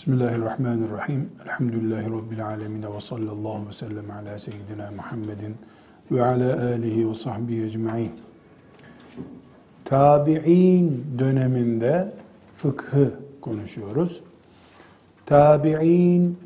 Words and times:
Bismillahirrahmanirrahim. 0.00 1.28
Elhamdülillahi 1.44 2.10
Rabbil 2.10 2.46
alemin 2.46 2.82
ve 2.82 3.00
sallallahu 3.00 3.68
ve 3.68 3.72
sellem 3.72 4.10
ala 4.10 4.38
seyyidina 4.38 4.90
Muhammedin 4.96 5.54
ve 6.10 6.24
ala 6.24 6.62
alihi 6.62 7.10
ve 7.10 7.14
sahbihi 7.14 7.64
ecma'in. 7.64 8.10
Tabi'in 9.84 11.06
döneminde 11.18 12.12
fıkhı 12.56 13.10
konuşuyoruz. 13.40 14.20
Tabi'in 15.26 16.38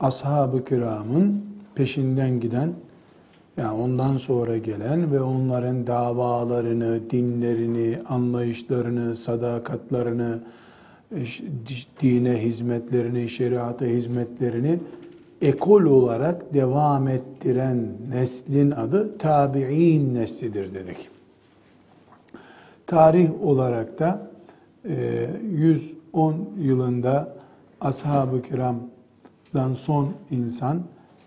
ashab-ı 0.00 0.64
kiramın 0.64 1.44
peşinden 1.74 2.40
giden 2.40 2.72
yani 3.56 3.82
ondan 3.82 4.16
sonra 4.16 4.58
gelen 4.58 5.12
ve 5.12 5.20
onların 5.20 5.86
davalarını, 5.86 7.10
dinlerini, 7.10 7.98
anlayışlarını, 8.08 9.16
sadakatlarını, 9.16 10.38
dine 12.00 12.42
hizmetlerini, 12.42 13.28
şeriata 13.28 13.84
hizmetlerini 13.84 14.78
ekol 15.42 15.82
olarak 15.82 16.54
devam 16.54 17.08
ettiren 17.08 17.88
neslin 18.10 18.70
adı 18.70 19.18
tabi'in 19.18 20.14
neslidir 20.14 20.74
dedik. 20.74 21.08
Tarih 22.86 23.42
olarak 23.42 23.98
da 23.98 24.30
110 24.84 26.32
e, 26.32 26.36
yılında 26.58 27.36
ashab-ı 27.80 28.42
kiramdan 28.42 29.74
son 29.76 30.12
insan 30.30 30.82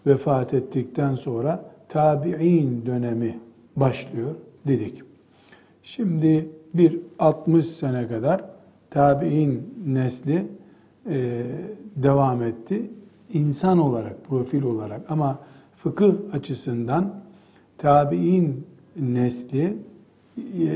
vefat 0.08 0.54
ettikten 0.54 1.16
sonra 1.16 1.66
tabi'in 1.90 2.86
dönemi 2.86 3.40
başlıyor 3.76 4.36
dedik. 4.68 5.04
Şimdi 5.84 6.50
bir 6.74 7.00
60 7.20 7.66
sene 7.66 8.08
kadar 8.08 8.44
tabi'in 8.92 9.74
nesli 9.86 10.48
e, 11.10 11.44
devam 11.96 12.44
etti. 12.44 12.92
İnsan 13.34 13.78
olarak, 13.78 14.26
profil 14.30 14.64
olarak 14.64 15.12
ama 15.12 15.40
fıkıh 15.78 16.14
açısından 16.34 17.14
tabi'in 17.78 18.68
nesli 19.00 19.78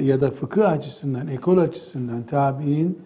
ya 0.02 0.22
da 0.22 0.32
fıkıh 0.32 0.70
açısından, 0.70 1.28
ekol 1.28 1.58
açısından 1.58 2.24
tabi'in 2.24 3.00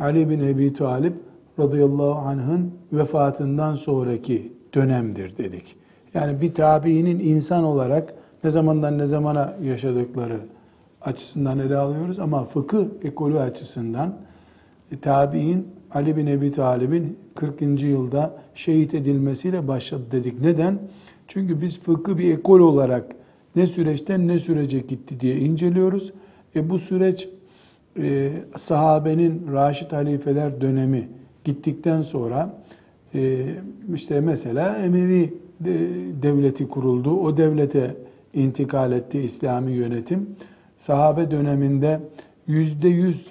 Ali 0.00 0.30
bin 0.30 0.40
Ebi 0.40 0.72
Talib 0.72 1.12
radıyallahu 1.58 2.12
anh'ın 2.12 2.70
vefatından 2.92 3.74
sonraki 3.74 4.52
dönemdir 4.74 5.36
dedik. 5.36 5.76
Yani 6.14 6.40
bir 6.40 6.54
tabiinin 6.54 7.18
insan 7.18 7.64
olarak 7.64 8.14
ne 8.44 8.50
zamandan 8.50 8.98
ne 8.98 9.06
zamana 9.06 9.54
yaşadıkları 9.62 10.40
açısından 11.00 11.58
ele 11.58 11.76
alıyoruz 11.76 12.18
ama 12.18 12.44
fıkıh 12.44 12.84
ekolü 13.02 13.38
açısından 13.38 14.14
tabi'in 15.02 15.68
Ali 15.94 16.16
bin 16.16 16.26
Ebi 16.26 16.52
Talib'in 16.52 17.18
40. 17.34 17.82
yılda 17.82 18.36
şehit 18.54 18.94
edilmesiyle 18.94 19.68
başladı 19.68 20.04
dedik. 20.12 20.40
Neden? 20.40 20.78
Çünkü 21.28 21.60
biz 21.60 21.80
fıkı 21.80 22.18
bir 22.18 22.38
ekol 22.38 22.60
olarak 22.60 23.16
ne 23.56 23.66
süreçten 23.66 24.28
ne 24.28 24.38
sürece 24.38 24.78
gitti 24.78 25.20
diye 25.20 25.36
inceliyoruz. 25.36 26.12
E 26.56 26.70
bu 26.70 26.78
süreç 26.78 27.28
e, 27.98 28.32
sahabenin 28.56 29.52
Raşid 29.52 29.92
halifeler 29.92 30.60
dönemi 30.60 31.08
gittikten 31.44 32.02
sonra 32.02 32.62
e, 33.14 33.46
işte 33.94 34.20
mesela 34.20 34.76
Emevi 34.76 35.34
devleti 36.22 36.68
kuruldu. 36.68 37.10
O 37.10 37.36
devlete 37.36 37.96
intikal 38.34 38.92
etti 38.92 39.20
İslami 39.20 39.72
yönetim. 39.72 40.30
Sahabe 40.78 41.30
döneminde 41.30 42.00
yüzde 42.46 42.88
yüz 42.88 43.26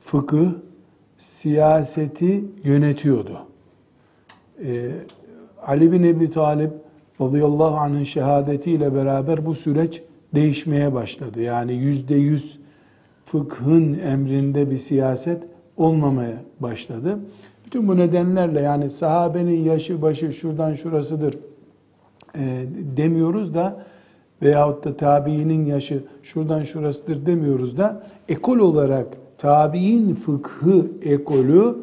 fıkıh, 0.00 0.50
siyaseti 1.42 2.44
yönetiyordu. 2.64 3.38
Ee, 4.64 4.90
Ali 5.66 5.92
bin 5.92 6.02
Ebi 6.02 6.30
Talib 6.30 6.70
radıyallahu 7.20 7.76
anh'ın 7.76 8.04
şehadetiyle 8.04 8.94
beraber 8.94 9.46
bu 9.46 9.54
süreç 9.54 10.02
değişmeye 10.34 10.94
başladı. 10.94 11.42
Yani 11.42 11.72
yüzde 11.74 12.14
yüz 12.14 12.58
fıkhın 13.24 13.98
emrinde 13.98 14.70
bir 14.70 14.76
siyaset 14.76 15.42
olmamaya 15.76 16.36
başladı. 16.60 17.18
Bütün 17.66 17.88
bu 17.88 17.96
nedenlerle 17.96 18.60
yani 18.60 18.90
sahabenin 18.90 19.64
yaşı 19.64 20.02
başı 20.02 20.32
şuradan 20.32 20.74
şurasıdır 20.74 21.38
e, 22.38 22.64
demiyoruz 22.96 23.54
da 23.54 23.84
veyahut 24.42 24.84
da 24.84 24.96
tabiinin 24.96 25.66
yaşı 25.66 26.04
şuradan 26.22 26.62
şurasıdır 26.62 27.26
demiyoruz 27.26 27.76
da 27.76 28.06
ekol 28.28 28.58
olarak 28.58 29.06
tabi'in 29.40 30.14
fıkhı 30.14 30.86
ekolü 31.02 31.78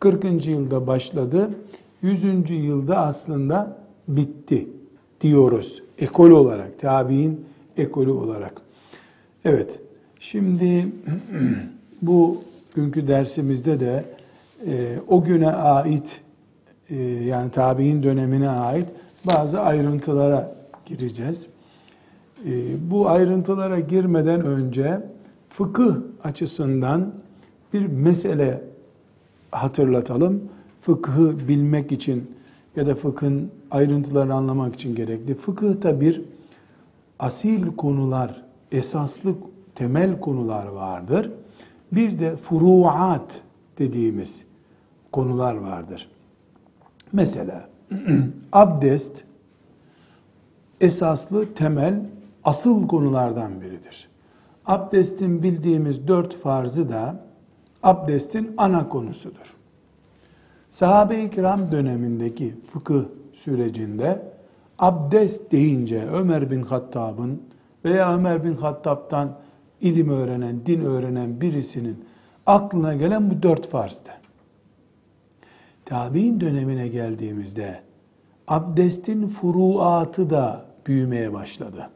40. 0.00 0.46
yılda 0.46 0.86
başladı. 0.86 1.50
100. 2.02 2.50
yılda 2.50 2.98
aslında 2.98 3.76
bitti 4.08 4.68
diyoruz. 5.20 5.82
Ekol 5.98 6.30
olarak, 6.30 6.78
tabi'in 6.78 7.44
ekolü 7.76 8.10
olarak. 8.10 8.52
Evet, 9.44 9.80
şimdi 10.20 10.86
bu 12.02 12.42
günkü 12.74 13.08
dersimizde 13.08 13.80
de 13.80 14.04
e, 14.66 14.96
o 15.08 15.24
güne 15.24 15.50
ait 15.50 16.20
e, 16.90 16.96
yani 17.02 17.50
tabi'in 17.50 18.02
dönemine 18.02 18.48
ait 18.48 18.88
bazı 19.24 19.60
ayrıntılara 19.60 20.56
gireceğiz. 20.86 21.46
E, 22.46 22.50
bu 22.90 23.08
ayrıntılara 23.08 23.80
girmeden 23.80 24.40
önce 24.44 25.00
fıkıh 25.56 25.94
açısından 26.24 27.12
bir 27.72 27.86
mesele 27.86 28.64
hatırlatalım. 29.50 30.42
Fıkhı 30.80 31.48
bilmek 31.48 31.92
için 31.92 32.30
ya 32.76 32.86
da 32.86 32.94
fıkhın 32.94 33.50
ayrıntılarını 33.70 34.34
anlamak 34.34 34.74
için 34.74 34.94
gerekli. 34.94 35.34
Fıkıhta 35.34 36.00
bir 36.00 36.22
asil 37.18 37.76
konular, 37.76 38.42
esaslı 38.72 39.34
temel 39.74 40.20
konular 40.20 40.66
vardır. 40.66 41.30
Bir 41.92 42.18
de 42.18 42.36
furuat 42.36 43.40
dediğimiz 43.78 44.44
konular 45.12 45.54
vardır. 45.54 46.08
Mesela 47.12 47.68
abdest 48.52 49.12
esaslı 50.80 51.54
temel 51.54 52.06
asıl 52.44 52.88
konulardan 52.88 53.60
biridir. 53.60 54.08
Abdestin 54.66 55.42
bildiğimiz 55.42 56.08
dört 56.08 56.36
farzı 56.36 56.90
da 56.90 57.26
abdestin 57.82 58.54
ana 58.56 58.88
konusudur. 58.88 59.56
Sahabe-i 60.70 61.30
kiram 61.30 61.72
dönemindeki 61.72 62.54
fıkıh 62.72 63.04
sürecinde 63.32 64.22
abdest 64.78 65.52
deyince 65.52 66.06
Ömer 66.12 66.50
bin 66.50 66.62
Hattab'ın 66.62 67.42
veya 67.84 68.14
Ömer 68.14 68.44
bin 68.44 68.54
Hattab'tan 68.54 69.38
ilim 69.80 70.08
öğrenen, 70.08 70.66
din 70.66 70.80
öğrenen 70.80 71.40
birisinin 71.40 72.04
aklına 72.46 72.94
gelen 72.94 73.30
bu 73.30 73.42
dört 73.42 73.68
farzdı. 73.68 74.10
Tabi'in 75.84 76.40
dönemine 76.40 76.88
geldiğimizde 76.88 77.80
abdestin 78.48 79.26
furuatı 79.26 80.30
da 80.30 80.64
büyümeye 80.86 81.32
başladı. 81.32 81.90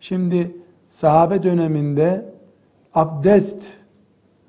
Şimdi 0.00 0.56
sahabe 0.96 1.42
döneminde 1.42 2.24
abdest 2.94 3.72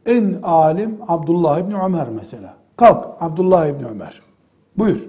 en 0.06 0.40
alim 0.44 0.98
Abdullah 1.08 1.60
İbni 1.60 1.82
Ömer 1.82 2.10
mesela. 2.10 2.56
Kalk 2.78 3.08
Abdullah 3.20 3.68
İbni 3.68 3.86
Ömer. 3.86 4.22
Buyur. 4.78 5.02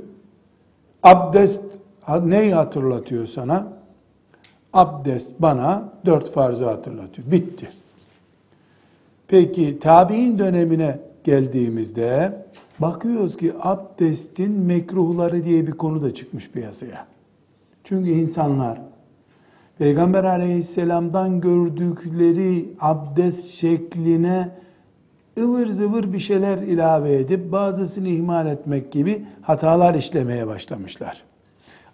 Abdest 1.03 1.61
neyi 2.23 2.55
hatırlatıyor 2.55 3.27
sana? 3.27 3.67
Abdest 4.73 5.33
bana 5.39 5.93
dört 6.07 6.31
farzı 6.31 6.65
hatırlatıyor. 6.65 7.31
Bitti. 7.31 7.69
Peki 9.29 9.79
tabi'in 9.79 10.39
dönemine 10.39 10.99
geldiğimizde 11.25 12.43
bakıyoruz 12.79 13.37
ki 13.37 13.53
abdestin 13.61 14.53
mekruhları 14.53 15.45
diye 15.45 15.67
bir 15.67 15.73
konu 15.73 16.03
da 16.03 16.15
çıkmış 16.15 16.51
piyasaya. 16.51 17.07
Çünkü 17.85 18.11
insanlar 18.11 18.88
Peygamber 19.79 20.25
aleyhisselamdan 20.25 21.41
gördükleri 21.41 22.69
abdest 22.81 23.51
şekline 23.51 24.49
ıvır 25.41 25.67
zıvır 25.67 26.13
bir 26.13 26.19
şeyler 26.19 26.59
ilave 26.59 27.17
edip 27.17 27.53
bazısını 27.53 28.09
ihmal 28.09 28.47
etmek 28.47 28.93
gibi 28.93 29.25
hatalar 29.43 29.95
işlemeye 29.95 30.47
başlamışlar. 30.47 31.23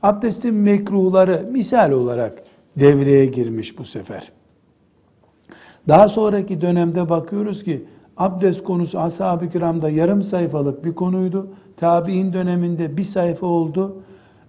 Abdestin 0.02 0.54
mekruhları 0.54 1.48
misal 1.50 1.90
olarak 1.90 2.42
devreye 2.76 3.26
girmiş 3.26 3.78
bu 3.78 3.84
sefer. 3.84 4.32
Daha 5.88 6.08
sonraki 6.08 6.60
dönemde 6.60 7.08
bakıyoruz 7.08 7.64
ki 7.64 7.84
abdest 8.16 8.64
konusu 8.64 8.98
ashab-ı 8.98 9.50
kiramda 9.50 9.90
yarım 9.90 10.22
sayfalık 10.22 10.84
bir 10.84 10.94
konuydu. 10.94 11.46
Tabi'in 11.76 12.32
döneminde 12.32 12.96
bir 12.96 13.04
sayfa 13.04 13.46
oldu. 13.46 14.02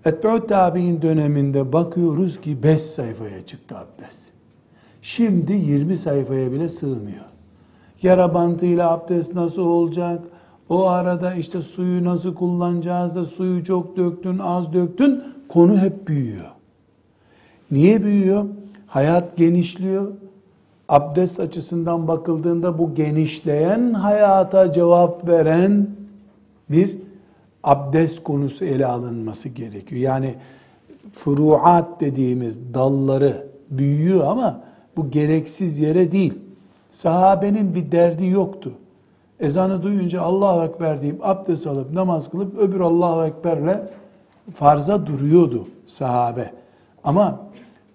Etbe'ut 0.06 0.50
tabi'in 0.50 1.02
döneminde 1.02 1.74
bakıyoruz 1.74 2.42
ki 2.42 2.64
5 2.64 2.82
sayfaya 2.82 3.46
çıktı 3.46 3.76
abdest. 3.78 4.20
Şimdi 5.02 5.54
20 5.54 5.98
sayfaya 5.98 6.52
bile 6.52 6.70
sığmıyor. 6.70 7.26
Yara 8.02 8.34
bantıyla 8.34 8.92
abdest 8.92 9.36
nasıl 9.36 9.62
olacak? 9.66 10.24
O 10.70 10.88
arada 10.88 11.34
işte 11.34 11.62
suyu 11.62 12.04
nasıl 12.04 12.36
kullanacağız 12.36 13.16
da 13.16 13.26
suyu 13.26 13.64
çok 13.64 13.98
döktün, 13.98 14.40
az 14.40 14.74
döktün. 14.74 15.24
Konu 15.50 15.78
hep 15.78 16.08
büyüyor. 16.08 16.46
Niye 17.72 18.04
büyüyor? 18.04 18.46
Hayat 18.88 19.38
genişliyor. 19.38 20.08
Abdest 20.90 21.40
açısından 21.40 22.08
bakıldığında 22.08 22.78
bu 22.78 22.96
genişleyen 22.96 23.94
hayata 23.94 24.74
cevap 24.74 25.28
veren 25.28 25.88
bir 26.70 27.05
abdest 27.66 28.24
konusu 28.24 28.66
ele 28.66 28.86
alınması 28.86 29.50
gerekiyor. 29.50 30.02
Yani 30.02 30.36
furuat 31.14 32.02
dediğimiz 32.02 32.74
dalları 32.74 33.48
büyüyor 33.70 34.28
ama 34.28 34.62
bu 34.98 35.12
gereksiz 35.12 35.80
yere 35.80 36.12
değil. 36.12 36.34
Sahabenin 36.92 37.76
bir 37.76 37.92
derdi 37.92 38.26
yoktu. 38.26 38.72
Ezanı 39.40 39.84
duyunca 39.84 40.22
Allahu 40.22 40.64
Ekber 40.64 41.02
deyip 41.02 41.26
abdest 41.28 41.68
alıp 41.68 41.94
namaz 41.94 42.30
kılıp 42.30 42.58
öbür 42.58 42.80
Allahu 42.80 43.26
Ekber'le 43.26 43.80
farza 44.54 45.08
duruyordu 45.08 45.68
sahabe. 45.88 46.52
Ama 47.04 47.40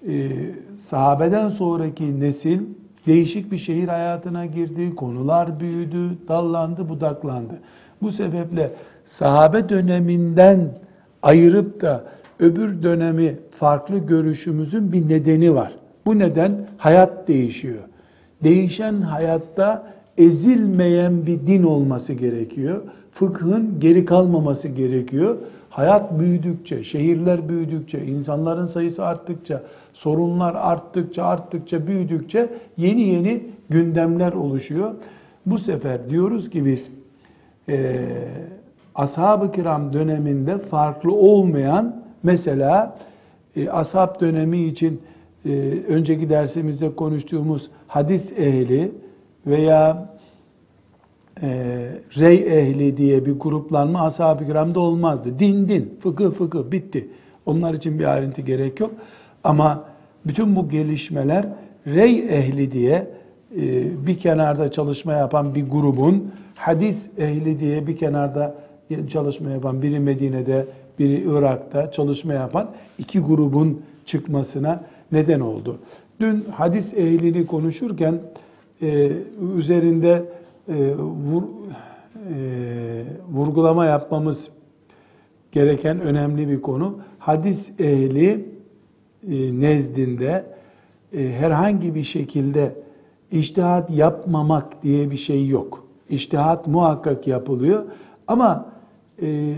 e, 0.08 0.30
sahabeden 0.78 1.48
sonraki 1.48 2.20
nesil 2.20 2.60
değişik 3.06 3.52
bir 3.52 3.58
şehir 3.58 3.88
hayatına 3.88 4.46
girdi, 4.46 4.94
konular 4.94 5.60
büyüdü, 5.60 6.18
dallandı, 6.28 6.88
budaklandı. 6.88 7.54
Bu 8.02 8.12
sebeple 8.12 8.72
sahabe 9.10 9.68
döneminden 9.68 10.68
ayırıp 11.22 11.80
da 11.80 12.04
öbür 12.40 12.82
dönemi 12.82 13.36
farklı 13.50 13.98
görüşümüzün 13.98 14.92
bir 14.92 15.08
nedeni 15.08 15.54
var. 15.54 15.72
Bu 16.06 16.18
neden 16.18 16.66
hayat 16.78 17.28
değişiyor. 17.28 17.82
Değişen 18.44 18.94
hayatta 18.94 19.92
ezilmeyen 20.18 21.26
bir 21.26 21.46
din 21.46 21.62
olması 21.62 22.12
gerekiyor. 22.12 22.82
Fıkhın 23.12 23.80
geri 23.80 24.04
kalmaması 24.04 24.68
gerekiyor. 24.68 25.36
Hayat 25.70 26.18
büyüdükçe, 26.18 26.84
şehirler 26.84 27.48
büyüdükçe, 27.48 28.04
insanların 28.04 28.66
sayısı 28.66 29.04
arttıkça, 29.04 29.62
sorunlar 29.94 30.54
arttıkça, 30.54 31.24
arttıkça, 31.24 31.86
büyüdükçe 31.86 32.48
yeni 32.76 33.02
yeni 33.02 33.42
gündemler 33.70 34.32
oluşuyor. 34.32 34.94
Bu 35.46 35.58
sefer 35.58 36.10
diyoruz 36.10 36.50
ki 36.50 36.64
biz 36.64 36.90
e, 37.68 38.06
ashab-ı 39.00 39.52
kiram 39.52 39.92
döneminde 39.92 40.58
farklı 40.58 41.12
olmayan 41.12 42.02
mesela 42.22 42.96
e, 43.56 43.70
ashab 43.70 44.20
dönemi 44.20 44.58
için 44.58 45.02
e, 45.44 45.50
önceki 45.88 46.28
dersimizde 46.28 46.94
konuştuğumuz 46.94 47.70
hadis 47.86 48.32
ehli 48.32 48.92
veya 49.46 50.08
e, 51.42 51.48
rey 52.18 52.34
ehli 52.34 52.96
diye 52.96 53.26
bir 53.26 53.38
gruplanma 53.38 54.00
ashab-ı 54.00 54.46
kiramda 54.46 54.80
olmazdı. 54.80 55.38
Din 55.38 55.68
din, 55.68 55.98
fıkıh 56.02 56.32
fıkıh 56.32 56.70
bitti. 56.70 57.08
Onlar 57.46 57.74
için 57.74 57.98
bir 57.98 58.04
ayrıntı 58.04 58.42
gerek 58.42 58.80
yok. 58.80 58.90
Ama 59.44 59.84
bütün 60.26 60.56
bu 60.56 60.68
gelişmeler 60.68 61.46
rey 61.86 62.18
ehli 62.18 62.72
diye 62.72 63.06
e, 63.56 64.06
bir 64.06 64.18
kenarda 64.18 64.70
çalışma 64.70 65.12
yapan 65.12 65.54
bir 65.54 65.70
grubun 65.70 66.32
hadis 66.56 67.06
ehli 67.18 67.60
diye 67.60 67.86
bir 67.86 67.96
kenarda 67.96 68.54
çalışma 69.08 69.50
yapan 69.50 69.82
biri 69.82 70.00
Medine'de, 70.00 70.66
biri 70.98 71.24
Irak'ta 71.28 71.92
çalışma 71.92 72.32
yapan 72.32 72.70
iki 72.98 73.20
grubun 73.20 73.82
çıkmasına 74.06 74.84
neden 75.12 75.40
oldu. 75.40 75.78
Dün 76.20 76.44
hadis 76.50 76.94
ehlini 76.94 77.46
konuşurken 77.46 78.20
e, 78.82 79.12
üzerinde 79.56 80.24
e, 80.68 80.94
vur, 80.96 81.42
e, 81.42 82.42
vurgulama 83.32 83.84
yapmamız 83.84 84.48
gereken 85.52 86.00
önemli 86.00 86.48
bir 86.48 86.62
konu. 86.62 86.98
Hadis 87.18 87.70
ehli 87.80 88.48
e, 89.28 89.60
nezdinde 89.60 90.44
e, 91.16 91.32
herhangi 91.32 91.94
bir 91.94 92.04
şekilde 92.04 92.74
iştihat 93.32 93.90
yapmamak 93.90 94.82
diye 94.82 95.10
bir 95.10 95.16
şey 95.16 95.48
yok. 95.48 95.84
İştihat 96.10 96.66
muhakkak 96.66 97.26
yapılıyor 97.26 97.84
ama 98.28 98.66
e, 99.22 99.54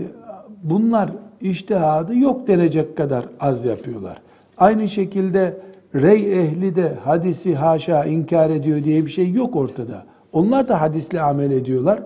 bunlar 0.63 1.09
iştihadı 1.41 2.15
yok 2.15 2.47
denecek 2.47 2.97
kadar 2.97 3.25
az 3.39 3.65
yapıyorlar. 3.65 4.21
Aynı 4.57 4.89
şekilde 4.89 5.57
rey 5.95 6.39
ehli 6.41 6.75
de 6.75 6.93
hadisi 7.03 7.55
haşa 7.55 8.05
inkar 8.05 8.49
ediyor 8.49 8.83
diye 8.83 9.05
bir 9.05 9.11
şey 9.11 9.31
yok 9.31 9.55
ortada. 9.55 10.05
Onlar 10.33 10.67
da 10.67 10.81
hadisle 10.81 11.21
amel 11.21 11.51
ediyorlar. 11.51 11.99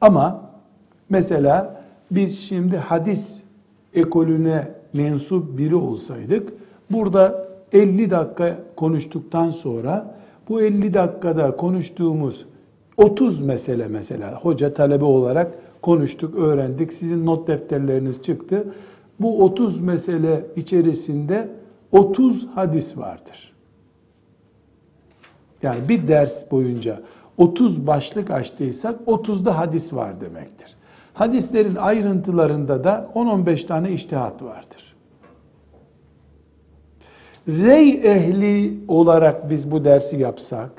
Ama 0.00 0.40
mesela 1.10 1.80
biz 2.10 2.40
şimdi 2.40 2.76
hadis 2.76 3.40
ekolüne 3.94 4.68
mensup 4.92 5.58
biri 5.58 5.74
olsaydık, 5.74 6.52
burada 6.90 7.48
50 7.72 8.10
dakika 8.10 8.56
konuştuktan 8.76 9.50
sonra 9.50 10.14
bu 10.48 10.62
50 10.62 10.94
dakikada 10.94 11.56
konuştuğumuz 11.56 12.46
30 12.96 13.40
mesele 13.40 13.88
mesela 13.88 14.34
hoca 14.42 14.74
talebe 14.74 15.04
olarak 15.04 15.54
konuştuk, 15.82 16.34
öğrendik. 16.34 16.92
Sizin 16.92 17.26
not 17.26 17.48
defterleriniz 17.48 18.22
çıktı. 18.22 18.74
Bu 19.20 19.44
30 19.44 19.80
mesele 19.80 20.46
içerisinde 20.56 21.48
30 21.92 22.46
hadis 22.54 22.96
vardır. 22.96 23.52
Yani 25.62 25.88
bir 25.88 26.08
ders 26.08 26.50
boyunca 26.50 27.00
30 27.38 27.86
başlık 27.86 28.30
açtıysak 28.30 29.00
30'da 29.06 29.58
hadis 29.58 29.92
var 29.92 30.20
demektir. 30.20 30.76
Hadislerin 31.14 31.74
ayrıntılarında 31.74 32.84
da 32.84 33.10
10-15 33.14 33.66
tane 33.66 33.90
iştihat 33.90 34.42
vardır. 34.42 34.94
Rey 37.48 37.90
ehli 37.90 38.80
olarak 38.88 39.50
biz 39.50 39.70
bu 39.70 39.84
dersi 39.84 40.16
yapsak, 40.16 40.70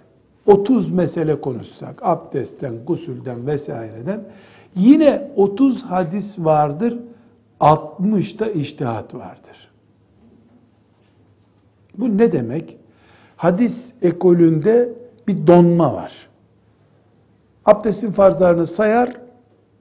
30 0.45 0.91
mesele 0.91 1.41
konuşsak, 1.41 1.99
abdestten, 2.01 2.73
gusülden 2.87 3.47
vesaireden 3.47 4.23
yine 4.75 5.31
30 5.35 5.83
hadis 5.83 6.39
vardır, 6.39 6.97
60 7.59 8.39
da 8.39 8.47
iştihat 8.51 9.15
vardır. 9.15 9.69
Bu 11.97 12.17
ne 12.17 12.31
demek? 12.31 12.77
Hadis 13.37 13.93
ekolünde 14.01 14.93
bir 15.27 15.47
donma 15.47 15.93
var 15.93 16.29
abdestin 17.69 18.11
farzlarını 18.11 18.67
sayar. 18.67 19.13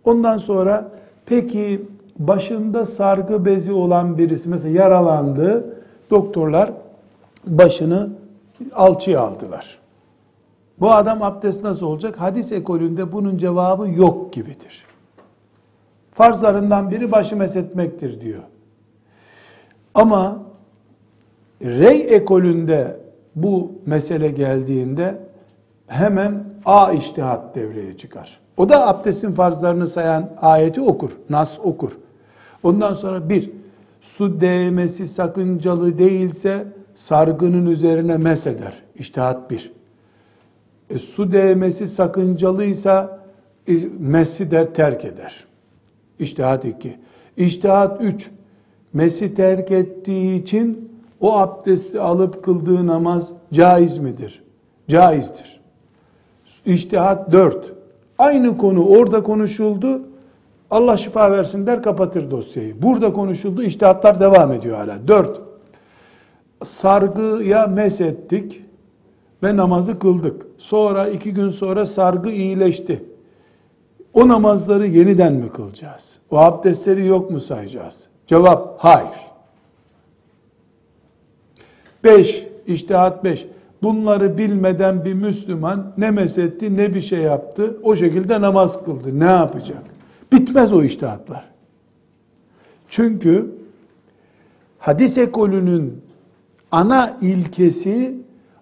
Ondan 0.04 0.38
sonra 0.38 0.90
peki 1.26 1.82
başında 2.18 2.86
sargı 2.86 3.44
bezi 3.44 3.72
olan 3.72 4.18
birisi 4.18 4.48
mesela 4.48 4.82
yaralandı. 4.82 5.64
Doktorlar 6.10 6.72
başını 7.46 8.10
alçıya 8.74 9.20
aldılar. 9.20 9.78
Bu 10.80 10.92
adam 10.92 11.22
abdest 11.22 11.62
nasıl 11.64 11.86
olacak? 11.86 12.20
Hadis 12.20 12.52
ekolünde 12.52 13.12
bunun 13.12 13.36
cevabı 13.36 13.88
yok 13.88 14.32
gibidir. 14.32 14.84
Farzlarından 16.12 16.90
biri 16.90 17.12
başı 17.12 17.36
mesetmektir 17.36 18.20
diyor. 18.20 18.42
Ama 19.94 20.42
rey 21.62 22.16
ekolünde 22.16 22.96
bu 23.36 23.72
mesele 23.86 24.28
geldiğinde 24.28 25.18
hemen 25.86 26.44
A 26.64 26.92
iştihat 26.92 27.54
devreye 27.54 27.96
çıkar. 27.96 28.40
O 28.56 28.68
da 28.68 28.88
abdestin 28.88 29.32
farzlarını 29.32 29.88
sayan 29.88 30.30
ayeti 30.40 30.80
okur, 30.80 31.10
nas 31.30 31.58
okur. 31.58 31.98
Ondan 32.62 32.94
sonra 32.94 33.28
bir, 33.28 33.50
su 34.00 34.40
değmesi 34.40 35.08
sakıncalı 35.08 35.98
değilse 35.98 36.66
sargının 36.94 37.66
üzerine 37.66 38.16
meseder. 38.16 38.72
İştihat 38.94 39.50
bir. 39.50 39.77
E, 40.90 40.98
su 40.98 41.32
değmesi 41.32 41.88
sakıncalıysa 41.88 43.18
e, 43.68 43.72
mesi 43.98 44.50
de 44.50 44.72
terk 44.72 45.04
eder. 45.04 45.44
İştihat 46.18 46.64
iki. 46.64 46.96
İştihat 47.36 48.02
üç. 48.02 48.30
Mesi 48.92 49.34
terk 49.34 49.70
ettiği 49.70 50.42
için 50.42 50.92
o 51.20 51.36
abdesti 51.36 52.00
alıp 52.00 52.44
kıldığı 52.44 52.86
namaz 52.86 53.28
caiz 53.52 53.98
midir? 53.98 54.42
Caizdir. 54.88 55.60
İçtihat 56.66 57.32
dört. 57.32 57.72
Aynı 58.18 58.58
konu 58.58 58.86
orada 58.86 59.22
konuşuldu. 59.22 60.02
Allah 60.70 60.96
şifa 60.96 61.32
versin 61.32 61.66
der 61.66 61.82
kapatır 61.82 62.30
dosyayı. 62.30 62.82
Burada 62.82 63.12
konuşuldu. 63.12 63.62
İçtihatlar 63.62 64.20
devam 64.20 64.52
ediyor 64.52 64.76
hala. 64.76 65.08
Dört. 65.08 65.40
Sargıya 66.64 67.66
mesettik 67.66 68.62
ve 69.42 69.56
namazı 69.56 69.98
kıldık. 69.98 70.46
Sonra 70.58 71.08
iki 71.08 71.34
gün 71.34 71.50
sonra 71.50 71.86
sargı 71.86 72.30
iyileşti. 72.30 73.04
O 74.12 74.28
namazları 74.28 74.86
yeniden 74.86 75.32
mi 75.32 75.48
kılacağız? 75.48 76.18
O 76.30 76.38
abdestleri 76.38 77.06
yok 77.06 77.30
mu 77.30 77.40
sayacağız? 77.40 78.08
Cevap 78.26 78.78
hayır. 78.78 79.28
Beş, 82.04 82.46
iştihat 82.66 83.24
beş. 83.24 83.46
bunları 83.82 84.38
bilmeden 84.38 85.04
bir 85.04 85.14
Müslüman 85.14 85.92
ne 85.98 86.10
mesetti 86.10 86.76
ne 86.76 86.94
bir 86.94 87.00
şey 87.00 87.18
yaptı. 87.18 87.76
O 87.82 87.96
şekilde 87.96 88.40
namaz 88.40 88.84
kıldı. 88.84 89.20
Ne 89.20 89.24
yapacak? 89.24 89.82
Bitmez 90.32 90.72
o 90.72 90.82
iştihatlar. 90.82 91.44
Çünkü 92.88 93.54
hadis 94.78 95.18
ekolünün 95.18 96.02
ana 96.70 97.18
ilkesi 97.20 98.14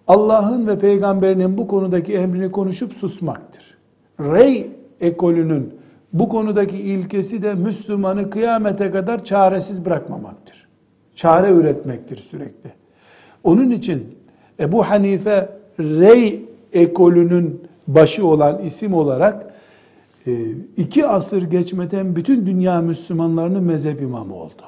Allah'ın 0.07 0.67
ve 0.67 0.79
peygamberinin 0.79 1.59
bu 1.59 1.69
konudaki 1.69 2.15
emrini 2.15 2.51
konuşup 2.51 2.93
susmaktır. 2.93 3.77
Rey 4.21 4.71
ekolünün 5.01 5.75
bu 6.13 6.29
konudaki 6.29 6.79
ilkesi 6.79 7.43
de 7.43 7.55
Müslümanı 7.55 8.31
kıyamete 8.31 8.91
kadar 8.91 9.25
çaresiz 9.25 9.85
bırakmamaktır. 9.85 10.69
Çare 11.15 11.51
üretmektir 11.51 12.17
sürekli. 12.17 12.71
Onun 13.45 13.71
için 13.71 14.17
Ebu 14.61 14.83
Hanife 14.83 15.49
Rey 15.81 16.45
ekolünün 16.73 17.61
başı 17.87 18.27
olan 18.27 18.63
isim 18.63 18.95
olarak 18.95 19.55
e, 20.27 20.33
iki 20.77 21.07
asır 21.07 21.43
geçmeden 21.43 22.17
bütün 22.17 22.47
dünya 22.47 22.81
Müslümanlarının 22.81 23.63
mezhep 23.63 24.03
imamı 24.03 24.35
oldu. 24.35 24.63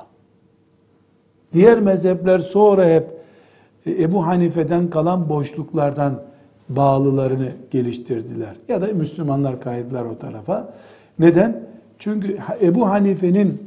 Diğer 1.53 1.81
mezhepler 1.81 2.39
sonra 2.39 2.85
hep 2.85 3.18
Ebu 3.87 4.27
Hanife'den 4.27 4.91
kalan 4.91 5.29
boşluklardan 5.29 6.23
bağlılarını 6.69 7.49
geliştirdiler. 7.71 8.57
Ya 8.69 8.83
da 8.83 8.87
Müslümanlar 8.87 9.61
kaydılar 9.61 10.05
o 10.05 10.19
tarafa. 10.19 10.75
Neden? 11.19 11.69
Çünkü 11.99 12.39
Ebu 12.63 12.89
Hanife'nin 12.89 13.63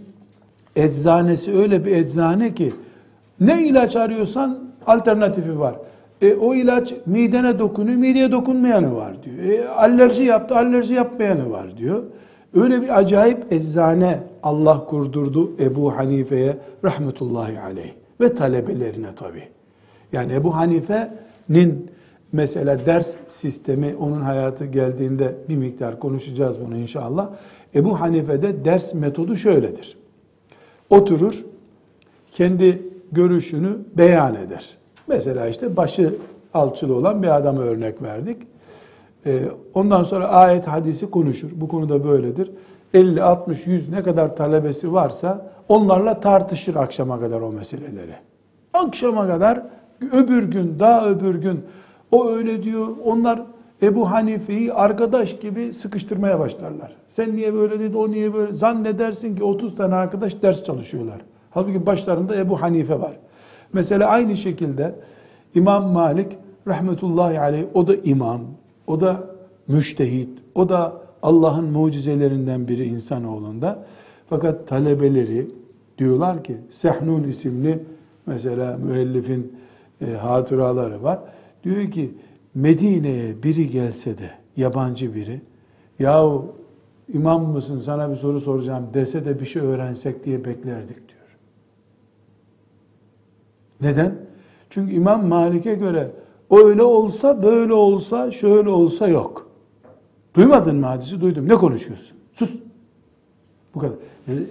eczanesi 0.75 1.57
öyle 1.57 1.85
bir 1.85 1.95
eczane 1.95 2.53
ki 2.53 2.73
ne 3.39 3.67
ilaç 3.67 3.95
arıyorsan 3.95 4.59
alternatifi 4.87 5.59
var. 5.59 5.75
E, 6.21 6.33
o 6.33 6.55
ilaç 6.55 6.93
midene 7.05 7.59
dokunuyor, 7.59 7.97
mideye 7.97 8.31
dokunmayanı 8.31 8.95
var 8.95 9.13
diyor. 9.23 9.59
E, 9.59 9.69
alerji 9.69 10.23
yaptı, 10.23 10.55
alerji 10.55 10.93
yapmayanı 10.93 11.51
var 11.51 11.77
diyor. 11.77 12.03
Öyle 12.53 12.81
bir 12.81 12.99
acayip 12.99 13.53
eczane 13.53 14.19
Allah 14.43 14.85
kurdurdu 14.85 15.51
Ebu 15.59 15.97
Hanife'ye 15.97 16.57
rahmetullahi 16.83 17.59
aleyh 17.59 17.91
ve 18.21 18.35
talebelerine 18.35 19.15
tabi. 19.15 19.43
Yani 20.13 20.33
Ebu 20.33 20.55
Hanife'nin 20.55 21.91
mesela 22.31 22.85
ders 22.85 23.15
sistemi 23.27 23.95
onun 23.99 24.21
hayatı 24.21 24.65
geldiğinde 24.65 25.35
bir 25.49 25.55
miktar 25.55 25.99
konuşacağız 25.99 26.57
bunu 26.65 26.77
inşallah. 26.77 27.29
Ebu 27.75 27.99
Hanife'de 27.99 28.65
ders 28.65 28.93
metodu 28.93 29.37
şöyledir. 29.37 29.97
Oturur, 30.89 31.45
kendi 32.31 32.81
görüşünü 33.11 33.77
beyan 33.97 34.35
eder. 34.35 34.77
Mesela 35.07 35.47
işte 35.47 35.75
başı 35.77 36.15
alçılı 36.53 36.95
olan 36.95 37.23
bir 37.23 37.35
adama 37.35 37.61
örnek 37.61 38.01
verdik. 38.01 38.37
Ee, 39.25 39.41
ondan 39.73 40.03
sonra 40.03 40.27
ayet 40.27 40.67
hadisi 40.67 41.09
konuşur. 41.09 41.49
Bu 41.55 41.67
konuda 41.67 42.03
böyledir. 42.03 42.51
50, 42.93 43.23
60, 43.23 43.67
100 43.67 43.89
ne 43.89 44.03
kadar 44.03 44.35
talebesi 44.35 44.93
varsa 44.93 45.51
onlarla 45.69 46.19
tartışır 46.19 46.75
akşama 46.75 47.19
kadar 47.19 47.41
o 47.41 47.51
meseleleri. 47.51 48.13
Akşama 48.73 49.27
kadar 49.27 49.63
öbür 50.11 50.43
gün, 50.43 50.79
daha 50.79 51.09
öbür 51.09 51.35
gün 51.35 51.59
o 52.11 52.29
öyle 52.29 52.63
diyor. 52.63 52.87
Onlar 53.05 53.41
Ebu 53.81 54.11
Hanife'yi 54.11 54.73
arkadaş 54.73 55.39
gibi 55.39 55.73
sıkıştırmaya 55.73 56.39
başlarlar. 56.39 56.95
Sen 57.07 57.35
niye 57.35 57.53
böyle 57.53 57.79
dedi, 57.79 57.97
o 57.97 58.11
niye 58.11 58.33
böyle? 58.33 58.53
Zannedersin 58.53 59.35
ki 59.35 59.43
30 59.43 59.75
tane 59.75 59.95
arkadaş 59.95 60.41
ders 60.41 60.63
çalışıyorlar. 60.63 61.21
Halbuki 61.51 61.85
başlarında 61.85 62.35
Ebu 62.35 62.61
Hanife 62.61 62.99
var. 62.99 63.13
Mesela 63.73 64.07
aynı 64.07 64.37
şekilde 64.37 64.95
İmam 65.55 65.87
Malik 65.87 66.37
rahmetullahi 66.67 67.39
aleyh 67.39 67.65
o 67.73 67.87
da 67.87 67.95
imam, 67.95 68.41
o 68.87 69.01
da 69.01 69.23
müştehit, 69.67 70.29
o 70.55 70.69
da 70.69 70.93
Allah'ın 71.23 71.65
mucizelerinden 71.65 72.67
biri 72.67 72.85
insanoğlunda. 72.85 73.85
Fakat 74.29 74.67
talebeleri 74.67 75.47
diyorlar 75.97 76.43
ki 76.43 76.57
Sehnun 76.71 77.23
isimli 77.23 77.79
mesela 78.25 78.77
müellifin 78.77 79.55
e, 80.01 80.11
hatıraları 80.11 81.03
var. 81.03 81.19
Diyor 81.63 81.91
ki 81.91 82.13
Medine'ye 82.55 83.43
biri 83.43 83.69
gelse 83.69 84.17
de 84.17 84.31
yabancı 84.57 85.15
biri 85.15 85.41
yahu 85.99 86.55
imam 87.13 87.45
mısın 87.45 87.79
sana 87.79 88.11
bir 88.11 88.15
soru 88.15 88.41
soracağım 88.41 88.87
dese 88.93 89.25
de 89.25 89.39
bir 89.39 89.45
şey 89.45 89.61
öğrensek 89.61 90.25
diye 90.25 90.45
beklerdik 90.45 90.95
diyor. 91.09 91.37
Neden? 93.81 94.15
Çünkü 94.69 94.93
İmam 94.93 95.27
Malik'e 95.27 95.75
göre 95.75 96.11
öyle 96.51 96.83
olsa, 96.83 97.43
böyle 97.43 97.73
olsa, 97.73 98.31
şöyle 98.31 98.69
olsa 98.69 99.07
yok. 99.07 99.51
Duymadın 100.35 100.75
mı 100.75 100.85
hadisi? 100.85 101.21
Duydum. 101.21 101.47
Ne 101.47 101.55
konuşuyorsun? 101.55 102.17
Sus. 102.33 102.51
Bu 103.75 103.79
kadar. 103.79 103.95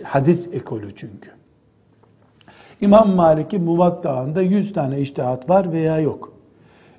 Hadis 0.02 0.49
ekolü 0.54 0.95
çünkü. 0.97 1.30
İmam 2.80 3.14
Malik'in 3.14 3.62
Muvatta'ında 3.62 4.42
100 4.42 4.72
tane 4.72 5.00
iştihat 5.00 5.49
var 5.49 5.72
veya 5.72 6.00
yok. 6.00 6.32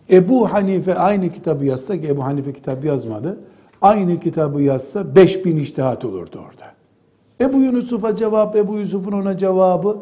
Ebu 0.09 0.53
Hanife 0.53 0.95
aynı 0.95 1.31
kitabı 1.31 1.65
yazsa 1.65 2.01
ki 2.01 2.07
Ebu 2.07 2.23
Hanife 2.23 2.53
kitabı 2.53 2.87
yazmadı. 2.87 3.39
Aynı 3.81 4.19
kitabı 4.19 4.61
yazsa 4.61 5.15
5000 5.15 5.57
iştihat 5.57 6.05
olurdu 6.05 6.39
orada. 6.49 6.71
Ebu 7.41 7.57
Yusuf'a 7.57 8.15
cevap, 8.15 8.55
Ebu 8.55 8.77
Yusuf'un 8.77 9.11
ona 9.11 9.37
cevabı. 9.37 9.97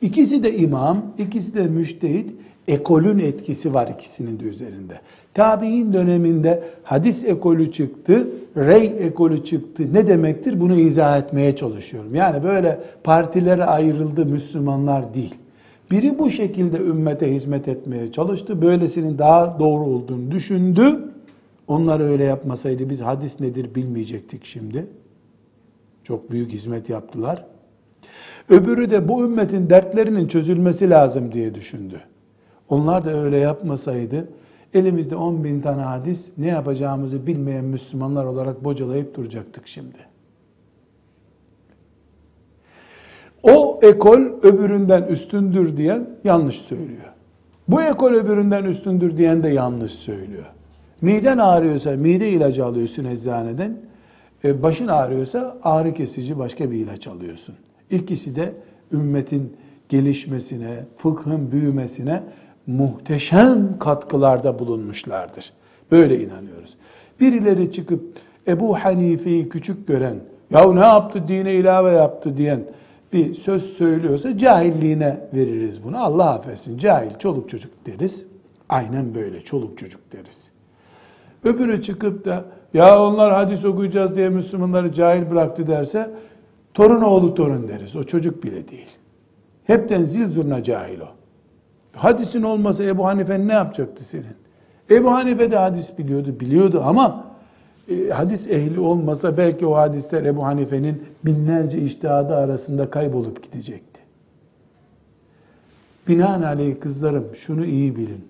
İkisi 0.00 0.42
de 0.42 0.56
imam, 0.56 1.02
ikisi 1.18 1.54
de 1.54 1.62
müştehit. 1.62 2.30
Ekolün 2.68 3.18
etkisi 3.18 3.74
var 3.74 3.88
ikisinin 3.88 4.40
de 4.40 4.44
üzerinde. 4.44 5.00
Tabi'in 5.34 5.92
döneminde 5.92 6.62
hadis 6.82 7.24
ekolü 7.24 7.72
çıktı, 7.72 8.26
rey 8.56 8.94
ekolü 9.00 9.44
çıktı. 9.44 9.82
Ne 9.92 10.06
demektir? 10.06 10.60
Bunu 10.60 10.74
izah 10.74 11.18
etmeye 11.18 11.56
çalışıyorum. 11.56 12.14
Yani 12.14 12.44
böyle 12.44 12.80
partilere 13.04 13.64
ayrıldı 13.64 14.26
Müslümanlar 14.26 15.14
değil. 15.14 15.34
Biri 15.90 16.18
bu 16.18 16.30
şekilde 16.30 16.76
ümmete 16.76 17.34
hizmet 17.34 17.68
etmeye 17.68 18.12
çalıştı. 18.12 18.62
Böylesinin 18.62 19.18
daha 19.18 19.56
doğru 19.60 19.84
olduğunu 19.84 20.30
düşündü. 20.30 20.98
Onlar 21.68 22.00
öyle 22.00 22.24
yapmasaydı 22.24 22.90
biz 22.90 23.00
hadis 23.00 23.40
nedir 23.40 23.74
bilmeyecektik 23.74 24.44
şimdi. 24.44 24.86
Çok 26.04 26.30
büyük 26.30 26.52
hizmet 26.52 26.88
yaptılar. 26.88 27.44
Öbürü 28.48 28.90
de 28.90 29.08
bu 29.08 29.24
ümmetin 29.24 29.70
dertlerinin 29.70 30.28
çözülmesi 30.28 30.90
lazım 30.90 31.32
diye 31.32 31.54
düşündü. 31.54 32.00
Onlar 32.68 33.04
da 33.04 33.22
öyle 33.22 33.36
yapmasaydı 33.36 34.28
elimizde 34.74 35.16
10 35.16 35.44
bin 35.44 35.60
tane 35.60 35.82
hadis 35.82 36.30
ne 36.38 36.46
yapacağımızı 36.46 37.26
bilmeyen 37.26 37.64
Müslümanlar 37.64 38.24
olarak 38.24 38.64
bocalayıp 38.64 39.14
duracaktık 39.14 39.68
şimdi. 39.68 39.98
O 43.42 43.80
ekol 43.82 44.20
öbüründen 44.42 45.02
üstündür 45.02 45.76
diyen 45.76 46.10
yanlış 46.24 46.56
söylüyor. 46.56 47.12
Bu 47.68 47.82
ekol 47.82 48.12
öbüründen 48.12 48.64
üstündür 48.64 49.16
diyen 49.16 49.42
de 49.42 49.48
yanlış 49.48 49.92
söylüyor. 49.92 50.46
Miden 51.00 51.38
ağrıyorsa 51.38 51.90
mide 51.90 52.28
ilacı 52.28 52.64
alıyorsun 52.64 53.04
eczaneden. 53.04 53.76
E, 54.44 54.62
başın 54.62 54.88
ağrıyorsa 54.88 55.58
ağrı 55.62 55.94
kesici 55.94 56.38
başka 56.38 56.70
bir 56.70 56.76
ilaç 56.76 57.06
alıyorsun. 57.06 57.54
İkisi 57.90 58.36
de 58.36 58.52
ümmetin 58.92 59.56
gelişmesine, 59.88 60.84
fıkhın 60.96 61.52
büyümesine 61.52 62.22
muhteşem 62.66 63.78
katkılarda 63.78 64.58
bulunmuşlardır. 64.58 65.52
Böyle 65.90 66.20
inanıyoruz. 66.20 66.76
Birileri 67.20 67.72
çıkıp 67.72 68.02
Ebu 68.48 68.76
Hanife'yi 68.76 69.48
küçük 69.48 69.86
gören, 69.86 70.16
ya 70.50 70.72
ne 70.72 70.80
yaptı 70.80 71.28
dine 71.28 71.54
ilave 71.54 71.90
yaptı 71.90 72.36
diyen 72.36 72.60
bir 73.12 73.34
söz 73.34 73.62
söylüyorsa 73.62 74.38
cahilliğine 74.38 75.20
veririz 75.34 75.84
bunu. 75.84 76.04
Allah 76.04 76.30
affetsin 76.30 76.78
cahil 76.78 77.18
çoluk 77.18 77.48
çocuk 77.48 77.86
deriz. 77.86 78.24
Aynen 78.68 79.14
böyle 79.14 79.40
çoluk 79.40 79.78
çocuk 79.78 80.12
deriz. 80.12 80.50
Öbürü 81.44 81.82
çıkıp 81.82 82.24
da 82.24 82.44
ya 82.74 83.02
onlar 83.02 83.32
hadis 83.32 83.64
okuyacağız 83.64 84.16
diye 84.16 84.28
Müslümanları 84.28 84.92
cahil 84.92 85.30
bıraktı 85.30 85.66
derse 85.66 86.10
torun 86.74 87.02
oğlu 87.02 87.34
torun 87.34 87.68
deriz. 87.68 87.96
O 87.96 88.04
çocuk 88.04 88.44
bile 88.44 88.68
değil. 88.68 88.88
Hepten 89.64 90.04
zil 90.04 90.28
zurna 90.28 90.62
cahil 90.62 91.00
o. 91.00 91.21
Hadisin 91.92 92.42
olmasa 92.42 92.84
Ebu 92.84 93.06
Hanife 93.06 93.46
ne 93.46 93.52
yapacaktı 93.52 94.04
senin? 94.04 94.36
Ebu 94.90 95.10
Hanife 95.10 95.50
de 95.50 95.56
hadis 95.56 95.98
biliyordu, 95.98 96.40
biliyordu 96.40 96.82
ama 96.84 97.24
e, 97.88 98.08
hadis 98.08 98.50
ehli 98.50 98.80
olmasa 98.80 99.36
belki 99.36 99.66
o 99.66 99.74
hadisler 99.74 100.24
Ebu 100.24 100.44
Hanife'nin 100.44 101.02
binlerce 101.24 101.78
iştihadı 101.78 102.36
arasında 102.36 102.90
kaybolup 102.90 103.42
gidecekti. 103.42 104.00
Binaenaleyh 106.08 106.80
kızlarım 106.80 107.28
şunu 107.34 107.64
iyi 107.64 107.96
bilin. 107.96 108.24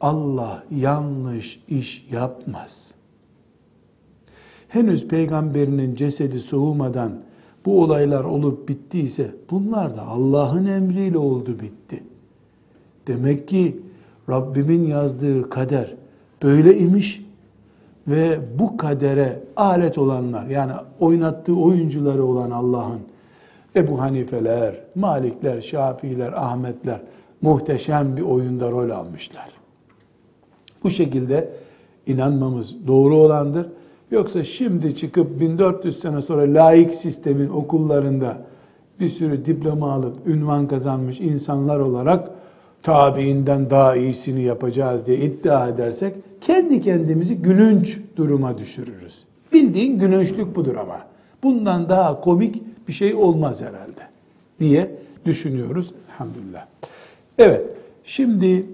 Allah 0.00 0.62
yanlış 0.70 1.60
iş 1.68 2.06
yapmaz. 2.12 2.94
Henüz 4.68 5.08
peygamberinin 5.08 5.94
cesedi 5.94 6.40
soğumadan 6.40 7.12
bu 7.66 7.82
olaylar 7.82 8.24
olup 8.24 8.68
bittiyse 8.68 9.30
bunlar 9.50 9.96
da 9.96 10.02
Allah'ın 10.02 10.66
emriyle 10.66 11.18
oldu 11.18 11.60
bitti. 11.60 12.02
Demek 13.06 13.48
ki 13.48 13.76
Rabbimin 14.28 14.86
yazdığı 14.86 15.50
kader 15.50 15.94
böyle 16.42 16.78
imiş 16.78 17.26
ve 18.08 18.38
bu 18.58 18.76
kadere 18.76 19.40
alet 19.56 19.98
olanlar 19.98 20.46
yani 20.46 20.72
oynattığı 21.00 21.56
oyuncuları 21.56 22.24
olan 22.24 22.50
Allah'ın 22.50 23.00
Ebu 23.76 24.00
Hanifeler, 24.00 24.74
Malikler, 24.94 25.60
Şafiiler, 25.60 26.32
Ahmetler 26.32 27.00
muhteşem 27.42 28.16
bir 28.16 28.22
oyunda 28.22 28.70
rol 28.70 28.90
almışlar. 28.90 29.48
Bu 30.84 30.90
şekilde 30.90 31.48
inanmamız 32.06 32.86
doğru 32.86 33.16
olandır. 33.16 33.66
Yoksa 34.10 34.44
şimdi 34.44 34.96
çıkıp 34.96 35.40
1400 35.40 36.00
sene 36.00 36.22
sonra 36.22 36.42
laik 36.42 36.94
sistemin 36.94 37.48
okullarında 37.48 38.38
bir 39.00 39.08
sürü 39.08 39.44
diploma 39.46 39.92
alıp 39.92 40.26
ünvan 40.26 40.68
kazanmış 40.68 41.20
insanlar 41.20 41.80
olarak 41.80 42.30
tabiinden 42.86 43.70
daha 43.70 43.96
iyisini 43.96 44.42
yapacağız 44.42 45.06
diye 45.06 45.16
iddia 45.16 45.68
edersek 45.68 46.14
kendi 46.40 46.80
kendimizi 46.80 47.36
gülünç 47.36 47.98
duruma 48.16 48.58
düşürürüz. 48.58 49.18
Bildiğin 49.52 49.98
gülünçlük 49.98 50.56
budur 50.56 50.76
ama. 50.76 51.00
Bundan 51.42 51.88
daha 51.88 52.20
komik 52.20 52.62
bir 52.88 52.92
şey 52.92 53.14
olmaz 53.14 53.60
herhalde 53.60 54.02
diye 54.60 54.90
düşünüyoruz 55.24 55.92
elhamdülillah. 56.10 56.66
Evet, 57.38 57.62
şimdi 58.04 58.66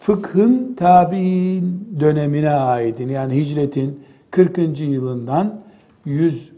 fıkhın 0.00 0.74
tabi'in 0.74 1.88
dönemine 2.00 2.50
aitin 2.50 3.08
yani 3.08 3.36
hicretin 3.36 4.00
40. 4.30 4.80
yılından 4.80 5.60
100. 6.04 6.50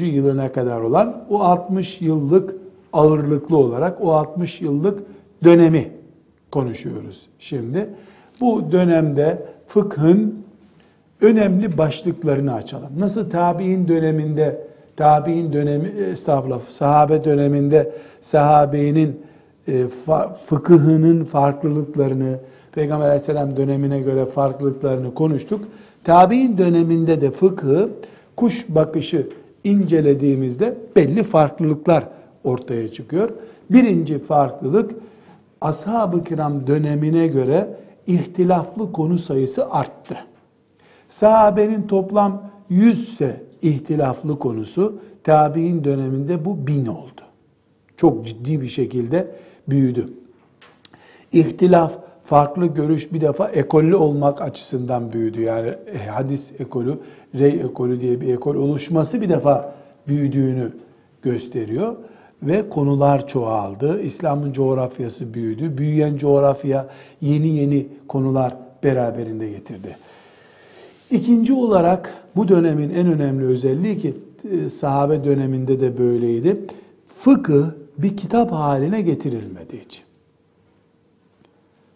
yılına 0.00 0.52
kadar 0.52 0.80
olan 0.80 1.24
o 1.30 1.40
60 1.40 2.00
yıllık 2.00 2.54
ağırlıklı 2.92 3.56
olarak 3.56 4.00
o 4.00 4.12
60 4.12 4.60
yıllık 4.60 5.02
dönemi 5.44 5.93
konuşuyoruz 6.54 7.22
şimdi. 7.38 7.86
Bu 8.40 8.72
dönemde 8.72 9.42
fıkhın 9.66 10.44
önemli 11.20 11.78
başlıklarını 11.78 12.54
açalım. 12.54 12.90
Nasıl 12.98 13.30
tabi'in 13.30 13.88
döneminde 13.88 14.66
tabi'in 14.96 15.52
dönemi 15.52 15.88
estağfurullah 15.88 16.60
sahabe 16.68 17.24
döneminde 17.24 17.92
sahabenin 18.20 19.20
e, 19.68 19.86
fıkıhının 20.46 21.24
farklılıklarını 21.24 22.38
Peygamber 22.72 23.06
aleyhisselam 23.06 23.56
dönemine 23.56 24.00
göre 24.00 24.26
farklılıklarını 24.26 25.14
konuştuk. 25.14 25.60
Tabi'in 26.04 26.58
döneminde 26.58 27.20
de 27.20 27.30
fıkıhı 27.30 27.88
kuş 28.36 28.66
bakışı 28.68 29.28
incelediğimizde 29.64 30.74
belli 30.96 31.22
farklılıklar 31.22 32.04
ortaya 32.44 32.92
çıkıyor. 32.92 33.30
Birinci 33.70 34.18
farklılık 34.18 34.90
ashab-ı 35.64 36.24
kiram 36.24 36.66
dönemine 36.66 37.26
göre 37.26 37.76
ihtilaflı 38.06 38.92
konu 38.92 39.18
sayısı 39.18 39.70
arttı. 39.70 40.16
Sahabenin 41.08 41.82
toplam 41.82 42.42
100 42.68 43.08
ise 43.08 43.42
ihtilaflı 43.62 44.38
konusu 44.38 44.98
tabi'in 45.24 45.84
döneminde 45.84 46.44
bu 46.44 46.66
bin 46.66 46.86
oldu. 46.86 47.20
Çok 47.96 48.26
ciddi 48.26 48.60
bir 48.60 48.68
şekilde 48.68 49.30
büyüdü. 49.68 50.08
İhtilaf, 51.32 51.92
farklı 52.24 52.66
görüş 52.66 53.12
bir 53.12 53.20
defa 53.20 53.48
ekollü 53.48 53.96
olmak 53.96 54.42
açısından 54.42 55.12
büyüdü. 55.12 55.40
Yani 55.40 55.68
e, 55.68 56.06
hadis 56.06 56.60
ekolü, 56.60 56.98
rey 57.34 57.60
ekolü 57.60 58.00
diye 58.00 58.20
bir 58.20 58.34
ekol 58.34 58.54
oluşması 58.54 59.20
bir 59.20 59.28
defa 59.28 59.74
büyüdüğünü 60.08 60.72
gösteriyor 61.22 61.96
ve 62.46 62.68
konular 62.68 63.28
çoğaldı. 63.28 64.02
İslam'ın 64.02 64.52
coğrafyası 64.52 65.34
büyüdü. 65.34 65.78
Büyüyen 65.78 66.16
coğrafya 66.16 66.88
yeni 67.20 67.48
yeni 67.48 67.86
konular 68.08 68.56
beraberinde 68.82 69.48
getirdi. 69.48 69.96
İkinci 71.10 71.52
olarak 71.52 72.14
bu 72.36 72.48
dönemin 72.48 72.90
en 72.90 73.06
önemli 73.06 73.44
özelliği 73.44 73.98
ki 73.98 74.14
e, 74.50 74.68
sahabe 74.68 75.24
döneminde 75.24 75.80
de 75.80 75.98
böyleydi. 75.98 76.60
Fıkıh 77.16 77.64
bir 77.98 78.16
kitap 78.16 78.52
haline 78.52 79.02
getirilmediği 79.02 79.84
için. 79.84 80.04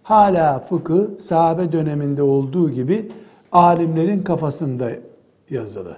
Hala 0.02 0.58
fıkıh 0.58 1.18
sahabe 1.20 1.72
döneminde 1.72 2.22
olduğu 2.22 2.70
gibi 2.70 3.08
alimlerin 3.52 4.22
kafasında 4.22 4.90
yazılı. 5.50 5.96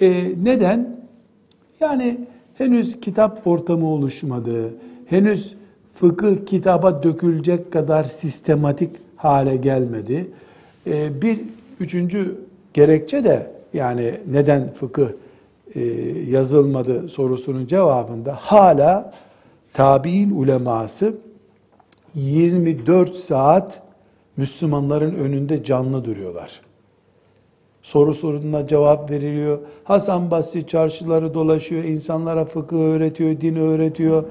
E, 0.00 0.34
neden? 0.42 0.98
Yani 1.80 2.18
henüz 2.58 3.00
kitap 3.00 3.46
ortamı 3.46 3.86
oluşmadı. 3.86 4.70
Henüz 5.06 5.54
fıkıh 5.94 6.46
kitaba 6.46 7.02
dökülecek 7.02 7.72
kadar 7.72 8.04
sistematik 8.04 8.90
hale 9.16 9.56
gelmedi. 9.56 10.30
E, 10.86 11.22
bir 11.22 11.40
üçüncü 11.80 12.38
gerekçe 12.74 13.24
de 13.24 13.50
yani 13.74 14.14
neden 14.30 14.72
fıkıh 14.72 15.08
e, 15.74 15.80
yazılmadı 16.30 17.08
sorusunun 17.08 17.66
cevabında 17.66 18.34
hala 18.34 19.12
tabi'in 19.72 20.30
uleması 20.30 21.14
24 22.14 23.16
saat 23.16 23.82
Müslümanların 24.36 25.14
önünde 25.14 25.64
canlı 25.64 26.04
duruyorlar. 26.04 26.60
Soru 27.88 28.14
sorduğunda 28.14 28.66
cevap 28.66 29.10
veriliyor. 29.10 29.58
Hasan 29.84 30.30
Basri 30.30 30.66
çarşıları 30.66 31.34
dolaşıyor, 31.34 31.84
insanlara 31.84 32.44
fıkıh 32.44 32.76
öğretiyor, 32.76 33.40
din 33.40 33.56
öğretiyor. 33.56 34.24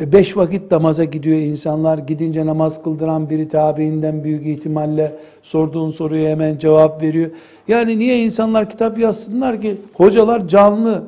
E, 0.00 0.12
beş 0.12 0.36
vakit 0.36 0.70
namaza 0.70 1.04
gidiyor 1.04 1.38
insanlar. 1.38 1.98
Gidince 1.98 2.46
namaz 2.46 2.82
kıldıran 2.82 3.30
biri 3.30 3.48
tabiinden 3.48 4.24
büyük 4.24 4.46
ihtimalle 4.46 5.12
sorduğun 5.42 5.90
soruya 5.90 6.30
hemen 6.30 6.58
cevap 6.58 7.02
veriyor. 7.02 7.30
Yani 7.68 7.98
niye 7.98 8.24
insanlar 8.24 8.70
kitap 8.70 8.98
yazsınlar 8.98 9.60
ki? 9.60 9.76
Hocalar 9.94 10.48
canlı 10.48 11.02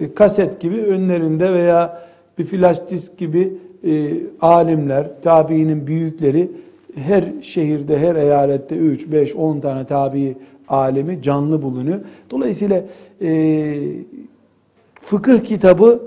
e, 0.00 0.14
kaset 0.14 0.60
gibi 0.60 0.76
önlerinde 0.76 1.52
veya 1.52 2.02
bir 2.38 2.44
flash 2.44 2.78
disk 2.90 3.18
gibi 3.18 3.52
e, 3.84 4.12
alimler, 4.40 5.06
tabiinin 5.22 5.86
büyükleri 5.86 6.50
her 6.94 7.24
şehirde, 7.42 7.98
her 7.98 8.16
eyalette 8.16 8.76
3, 8.76 9.12
5, 9.12 9.36
10 9.36 9.60
tane 9.60 9.84
tabi 9.84 10.36
alemi 10.72 11.22
canlı 11.22 11.62
bulunuyor. 11.62 12.00
Dolayısıyla 12.30 12.84
e, 13.22 13.74
fıkıh 15.00 15.44
kitabı 15.44 16.02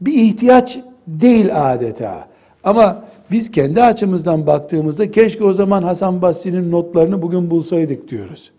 bir 0.00 0.12
ihtiyaç 0.12 0.78
değil 1.06 1.72
adeta. 1.72 2.28
Ama 2.64 3.04
biz 3.30 3.50
kendi 3.50 3.82
açımızdan 3.82 4.46
baktığımızda 4.46 5.10
keşke 5.10 5.44
o 5.44 5.52
zaman 5.52 5.82
Hasan 5.82 6.22
Basri'nin 6.22 6.70
notlarını 6.70 7.22
bugün 7.22 7.50
bulsaydık 7.50 8.08
diyoruz. 8.08 8.50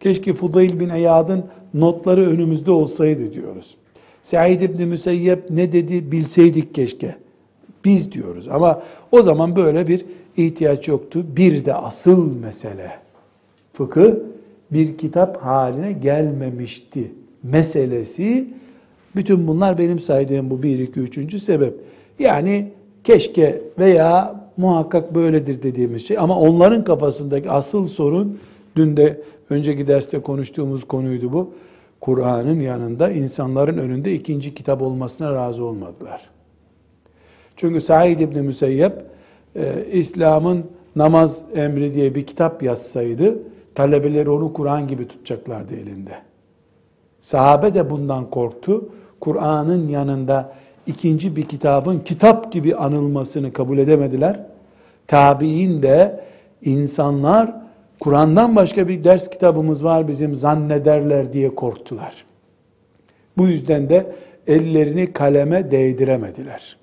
Keşke 0.00 0.34
Fudayl 0.34 0.80
bin 0.80 0.88
Eyad'ın 0.88 1.44
notları 1.74 2.30
önümüzde 2.30 2.70
olsaydı 2.70 3.34
diyoruz. 3.34 3.76
Said 4.22 4.60
İbni 4.60 4.86
Müseyyep 4.86 5.50
ne 5.50 5.72
dedi 5.72 6.12
bilseydik 6.12 6.74
keşke. 6.74 7.16
Biz 7.84 8.12
diyoruz 8.12 8.48
ama 8.48 8.82
o 9.12 9.22
zaman 9.22 9.56
böyle 9.56 9.88
bir 9.88 10.04
ihtiyaç 10.36 10.88
yoktu. 10.88 11.24
Bir 11.36 11.64
de 11.64 11.74
asıl 11.74 12.36
mesele 12.36 12.90
fıkıh 13.72 14.14
bir 14.70 14.98
kitap 14.98 15.36
haline 15.36 15.92
gelmemişti 15.92 17.12
meselesi. 17.42 18.48
Bütün 19.16 19.46
bunlar 19.46 19.78
benim 19.78 19.98
saydığım 19.98 20.50
bu 20.50 20.62
bir, 20.62 20.78
iki, 20.78 21.00
üçüncü 21.00 21.38
sebep. 21.38 21.74
Yani 22.18 22.68
keşke 23.04 23.62
veya 23.78 24.40
muhakkak 24.56 25.14
böyledir 25.14 25.62
dediğimiz 25.62 26.06
şey. 26.06 26.18
Ama 26.18 26.40
onların 26.40 26.84
kafasındaki 26.84 27.50
asıl 27.50 27.88
sorun, 27.88 28.38
dün 28.76 28.96
de 28.96 29.20
önceki 29.50 29.88
derste 29.88 30.18
konuştuğumuz 30.22 30.84
konuydu 30.84 31.32
bu. 31.32 31.52
Kur'an'ın 32.00 32.60
yanında 32.60 33.10
insanların 33.10 33.78
önünde 33.78 34.14
ikinci 34.14 34.54
kitap 34.54 34.82
olmasına 34.82 35.32
razı 35.32 35.64
olmadılar. 35.64 36.30
Çünkü 37.56 37.80
Said 37.80 38.20
İbni 38.20 38.42
Müseyyep, 38.42 38.92
e, 39.56 39.84
İslam'ın 39.92 40.64
namaz 40.96 41.42
emri 41.54 41.94
diye 41.94 42.14
bir 42.14 42.26
kitap 42.26 42.62
yazsaydı, 42.62 43.38
talebeleri 43.76 44.30
onu 44.30 44.52
Kur'an 44.52 44.86
gibi 44.86 45.08
tutacaklardı 45.08 45.76
elinde. 45.76 46.12
Sahabe 47.20 47.74
de 47.74 47.90
bundan 47.90 48.30
korktu. 48.30 48.88
Kur'an'ın 49.20 49.88
yanında 49.88 50.52
ikinci 50.86 51.36
bir 51.36 51.42
kitabın 51.42 51.98
kitap 51.98 52.52
gibi 52.52 52.76
anılmasını 52.76 53.52
kabul 53.52 53.78
edemediler. 53.78 54.40
Tabi'in 55.06 55.82
de 55.82 56.24
insanlar 56.62 57.54
Kur'an'dan 58.00 58.56
başka 58.56 58.88
bir 58.88 59.04
ders 59.04 59.30
kitabımız 59.30 59.84
var 59.84 60.08
bizim 60.08 60.34
zannederler 60.34 61.32
diye 61.32 61.54
korktular. 61.54 62.24
Bu 63.36 63.46
yüzden 63.46 63.88
de 63.88 64.12
ellerini 64.46 65.12
kaleme 65.12 65.70
değdiremediler. 65.70 66.76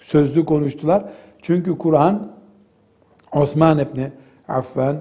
Sözlü 0.00 0.44
konuştular. 0.44 1.04
Çünkü 1.42 1.78
Kur'an 1.78 2.32
Osman 3.32 3.78
İbni 3.78 4.12
Affan 4.48 4.96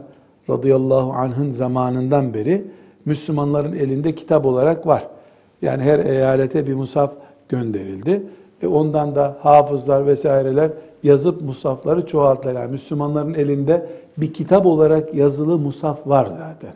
radıyallahu 0.52 1.14
anh'ın 1.14 1.52
zamanından 1.52 2.34
beri 2.34 2.64
Müslümanların 3.06 3.74
elinde 3.74 4.16
kitap 4.16 4.46
olarak 4.46 4.88
var. 4.88 5.08
Yani 5.62 5.84
her 5.84 6.00
eyalete 6.00 6.68
bir 6.68 6.74
musaf 6.74 7.14
gönderildi. 7.50 8.24
E 8.62 8.68
ondan 8.68 9.16
da 9.16 9.38
hafızlar 9.42 10.06
vesaireler 10.06 10.72
yazıp 11.04 11.42
musafları 11.42 12.06
çoğalttılar. 12.06 12.54
Yani 12.54 12.72
Müslümanların 12.72 13.34
elinde 13.34 13.90
bir 14.18 14.34
kitap 14.34 14.66
olarak 14.66 15.16
yazılı 15.16 15.58
musaf 15.58 16.08
var 16.08 16.26
zaten. 16.26 16.74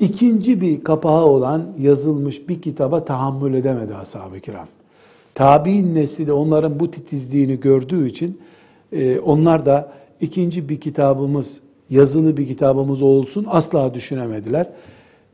İkinci 0.00 0.60
bir 0.60 0.84
kapağı 0.84 1.24
olan 1.24 1.62
yazılmış 1.80 2.48
bir 2.48 2.62
kitaba 2.62 3.04
tahammül 3.04 3.54
edemedi 3.54 3.94
ashab-ı 3.94 4.40
kiram. 4.40 4.66
Tabi'in 5.34 5.94
nesli 5.94 6.26
de 6.26 6.32
onların 6.32 6.80
bu 6.80 6.90
titizliğini 6.90 7.60
gördüğü 7.60 8.08
için 8.08 8.40
e, 8.92 9.20
onlar 9.20 9.66
da 9.66 9.92
ikinci 10.20 10.68
bir 10.68 10.80
kitabımız, 10.80 11.56
yazılı 11.92 12.36
bir 12.36 12.48
kitabımız 12.48 13.02
olsun 13.02 13.46
asla 13.48 13.94
düşünemediler. 13.94 14.68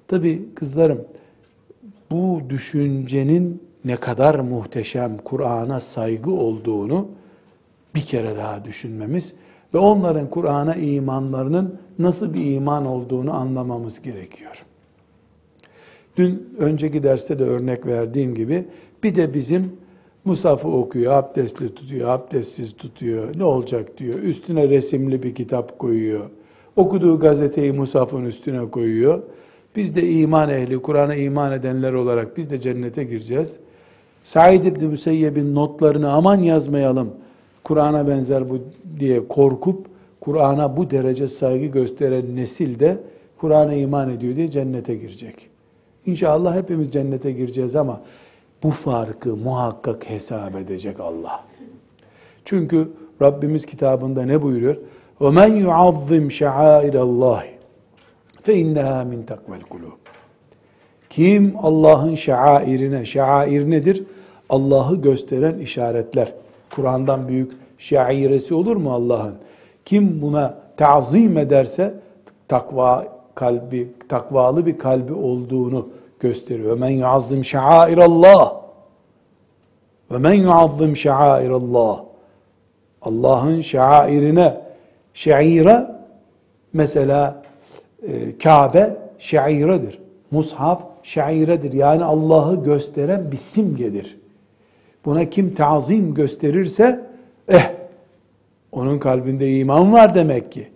Tabi 0.09 0.55
kızlarım 0.55 1.05
bu 2.11 2.41
düşüncenin 2.49 3.63
ne 3.85 3.97
kadar 3.97 4.39
muhteşem 4.39 5.17
Kur'an'a 5.17 5.81
saygı 5.81 6.31
olduğunu 6.31 7.09
bir 7.95 8.01
kere 8.01 8.37
daha 8.37 8.65
düşünmemiz 8.65 9.33
ve 9.75 9.79
onların 9.79 10.31
Kur'an'a 10.31 10.75
imanlarının 10.75 11.79
nasıl 11.99 12.35
bir 12.35 12.53
iman 12.53 12.87
olduğunu 12.87 13.35
anlamamız 13.35 14.03
gerekiyor. 14.03 14.65
Dün 16.17 16.55
önceki 16.59 17.03
derste 17.03 17.39
de 17.39 17.45
örnek 17.45 17.87
verdiğim 17.87 18.35
gibi 18.35 18.65
bir 19.03 19.15
de 19.15 19.35
bizim 19.35 19.73
Musaf'ı 20.25 20.69
okuyor, 20.69 21.13
abdestli 21.13 21.75
tutuyor, 21.75 22.09
abdestsiz 22.09 22.77
tutuyor. 22.77 23.39
Ne 23.39 23.45
olacak 23.45 23.99
diyor. 23.99 24.15
Üstüne 24.15 24.69
resimli 24.69 25.23
bir 25.23 25.35
kitap 25.35 25.79
koyuyor. 25.79 26.31
Okuduğu 26.79 27.21
gazeteyi 27.21 27.73
Musaf'ın 27.73 28.25
üstüne 28.25 28.71
koyuyor. 28.71 29.23
Biz 29.77 29.95
de 29.95 30.11
iman 30.11 30.51
ehli, 30.51 30.83
Kur'an'a 30.83 31.15
iman 31.15 31.53
edenler 31.53 31.93
olarak 31.93 32.37
biz 32.37 32.51
de 32.51 32.61
cennete 32.61 33.05
gireceğiz. 33.05 33.57
Said 34.23 34.65
İbni 34.65 34.87
Müseyyeb'in 34.87 35.55
notlarını 35.55 36.13
aman 36.13 36.41
yazmayalım, 36.41 37.11
Kur'an'a 37.65 38.09
benzer 38.09 38.51
bu 38.51 38.59
diye 39.01 39.29
korkup, 39.29 39.87
Kur'an'a 40.21 40.77
bu 40.77 40.91
derece 40.91 41.29
saygı 41.29 41.67
gösteren 41.67 42.37
nesil 42.37 42.79
de 42.79 42.99
Kur'an'a 43.39 43.75
iman 43.75 44.11
ediyor 44.11 44.37
diye 44.37 44.51
cennete 44.51 44.95
girecek. 44.95 45.51
İnşallah 46.07 46.57
hepimiz 46.57 46.91
cennete 46.91 47.33
gireceğiz 47.33 47.77
ama 47.77 48.01
bu 48.63 48.71
farkı 48.71 49.37
muhakkak 49.37 50.11
hesap 50.11 50.57
edecek 50.57 51.01
Allah. 51.01 51.45
Çünkü 52.45 52.89
Rabbimiz 53.23 53.67
kitabında 53.67 54.23
ne 54.23 54.43
buyuruyor? 54.43 54.77
وَمَنْ 55.22 55.52
يُعَظِّمْ 55.68 56.24
شَعَائِرَ 56.40 56.96
اللّٰهِ 57.08 57.44
فَاِنَّهَا 58.46 58.98
مِنْ 59.12 59.20
تَقْوَ 59.32 59.52
الْقُلُوبِ 59.60 60.00
Kim 61.10 61.54
Allah'ın 61.62 62.16
şairine, 62.16 63.06
şair 63.06 63.70
nedir? 63.70 64.04
Allah'ı 64.50 64.96
gösteren 64.96 65.58
işaretler. 65.58 66.34
Kur'an'dan 66.76 67.28
büyük 67.28 67.52
şairesi 67.78 68.54
olur 68.54 68.76
mu 68.76 68.94
Allah'ın? 68.94 69.36
Kim 69.86 70.22
buna 70.22 70.58
tazim 70.78 71.38
ederse 71.38 71.94
takva 72.48 73.08
kalbi, 73.36 73.92
takvalı 74.10 74.66
bir 74.66 74.78
kalbi 74.78 75.14
olduğunu 75.14 75.88
gösteriyor. 76.20 76.78
Men 76.78 76.90
yuazzim 76.90 77.44
şairallah. 77.44 78.54
Ve 80.12 80.18
men 80.18 80.34
yuazzim 80.34 80.98
şairallah. 80.98 82.00
Allah'ın 83.02 83.62
şairine, 83.62 84.62
şaira 85.19 86.05
mesela 86.73 87.43
e, 88.03 88.39
Kabe 88.39 88.97
şairedir. 89.19 89.99
Mushaf 90.31 90.83
şairedir. 91.03 91.73
Yani 91.73 92.05
Allah'ı 92.05 92.65
gösteren 92.65 93.33
bir 93.33 93.37
simgedir. 93.37 94.17
Buna 95.05 95.31
kim 95.31 95.55
tazim 95.55 96.15
gösterirse 96.15 97.07
eh 97.49 97.73
onun 98.73 98.99
kalbinde 98.99 99.57
iman 99.57 99.93
var 99.93 100.15
demek 100.15 100.53
ki. 100.53 100.69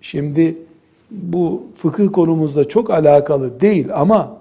Şimdi 0.00 0.58
bu 1.10 1.62
fıkıh 1.74 2.12
konumuzda 2.12 2.68
çok 2.68 2.90
alakalı 2.90 3.60
değil 3.60 3.88
ama 3.94 4.36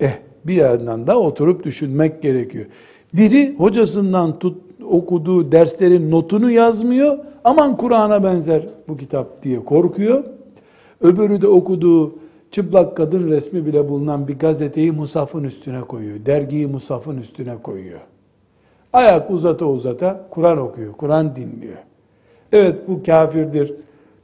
eh 0.00 0.12
bir 0.44 0.54
yandan 0.54 1.06
da 1.06 1.20
oturup 1.20 1.64
düşünmek 1.64 2.22
gerekiyor. 2.22 2.66
Biri 3.14 3.54
hocasından 3.58 4.38
tut, 4.38 4.63
okuduğu 4.90 5.52
derslerin 5.52 6.10
notunu 6.10 6.50
yazmıyor. 6.50 7.18
Aman 7.44 7.76
Kur'an'a 7.76 8.24
benzer 8.24 8.66
bu 8.88 8.96
kitap 8.96 9.42
diye 9.42 9.64
korkuyor. 9.64 10.24
Öbürü 11.00 11.42
de 11.42 11.48
okuduğu 11.48 12.14
çıplak 12.50 12.96
kadın 12.96 13.30
resmi 13.30 13.66
bile 13.66 13.88
bulunan 13.88 14.28
bir 14.28 14.38
gazeteyi 14.38 14.92
musafın 14.92 15.44
üstüne 15.44 15.80
koyuyor. 15.80 16.26
Dergiyi 16.26 16.66
musafın 16.66 17.18
üstüne 17.18 17.54
koyuyor. 17.62 18.00
Ayak 18.92 19.30
uzata 19.30 19.66
uzata 19.66 20.26
Kur'an 20.30 20.58
okuyor, 20.58 20.92
Kur'an 20.92 21.36
dinliyor. 21.36 21.78
Evet 22.52 22.88
bu 22.88 23.02
kafirdir, 23.02 23.74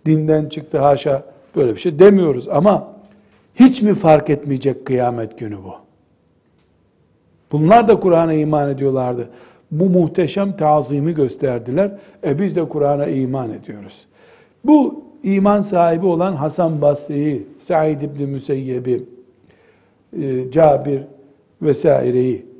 dinden 0.06 0.48
çıktı 0.48 0.78
haşa 0.78 1.22
böyle 1.56 1.74
bir 1.74 1.80
şey 1.80 1.98
demiyoruz 1.98 2.48
ama 2.48 2.88
hiç 3.54 3.82
mi 3.82 3.94
fark 3.94 4.30
etmeyecek 4.30 4.86
kıyamet 4.86 5.38
günü 5.38 5.56
bu? 5.56 5.74
Bunlar 7.52 7.88
da 7.88 8.00
Kur'an'a 8.00 8.32
iman 8.32 8.70
ediyorlardı. 8.70 9.28
Bu 9.70 9.90
muhteşem 9.90 10.56
tazimi 10.56 11.14
gösterdiler. 11.14 11.92
E 12.26 12.38
biz 12.38 12.56
de 12.56 12.68
Kur'an'a 12.68 13.06
iman 13.06 13.50
ediyoruz. 13.52 14.06
Bu 14.64 15.04
iman 15.22 15.61
sahibi 15.61 16.06
olan 16.06 16.33
Hasan 16.33 16.80
Basri'yi, 16.80 17.46
Said 17.59 18.00
İbni 18.00 18.26
Müseyyeb'i, 18.26 19.04
e, 20.22 20.50
Cabir 20.50 21.02
vesaireyi 21.62 22.50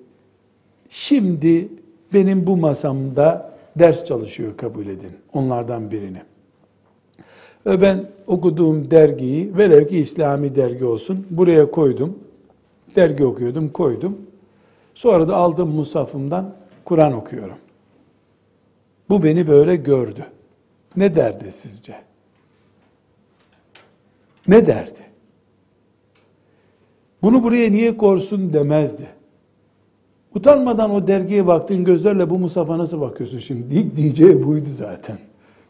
şimdi 0.89 1.69
benim 2.15 2.47
bu 2.47 2.57
masamda 2.57 3.51
ders 3.79 4.05
çalışıyor 4.05 4.57
kabul 4.57 4.87
edin. 4.87 5.13
Onlardan 5.33 5.91
birini. 5.91 6.23
Ve 7.67 7.81
ben 7.81 8.05
okuduğum 8.27 8.91
dergiyi, 8.91 9.57
velev 9.57 9.87
ki 9.87 9.99
İslami 9.99 10.55
dergi 10.55 10.85
olsun, 10.85 11.27
buraya 11.31 11.71
koydum. 11.71 12.19
Dergi 12.97 13.25
okuyordum, 13.25 13.69
koydum. 13.69 14.19
Sonra 14.95 15.29
da 15.29 15.37
aldım 15.37 15.69
musafımdan 15.69 16.55
Kur'an 16.85 17.13
okuyorum. 17.13 17.57
Bu 19.11 19.23
beni 19.23 19.47
böyle 19.47 19.77
gördü. 19.77 20.25
Ne 20.97 21.17
derdi 21.17 21.53
sizce? 21.53 21.95
Ne 24.49 24.67
derdi? 24.67 25.01
Bunu 27.23 27.43
buraya 27.43 27.71
niye 27.71 27.97
korsun 27.97 28.53
demezdi. 28.53 29.07
Utanmadan 30.35 30.91
o 30.91 31.07
dergiye 31.07 31.47
baktığın 31.47 31.85
gözlerle 31.85 32.31
bu 32.31 32.39
Musafa 32.39 32.79
nasıl 32.79 33.01
bakıyorsun 33.01 33.39
şimdi? 33.39 33.97
Diyeceği 33.97 34.47
buydu 34.47 34.69
zaten. 34.77 35.19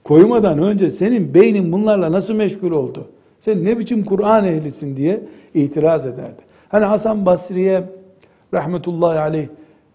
Koymadan 0.05 0.59
önce 0.59 0.91
senin 0.91 1.35
beynin 1.35 1.73
bunlarla 1.73 2.13
nasıl 2.13 2.35
meşgul 2.35 2.71
oldu? 2.71 3.09
Sen 3.41 3.65
ne 3.65 3.79
biçim 3.79 4.05
Kur'an 4.05 4.45
ehlisin 4.45 4.97
diye 4.97 5.23
itiraz 5.55 6.07
ederdi. 6.07 6.43
Hani 6.69 6.85
Hasan 6.85 7.27
Basri'ye 7.27 7.85
rahmetullahi 8.55 9.19
aleyh 9.19 9.49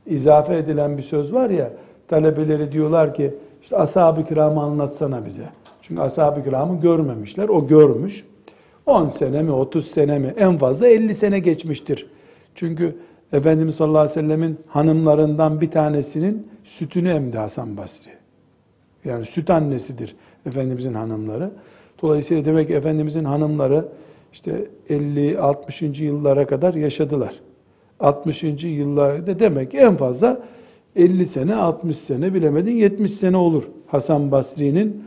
izafe 0.06 0.58
edilen 0.58 0.98
bir 0.98 1.04
söz 1.04 1.34
var 1.34 1.50
ya, 1.50 1.72
talebeleri 2.08 2.72
diyorlar 2.72 3.14
ki, 3.14 3.34
işte 3.62 3.78
ashab-ı 3.78 4.26
kiramı 4.26 4.62
anlatsana 4.62 5.26
bize. 5.26 5.50
Çünkü 5.82 6.02
ashab-ı 6.02 6.44
kiramı 6.44 6.82
görmemişler, 6.82 7.50
o 7.50 7.68
görmüş. 7.68 8.26
10 8.86 9.10
sene 9.10 9.42
mi, 9.42 9.52
30 9.52 9.88
sene 9.88 10.20
mi, 10.20 10.34
en 10.38 10.58
fazla 10.58 10.88
50 10.88 11.16
sene 11.16 11.40
geçmiştir. 11.40 12.08
Çünkü 12.56 12.96
Efendimiz 13.34 13.76
sallallahu 13.76 14.00
aleyhi 14.00 14.18
ve 14.18 14.22
sellemin 14.22 14.60
hanımlarından 14.68 15.62
bir 15.62 15.72
tanesinin 15.72 16.48
sütünü 16.64 17.10
emdi 17.10 17.38
Hasan 17.38 17.78
Basri. 17.78 18.10
Yani 19.06 19.26
süt 19.26 19.50
annesidir 19.50 20.16
Efendimizin 20.46 20.94
hanımları. 20.94 21.52
Dolayısıyla 22.02 22.46
demek 22.46 22.68
ki 22.68 22.74
Efendimizin 22.74 23.24
hanımları 23.24 23.86
işte 24.34 24.68
50-60. 24.90 26.04
yıllara 26.04 26.48
kadar 26.48 26.74
yaşadılar. 26.74 27.40
60. 28.00 28.44
yıllarda 28.64 29.40
demek 29.40 29.72
ki 29.72 29.78
en 29.78 29.96
fazla 29.96 30.42
50 30.96 31.26
sene, 31.26 31.56
60 31.56 31.98
sene 31.98 32.34
bilemedin 32.34 32.72
70 32.72 33.12
sene 33.12 33.38
olur. 33.38 33.64
Hasan 33.88 34.32
Basri'nin 34.32 35.04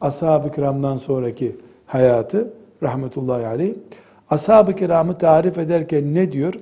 ashab-ı 0.00 0.52
kiramdan 0.52 0.96
sonraki 0.96 1.56
hayatı 1.86 2.52
rahmetullahi 2.82 3.46
aleyh. 3.46 3.74
Ashab-ı 4.30 4.76
kiramı 4.76 5.18
tarif 5.18 5.58
ederken 5.58 6.14
ne 6.14 6.32
diyor? 6.32 6.54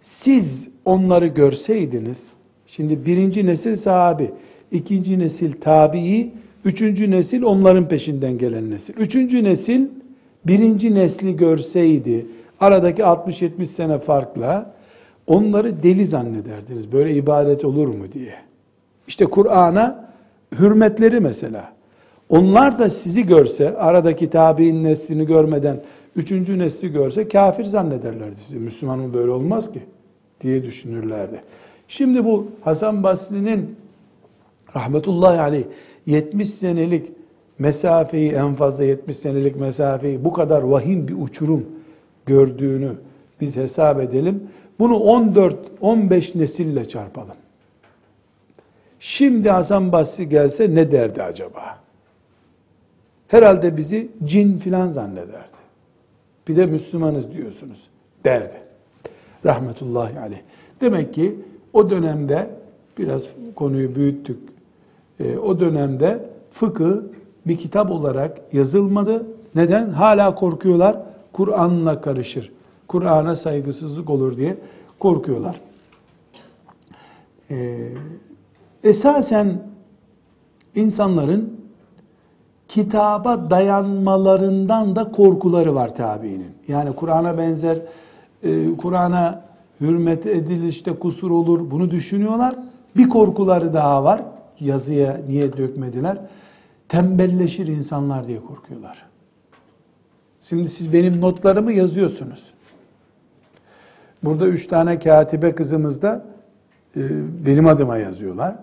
Siz 0.00 0.68
onları 0.84 1.26
görseydiniz, 1.26 2.32
şimdi 2.66 3.06
birinci 3.06 3.46
nesil 3.46 3.76
sahabi, 3.76 4.30
ikinci 4.72 5.18
nesil 5.18 5.52
tabii, 5.60 6.30
üçüncü 6.64 7.10
nesil 7.10 7.42
onların 7.42 7.88
peşinden 7.88 8.38
gelen 8.38 8.70
nesil. 8.70 8.94
Üçüncü 8.94 9.44
nesil 9.44 9.86
birinci 10.46 10.94
nesli 10.94 11.36
görseydi, 11.36 12.26
aradaki 12.60 13.02
60-70 13.02 13.66
sene 13.66 13.98
farkla, 13.98 14.72
onları 15.30 15.82
deli 15.82 16.06
zannederdiniz. 16.06 16.92
Böyle 16.92 17.14
ibadet 17.14 17.64
olur 17.64 17.88
mu 17.88 18.12
diye. 18.12 18.34
İşte 19.08 19.26
Kur'an'a 19.26 20.10
hürmetleri 20.58 21.20
mesela. 21.20 21.72
Onlar 22.28 22.78
da 22.78 22.90
sizi 22.90 23.26
görse, 23.26 23.76
aradaki 23.76 24.30
tabi'in 24.30 24.84
neslini 24.84 25.26
görmeden 25.26 25.80
üçüncü 26.16 26.58
nesli 26.58 26.92
görse 26.92 27.28
kafir 27.28 27.64
zannederlerdi 27.64 28.36
sizi. 28.36 28.58
Müslümanın 28.58 29.14
böyle 29.14 29.30
olmaz 29.30 29.72
ki 29.72 29.80
diye 30.40 30.62
düşünürlerdi. 30.62 31.42
Şimdi 31.88 32.24
bu 32.24 32.46
Hasan 32.60 33.02
Basri'nin 33.02 33.76
rahmetullahi 34.76 35.40
aleyh 35.40 35.64
70 36.06 36.50
senelik 36.50 37.12
mesafeyi 37.58 38.32
en 38.32 38.54
fazla 38.54 38.84
70 38.84 39.16
senelik 39.16 39.56
mesafeyi 39.56 40.24
bu 40.24 40.32
kadar 40.32 40.62
vahim 40.62 41.08
bir 41.08 41.16
uçurum 41.22 41.66
gördüğünü 42.26 42.90
biz 43.40 43.56
hesap 43.56 44.00
edelim. 44.00 44.42
Bunu 44.80 44.94
14-15 44.94 46.38
nesille 46.38 46.88
çarpalım. 46.88 47.36
Şimdi 49.00 49.50
Hasan 49.50 49.92
Basri 49.92 50.28
gelse 50.28 50.74
ne 50.74 50.92
derdi 50.92 51.22
acaba? 51.22 51.78
Herhalde 53.28 53.76
bizi 53.76 54.10
cin 54.24 54.58
filan 54.58 54.90
zannederdi. 54.90 55.60
Bir 56.48 56.56
de 56.56 56.66
Müslümanız 56.66 57.32
diyorsunuz 57.32 57.88
derdi. 58.24 58.56
Rahmetullahi 59.46 60.18
aleyh. 60.18 60.40
Demek 60.80 61.14
ki 61.14 61.36
o 61.72 61.90
dönemde 61.90 62.50
biraz 62.98 63.26
konuyu 63.54 63.94
büyüttük. 63.94 64.38
E, 65.20 65.36
o 65.38 65.60
dönemde 65.60 66.28
fıkıh 66.50 66.96
bir 67.46 67.58
kitap 67.58 67.90
olarak 67.90 68.38
yazılmadı. 68.52 69.26
Neden? 69.54 69.90
Hala 69.90 70.34
korkuyorlar. 70.34 70.96
Kur'an'la 71.32 72.00
karışır. 72.00 72.52
Kur'an'a 72.90 73.36
saygısızlık 73.36 74.10
olur 74.10 74.36
diye 74.36 74.56
korkuyorlar. 74.98 75.60
Ee, 77.50 77.88
esasen 78.84 79.62
insanların 80.74 81.60
kitaba 82.68 83.50
dayanmalarından 83.50 84.96
da 84.96 85.10
korkuları 85.10 85.74
var 85.74 85.94
tabiinin. 85.94 86.54
Yani 86.68 86.92
Kur'an'a 86.92 87.38
benzer, 87.38 87.78
e, 88.42 88.76
Kur'an'a 88.76 89.44
hürmet 89.80 90.26
edilişte 90.26 90.92
kusur 90.92 91.30
olur 91.30 91.70
bunu 91.70 91.90
düşünüyorlar. 91.90 92.56
Bir 92.96 93.08
korkuları 93.08 93.74
daha 93.74 94.04
var. 94.04 94.22
Yazıya 94.60 95.20
niye 95.28 95.56
dökmediler? 95.56 96.18
Tembelleşir 96.88 97.66
insanlar 97.66 98.26
diye 98.26 98.40
korkuyorlar. 98.40 99.02
Şimdi 100.42 100.68
siz 100.68 100.92
benim 100.92 101.20
notlarımı 101.20 101.72
yazıyorsunuz. 101.72 102.54
Burada 104.24 104.46
üç 104.46 104.66
tane 104.66 104.98
katibe 104.98 105.54
kızımız 105.54 106.02
da 106.02 106.24
e, 106.96 107.00
benim 107.46 107.66
adıma 107.66 107.98
yazıyorlar. 107.98 108.54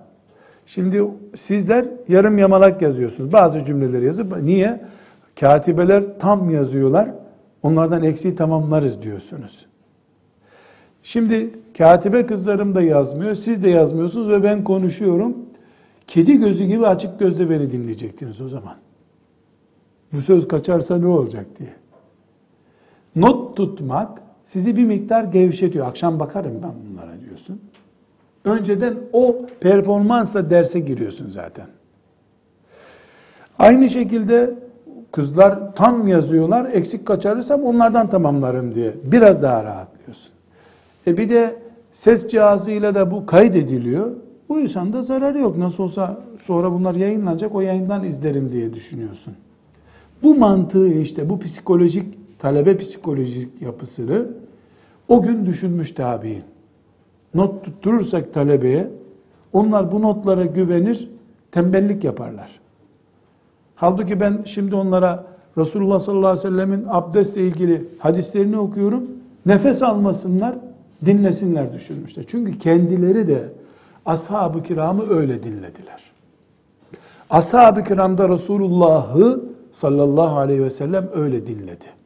Şimdi 0.65 1.03
sizler 1.35 1.85
yarım 2.07 2.37
yamalak 2.37 2.81
yazıyorsunuz. 2.81 3.33
Bazı 3.33 3.65
cümleleri 3.65 4.05
yazıp 4.05 4.43
niye? 4.43 4.81
Katibeler 5.39 6.03
tam 6.19 6.49
yazıyorlar. 6.49 7.09
Onlardan 7.63 8.03
eksiği 8.03 8.35
tamamlarız 8.35 9.01
diyorsunuz. 9.01 9.65
Şimdi 11.03 11.49
katibe 11.77 12.25
kızlarım 12.25 12.75
da 12.75 12.81
yazmıyor, 12.81 13.35
siz 13.35 13.63
de 13.63 13.69
yazmıyorsunuz 13.69 14.29
ve 14.29 14.43
ben 14.43 14.63
konuşuyorum. 14.63 15.37
Kedi 16.07 16.39
gözü 16.39 16.63
gibi 16.63 16.87
açık 16.87 17.19
gözle 17.19 17.49
beni 17.49 17.71
dinleyecektiniz 17.71 18.41
o 18.41 18.47
zaman. 18.47 18.75
Bu 20.13 20.21
söz 20.21 20.47
kaçarsa 20.47 20.97
ne 20.97 21.07
olacak 21.07 21.45
diye. 21.59 21.73
Not 23.15 23.57
tutmak 23.57 24.21
sizi 24.47 24.77
bir 24.77 24.83
miktar 24.83 25.23
gevşetiyor. 25.23 25.87
Akşam 25.87 26.19
bakarım 26.19 26.53
ben 26.63 26.71
bunlara 26.89 27.11
diyorsun. 27.27 27.61
Önceden 28.45 28.93
o 29.13 29.35
performansla 29.59 30.49
derse 30.49 30.79
giriyorsun 30.79 31.29
zaten. 31.29 31.65
Aynı 33.59 33.89
şekilde 33.89 34.53
kızlar 35.11 35.75
tam 35.75 36.07
yazıyorlar, 36.07 36.69
eksik 36.73 37.05
kaçarırsam 37.05 37.63
onlardan 37.63 38.09
tamamlarım 38.09 38.75
diye 38.75 38.93
biraz 39.03 39.43
daha 39.43 39.63
rahatlıyorsun. 39.63 40.31
E 41.07 41.17
bir 41.17 41.29
de 41.29 41.55
ses 41.93 42.27
cihazıyla 42.27 42.95
da 42.95 43.11
bu 43.11 43.25
kaydediliyor. 43.25 44.11
Bu 44.49 44.59
insanda 44.59 45.03
zararı 45.03 45.39
yok. 45.39 45.57
Nasıl 45.57 45.83
olsa 45.83 46.19
sonra 46.41 46.71
bunlar 46.71 46.95
yayınlanacak, 46.95 47.55
o 47.55 47.61
yayından 47.61 48.03
izlerim 48.03 48.51
diye 48.51 48.73
düşünüyorsun. 48.73 49.33
Bu 50.23 50.35
mantığı 50.35 50.87
işte, 50.87 51.29
bu 51.29 51.39
psikolojik, 51.39 52.26
talebe 52.39 52.77
psikolojik 52.77 53.61
yapısını 53.61 54.27
o 55.07 55.21
gün 55.21 55.45
düşünmüş 55.45 55.91
tabi'in. 55.91 56.43
Not 57.33 57.65
tutturursak 57.65 58.33
talebeye, 58.33 58.87
onlar 59.53 59.91
bu 59.91 60.01
notlara 60.01 60.45
güvenir, 60.45 61.09
tembellik 61.51 62.03
yaparlar. 62.03 62.59
Halbuki 63.75 64.19
ben 64.19 64.43
şimdi 64.45 64.75
onlara 64.75 65.25
Resulullah 65.57 65.99
sallallahu 65.99 66.27
aleyhi 66.27 66.45
ve 66.45 66.49
sellemin 66.49 66.85
abdestle 66.89 67.41
ilgili 67.41 67.85
hadislerini 67.99 68.57
okuyorum. 68.57 69.03
Nefes 69.45 69.83
almasınlar, 69.83 70.55
dinlesinler 71.05 71.73
düşünmüşler. 71.73 72.25
Çünkü 72.27 72.57
kendileri 72.57 73.27
de 73.27 73.43
ashab-ı 74.05 74.63
kiramı 74.63 75.09
öyle 75.09 75.43
dinlediler. 75.43 76.03
Ashab-ı 77.29 77.83
kiramda 77.83 78.29
Resulullah'ı 78.29 79.43
sallallahu 79.71 80.37
aleyhi 80.37 80.63
ve 80.63 80.69
sellem 80.69 81.09
öyle 81.15 81.47
dinledi. 81.47 81.96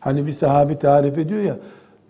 Hani 0.00 0.26
bir 0.26 0.32
sahabi 0.32 0.78
tarif 0.78 1.18
ediyor 1.18 1.42
ya, 1.42 1.56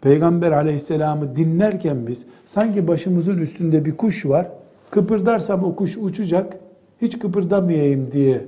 Peygamber 0.01 0.53
aleyhisselamı 0.53 1.37
dinlerken 1.37 2.07
biz 2.07 2.27
sanki 2.47 2.89
başımızın 2.89 3.39
üstünde 3.39 3.85
bir 3.85 3.97
kuş 3.97 4.27
var. 4.27 4.47
Kıpırdarsam 4.91 5.65
o 5.65 5.77
kuş 5.77 5.97
uçacak. 5.97 6.57
Hiç 7.03 7.19
kıpırdamayayım 7.19 8.13
diye 8.13 8.45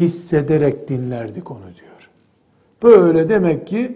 hissederek 0.00 0.88
dinlerdik 0.88 1.50
onu 1.50 1.60
diyor. 1.60 2.10
Böyle 2.82 3.28
demek 3.28 3.66
ki 3.66 3.92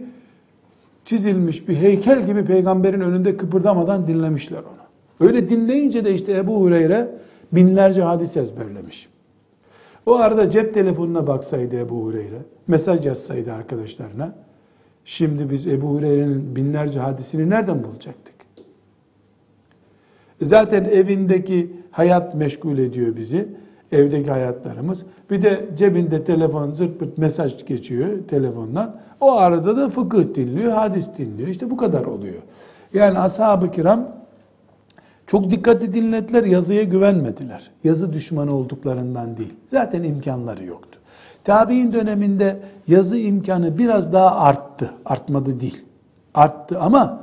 çizilmiş 1.05 1.69
bir 1.69 1.77
heykel 1.77 2.27
gibi 2.27 2.45
peygamberin 2.45 3.01
önünde 3.01 3.37
kıpırdamadan 3.37 4.07
dinlemişler 4.07 4.59
onu. 4.59 5.29
Öyle 5.29 5.51
dinleyince 5.51 6.05
de 6.05 6.15
işte 6.15 6.33
Ebu 6.33 6.61
Hureyre 6.61 7.09
binlerce 7.53 8.03
hadis 8.03 8.37
ezberlemiş. 8.37 9.09
O 10.07 10.15
arada 10.15 10.51
cep 10.51 10.75
telefonuna 10.75 11.27
baksaydı 11.27 11.77
Ebu 11.77 12.05
Hureyre, 12.05 12.39
mesaj 12.69 13.07
yazsaydı 13.07 13.53
arkadaşlarına, 13.53 14.35
Şimdi 15.05 15.51
biz 15.51 15.67
Ebu 15.67 15.89
Hureyre'nin 15.89 16.57
binlerce 16.57 17.01
hadisini 17.01 17.51
nereden 17.51 17.85
bulacaktık? 17.85 18.35
Zaten 20.43 20.85
evindeki 20.85 21.73
hayat 21.91 22.35
meşgul 22.35 22.79
ediyor 22.79 23.17
bizi. 23.17 23.49
Evdeki 23.93 24.31
hayatlarımız. 24.31 25.07
Bir 25.31 25.43
de 25.43 25.69
cebinde 25.77 26.25
telefon 26.25 26.71
zırt 26.71 26.99
pırt 26.99 27.19
mesaj 27.19 27.67
geçiyor 27.67 28.09
telefondan. 28.29 28.97
O 29.21 29.33
arada 29.33 29.77
da 29.77 29.89
fıkıh 29.89 30.35
dinliyor, 30.35 30.73
hadis 30.73 31.19
dinliyor. 31.19 31.49
İşte 31.49 31.71
bu 31.71 31.77
kadar 31.77 32.05
oluyor. 32.05 32.43
Yani 32.95 33.19
ashab-ı 33.19 33.71
kiram 33.71 34.09
çok 35.27 35.51
dikkatli 35.51 35.95
dinlediler, 35.95 36.45
yazıya 36.45 36.83
güvenmediler. 36.83 37.71
Yazı 37.85 38.13
düşmanı 38.13 38.55
olduklarından 38.55 39.37
değil. 39.37 39.55
Zaten 39.69 40.03
imkanları 40.03 40.65
yoktu. 40.65 40.99
Tabi'in 41.45 41.93
döneminde 41.93 42.57
yazı 42.89 43.19
imkanı 43.19 43.79
biraz 43.79 44.13
daha 44.13 44.37
arttı. 44.37 44.91
Artmadı 45.05 45.61
değil. 45.61 45.85
Arttı 46.35 46.81
ama 46.81 47.23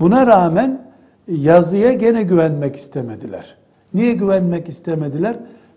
buna 0.00 0.26
rağmen 0.26 0.82
yazıya 1.28 1.92
gene 1.92 2.22
güvenmek 2.22 2.76
istemediler. 2.76 3.56
Niye 3.94 4.14
güvenmek 4.14 4.68
istemediler? 4.68 5.36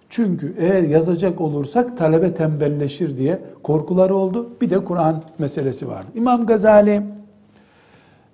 Çünkü 0.10 0.56
eğer 0.60 0.84
yazacak 0.84 1.41
olursak 1.41 1.97
talebe 1.97 2.34
tembelleşir 2.34 3.17
diye 3.17 3.39
korkuları 3.63 4.15
oldu. 4.15 4.49
Bir 4.62 4.69
de 4.69 4.86
Kur'an 4.86 5.23
meselesi 5.39 5.88
vardı. 5.88 6.08
İmam 6.15 6.45
Gazali 6.45 6.91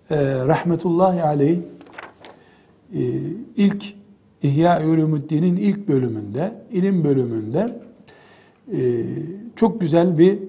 e, 0.09 0.45
rahmetullahi 0.45 1.23
aleyh 1.23 1.57
e, 2.93 3.01
ilk 3.55 3.93
İhya 4.43 4.81
Ulumuddin'in 4.85 5.55
ilk 5.55 5.87
bölümünde, 5.87 6.51
ilim 6.71 7.03
bölümünde 7.03 7.79
çok 9.55 9.81
güzel 9.81 10.17
bir 10.17 10.39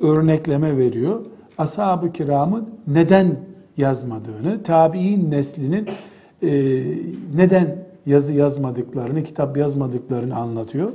örnekleme 0.00 0.76
veriyor. 0.76 1.26
Ashab-ı 1.58 2.12
kiramın 2.12 2.68
neden 2.86 3.36
yazmadığını, 3.76 4.62
tabi'in 4.62 5.30
neslinin 5.30 5.88
e, 6.42 6.50
neden 7.34 7.76
yazı 8.06 8.32
yazmadıklarını, 8.32 9.22
kitap 9.22 9.56
yazmadıklarını 9.56 10.36
anlatıyor. 10.36 10.92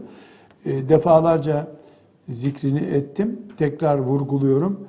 E, 0.65 0.89
defalarca 0.89 1.67
zikrini 2.27 2.79
ettim. 2.79 3.39
Tekrar 3.57 3.97
vurguluyorum. 3.97 4.79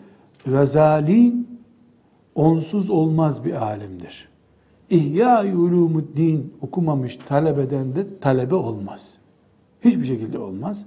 Gazali 0.46 1.34
onsuz 2.34 2.90
olmaz 2.90 3.44
bir 3.44 3.62
alimdir. 3.62 4.28
İhya 4.90 5.44
ulumuddin 5.56 6.54
okumamış 6.60 7.16
talebeden 7.16 7.94
de 7.94 8.06
talebe 8.20 8.54
olmaz. 8.54 9.14
Hiçbir 9.80 10.04
şekilde 10.04 10.38
olmaz. 10.38 10.86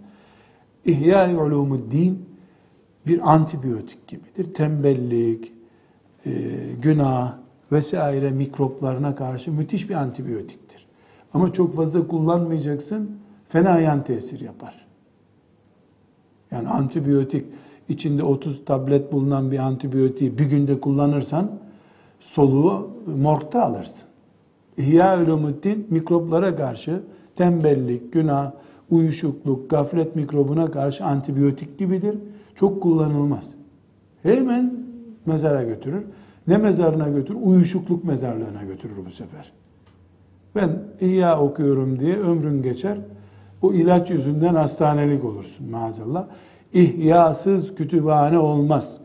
İhya-i 0.89 1.37
Ulumuddin 1.37 2.25
bir 3.07 3.33
antibiyotik 3.33 4.07
gibidir. 4.07 4.53
Tembellik, 4.53 5.53
e, 6.25 6.31
günah 6.81 7.37
vesaire 7.71 8.31
mikroplarına 8.31 9.15
karşı 9.15 9.51
müthiş 9.51 9.89
bir 9.89 9.95
antibiyotiktir. 9.95 10.87
Ama 11.33 11.53
çok 11.53 11.75
fazla 11.75 12.07
kullanmayacaksın, 12.07 13.11
fena 13.49 13.79
yan 13.79 14.03
tesir 14.03 14.41
yapar. 14.41 14.85
Yani 16.51 16.69
antibiyotik 16.69 17.45
içinde 17.89 18.23
30 18.23 18.65
tablet 18.65 19.11
bulunan 19.11 19.51
bir 19.51 19.59
antibiyotiği 19.59 20.37
bir 20.37 20.45
günde 20.45 20.79
kullanırsan 20.79 21.51
soluğu 22.19 22.89
morgda 23.17 23.65
alırsın. 23.65 24.07
İhya 24.77 25.21
Ulumuddin 25.21 25.87
mikroplara 25.89 26.55
karşı 26.55 27.01
tembellik, 27.35 28.13
günah, 28.13 28.51
uyuşukluk, 28.91 29.69
gaflet 29.69 30.15
mikrobuna 30.15 30.71
karşı 30.71 31.05
antibiyotik 31.05 31.77
gibidir. 31.77 32.17
Çok 32.55 32.83
kullanılmaz. 32.83 33.49
Hemen 34.23 34.73
mezara 35.25 35.63
götürür. 35.63 36.03
Ne 36.47 36.57
mezarına 36.57 37.09
götürür? 37.09 37.39
Uyuşukluk 37.43 38.03
mezarlığına 38.03 38.63
götürür 38.63 38.95
bu 39.05 39.11
sefer. 39.11 39.51
Ben 40.55 40.69
ihya 41.01 41.41
okuyorum 41.41 41.99
diye 41.99 42.17
ömrün 42.17 42.61
geçer. 42.61 42.97
O 43.61 43.73
ilaç 43.73 44.09
yüzünden 44.09 44.55
hastanelik 44.55 45.25
olursun 45.25 45.69
maazallah. 45.69 46.27
İhyasız 46.73 47.75
kütüphane 47.75 48.37
olmaz. 48.37 48.97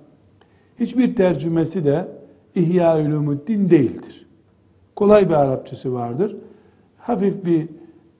Hiçbir 0.80 1.16
tercümesi 1.16 1.84
de 1.84 2.08
İhya 2.54 3.00
Ulumuddin 3.00 3.70
değildir. 3.70 4.26
Kolay 4.96 5.28
bir 5.28 5.34
Arapçası 5.34 5.92
vardır. 5.92 6.36
Hafif 6.98 7.44
bir 7.44 7.68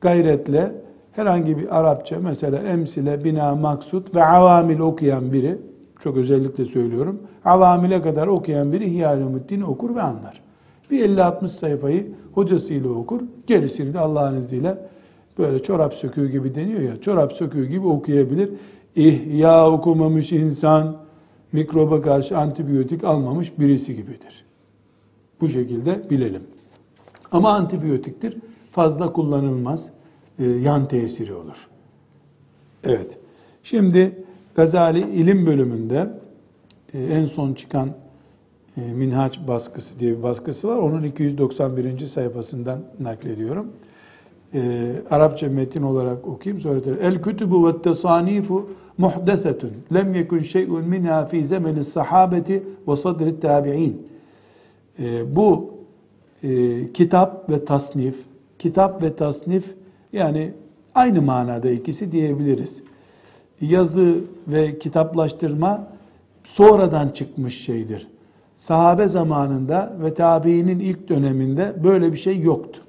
gayretle 0.00 0.72
herhangi 1.16 1.58
bir 1.58 1.80
Arapça 1.80 2.18
mesela 2.18 2.58
emsile, 2.58 3.24
bina, 3.24 3.54
maksut 3.54 4.14
ve 4.14 4.24
avamil 4.24 4.78
okuyan 4.78 5.32
biri, 5.32 5.58
çok 6.00 6.16
özellikle 6.16 6.64
söylüyorum, 6.64 7.22
avamile 7.44 8.02
kadar 8.02 8.26
okuyan 8.26 8.72
biri 8.72 8.84
İhya 8.84 9.16
Ulumuddin 9.16 9.60
okur 9.60 9.94
ve 9.94 10.02
anlar. 10.02 10.40
Bir 10.90 11.08
50-60 11.08 11.48
sayfayı 11.48 12.12
hocasıyla 12.32 12.90
okur, 12.90 13.20
gerisini 13.46 13.94
de 13.94 13.98
Allah'ın 13.98 14.36
izniyle 14.36 14.78
böyle 15.38 15.62
çorap 15.62 15.94
söküğü 15.94 16.30
gibi 16.30 16.54
deniyor 16.54 16.80
ya, 16.80 17.00
çorap 17.00 17.32
söküğü 17.32 17.66
gibi 17.66 17.86
okuyabilir. 17.86 18.50
İhya 18.96 19.70
okumamış 19.70 20.32
insan, 20.32 20.96
mikroba 21.52 22.02
karşı 22.02 22.38
antibiyotik 22.38 23.04
almamış 23.04 23.58
birisi 23.58 23.96
gibidir. 23.96 24.44
Bu 25.40 25.48
şekilde 25.48 26.10
bilelim. 26.10 26.42
Ama 27.32 27.50
antibiyotiktir. 27.50 28.36
Fazla 28.70 29.12
kullanılmaz. 29.12 29.90
E, 30.38 30.44
yan 30.44 30.88
tesiri 30.88 31.34
olur. 31.34 31.68
Evet. 32.84 33.18
Şimdi 33.62 34.24
Gazali 34.54 35.00
ilim 35.00 35.46
bölümünde 35.46 36.08
e, 36.94 37.04
en 37.04 37.26
son 37.26 37.54
çıkan 37.54 37.88
e, 38.76 38.80
Minhaç 38.80 39.40
baskısı 39.48 39.98
diye 39.98 40.18
bir 40.18 40.22
baskısı 40.22 40.68
var. 40.68 40.76
Onun 40.76 41.02
291. 41.02 42.06
sayfasından 42.06 42.80
naklediyorum. 43.00 43.66
Arapça 45.10 45.48
metin 45.48 45.82
olarak 45.82 46.28
okuyayım 46.28 46.62
sonra 46.62 46.80
El 47.02 47.22
kütübü 47.22 47.54
ve 47.66 47.82
tesanifu 47.82 48.70
muhdesetun 48.98 49.70
lem 49.94 50.14
yekun 50.14 50.38
şey'un 50.38 50.84
minha 50.84 51.26
fi 51.26 51.44
zemeni 51.44 51.84
sahabeti 51.84 52.62
ve 52.88 52.96
sadri 52.96 53.40
tabi'in. 53.40 54.08
Bu 55.26 55.74
kitap 56.94 57.50
ve 57.50 57.64
tasnif, 57.64 58.16
kitap 58.58 59.02
ve 59.02 59.16
tasnif 59.16 59.74
yani 60.14 60.52
aynı 60.94 61.22
manada 61.22 61.70
ikisi 61.70 62.12
diyebiliriz. 62.12 62.82
Yazı 63.60 64.16
ve 64.48 64.78
kitaplaştırma 64.78 65.86
sonradan 66.44 67.08
çıkmış 67.08 67.64
şeydir. 67.64 68.08
Sahabe 68.56 69.08
zamanında 69.08 69.92
ve 70.02 70.14
tabiinin 70.14 70.80
ilk 70.80 71.08
döneminde 71.08 71.74
böyle 71.84 72.12
bir 72.12 72.16
şey 72.16 72.40
yoktu. 72.40 72.80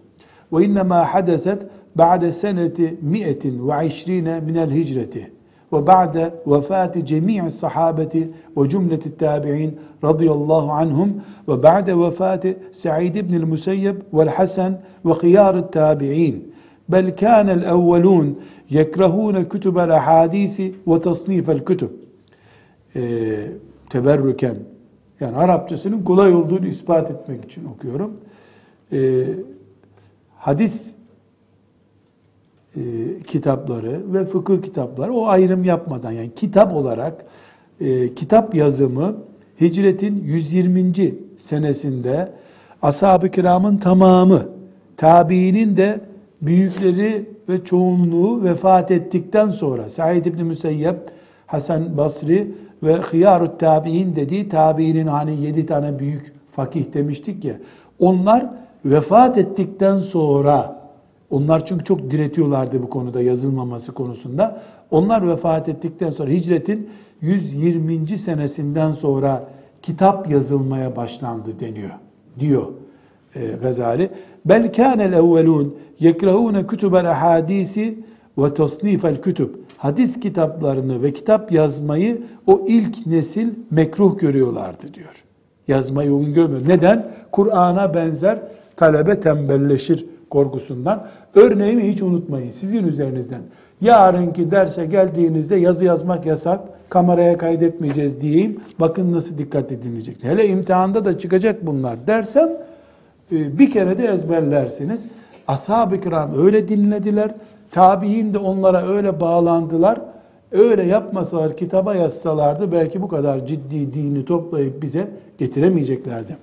Ve 0.54 0.66
innema 0.66 1.14
hadeset 1.14 1.64
ba'de 1.96 2.32
seneti 2.32 2.98
mi'etin 3.02 3.70
ve 3.70 3.88
işrine 3.88 4.40
minel 4.40 4.72
hicreti 4.72 5.32
ve 5.74 5.88
ba'de 5.88 6.34
vefati 6.48 7.06
cemi'i 7.06 7.52
sahabeti 7.52 8.30
ve 8.58 8.70
cümleti 8.70 9.18
tabi'in 9.18 9.80
radıyallahu 10.04 10.72
anhum 10.72 11.14
ve 11.48 11.64
ba'de 11.64 12.00
vefati 12.00 12.58
Sa'id 12.72 13.16
ibn 13.16 13.34
el-Musayyeb 13.34 13.96
vel 14.14 14.30
Hasan 14.30 14.78
ve 15.06 15.14
khiyar 15.14 15.72
tabi'in 15.72 16.55
kânel 16.91 17.63
evvelûn 17.63 18.39
yekrahûne 18.69 19.50
kütübel 19.50 19.95
ahadisi 19.95 20.76
ve 20.88 21.02
tasnifel 21.02 21.65
kütüb 21.65 21.89
ee, 22.95 23.48
teberrüken 23.89 24.56
yani 25.19 25.38
Arapçasının 25.38 26.04
kolay 26.04 26.36
olduğunu 26.36 26.67
ispat 26.67 27.12
etmek 27.12 27.45
için 27.45 27.65
okuyorum. 27.65 28.15
Ee, 28.91 29.26
hadis 30.38 30.95
e, 32.76 32.82
kitapları 33.28 34.13
ve 34.13 34.26
fıkıh 34.26 34.62
kitapları 34.62 35.13
o 35.13 35.28
ayrım 35.28 35.63
yapmadan 35.63 36.12
yani 36.12 36.32
kitap 36.36 36.74
olarak 36.74 37.26
e, 37.82 38.13
kitap 38.15 38.56
yazımı 38.56 39.15
hicretin 39.62 40.24
120. 40.24 40.93
senesinde 41.38 42.32
ashab-ı 42.82 43.32
kiramın 43.32 43.78
tamamı 43.78 44.50
tabiinin 44.98 45.78
de 45.78 46.00
büyükleri 46.45 47.29
ve 47.49 47.63
çoğunluğu 47.63 48.43
vefat 48.43 48.91
ettikten 48.91 49.49
sonra 49.49 49.89
Said 49.89 50.25
İbni 50.25 50.43
Müseyyep, 50.43 50.97
Hasan 51.47 51.97
Basri 51.97 52.51
ve 52.84 52.95
Hıyarut 52.95 53.60
Tabi'in 53.60 54.15
dediği 54.15 54.49
tabiinin 54.49 55.08
hani 55.08 55.41
yedi 55.41 55.65
tane 55.65 55.99
büyük 55.99 56.34
fakih 56.51 56.93
demiştik 56.93 57.45
ya 57.45 57.53
onlar 57.99 58.49
vefat 58.86 59.38
ettikten 59.38 59.99
sonra 59.99 60.86
onlar 61.29 61.65
çünkü 61.65 61.84
çok 61.84 62.12
diretiyorlardı 62.12 62.84
bu 62.84 62.89
konuda 62.89 63.21
yazılmaması 63.21 63.91
konusunda. 63.91 64.62
Onlar 64.91 65.27
vefat 65.27 65.69
ettikten 65.69 66.10
sonra 66.10 66.29
hicretin 66.29 66.89
120. 67.21 68.08
senesinden 68.08 68.91
sonra 68.91 69.43
kitap 69.81 70.31
yazılmaya 70.31 70.95
başlandı 70.95 71.60
deniyor. 71.60 71.91
Diyor 72.39 72.67
Gazali. 73.62 74.10
Bel 74.45 74.74
kânel 74.74 75.13
evvelûn 75.13 75.76
yekrahûne 76.00 76.67
kütübel 76.67 77.12
ahadisi 77.12 78.00
ve 78.38 78.54
tasnifel 78.54 79.21
kütüb. 79.21 79.50
Hadis 79.78 80.19
kitaplarını 80.19 81.04
ve 81.04 81.13
kitap 81.13 81.52
yazmayı 81.52 82.21
o 82.48 82.65
ilk 82.67 83.06
nesil 83.06 83.50
mekruh 83.71 84.19
görüyorlardı 84.19 84.93
diyor. 84.93 85.24
Yazmayı 85.67 86.12
uygun 86.12 86.34
görmüyor. 86.34 86.62
Neden? 86.67 87.12
Kur'an'a 87.32 87.93
benzer 87.93 88.39
talebe 88.76 89.19
tembelleşir 89.19 90.06
korkusundan. 90.30 91.08
Örneğimi 91.36 91.91
hiç 91.91 92.02
unutmayın 92.02 92.50
sizin 92.50 92.88
üzerinizden. 92.88 93.41
Yarınki 93.82 94.52
derse 94.52 94.86
geldiğinizde 94.86 95.56
yazı 95.56 95.86
yazmak 95.86 96.26
yasak, 96.26 96.60
kameraya 96.89 97.38
kaydetmeyeceğiz 97.38 98.21
diyeyim. 98.21 98.60
Bakın 98.80 99.12
nasıl 99.12 99.38
dikkatli 99.38 99.84
dinleyeceksiniz. 99.84 100.34
Hele 100.34 100.48
imtihanda 100.48 101.06
da 101.06 101.19
çıkacak 101.19 101.65
bunlar 101.65 102.08
dersem 102.08 102.50
e, 102.50 102.64
bir 103.31 103.70
kere 103.70 103.99
de 103.99 104.07
ezberlersiniz. 104.07 105.05
Ashab-ı 105.49 106.01
kiram 106.01 106.31
öyle 106.37 106.68
dinlediler. 106.68 107.31
Tabi'in 107.70 108.35
de 108.35 108.38
onlara 108.38 108.88
öyle 108.88 109.20
bağlandılar. 109.20 110.01
Öyle 110.53 110.83
yapmasalar, 110.83 111.57
kitaba 111.57 111.94
yazsalardı 111.94 112.73
belki 112.73 113.03
bu 113.03 113.09
kadar 113.09 113.46
ciddi 113.46 113.94
dini 113.94 114.25
toplayıp 114.25 114.83
bize 114.83 115.09
getiremeyeceklerdi. 115.38 116.37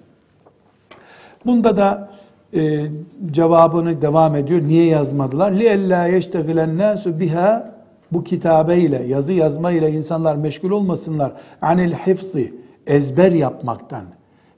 Bunda 1.46 1.78
da 1.78 2.10
e, 2.54 2.86
cevabını 3.32 4.02
devam 4.02 4.36
ediyor. 4.36 4.62
Niye 4.62 4.86
yazmadılar? 4.86 5.52
لِيَلَّا 5.52 6.18
يَشْتَغِلَ 6.18 6.60
النَّاسُ 6.60 7.20
biha 7.20 7.78
Bu 8.12 8.24
kitabeyle, 8.24 9.04
yazı 9.04 9.34
yazmayla 9.34 9.90
insanlar 9.90 10.36
meşgul 10.36 10.72
olmasınlar. 10.72 11.32
Anil 11.62 11.94
hifzi, 11.94 12.54
ezber 12.88 13.32
yapmaktan. 13.32 14.04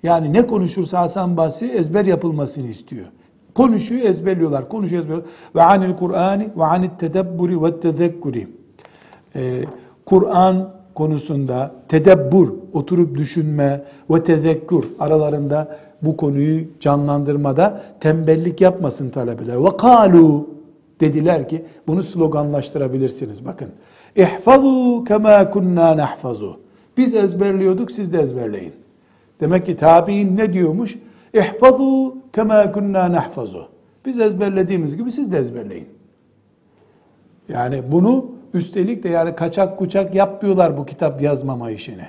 yani 0.05 0.33
ne 0.33 0.47
konuşursa 0.47 1.01
Hasan 1.01 1.37
Basri 1.37 1.69
ezber 1.69 2.05
yapılmasını 2.05 2.67
istiyor. 2.67 3.07
Konuşuyor, 3.55 4.03
ezberliyorlar. 4.03 4.69
Konuşuyor, 4.69 5.03
ezberliyorlar. 5.03 5.33
Ve 5.55 5.63
anil 5.63 5.97
Kur'ani 5.97 6.49
ve 6.57 6.65
anil 6.65 6.89
tedebburi 6.99 7.63
ve 7.63 7.81
tezekkuri. 7.81 8.49
Ee, 9.37 9.65
Kur'an 10.07 10.71
konusunda 10.95 11.73
tedebbur, 11.89 12.53
oturup 12.73 13.19
düşünme 13.19 13.85
ve 14.11 14.23
tezekkur 14.23 14.85
aralarında 14.99 15.79
bu 16.03 16.17
konuyu 16.17 16.65
canlandırmada 16.81 17.81
tembellik 18.01 18.61
yapmasın 18.61 19.11
talebeler. 19.11 19.65
Ve 19.65 19.77
kalu 19.77 20.49
dediler 21.01 21.49
ki 21.49 21.65
bunu 21.87 22.03
sloganlaştırabilirsiniz 22.03 23.47
bakın. 23.47 23.69
İhfazu 24.17 25.05
kema 25.05 25.51
kunna 25.51 25.97
nahfazu. 25.97 26.57
Biz 26.97 27.15
ezberliyorduk 27.15 27.91
siz 27.91 28.13
de 28.13 28.19
ezberleyin. 28.19 28.84
Demek 29.45 29.67
ki 29.67 29.77
tabi'in 29.77 30.37
ne 30.37 30.53
diyormuş? 30.53 30.99
İhfazu 31.35 32.17
kema 32.33 32.73
kunna 32.73 33.13
nahfazu. 33.13 33.69
Biz 34.07 34.21
ezberlediğimiz 34.21 34.97
gibi 34.97 35.13
siz 35.13 35.33
de 35.33 35.39
ezberleyin. 35.39 35.89
Yani 37.49 37.83
bunu 37.93 38.27
üstelik 38.55 39.03
de 39.03 39.09
yani 39.09 39.37
kaçak 39.37 39.79
kuçak 39.79 40.15
yapmıyorlar 40.15 40.77
bu 40.77 40.87
kitap 40.87 41.23
yazmama 41.23 41.71
işini. 41.71 42.07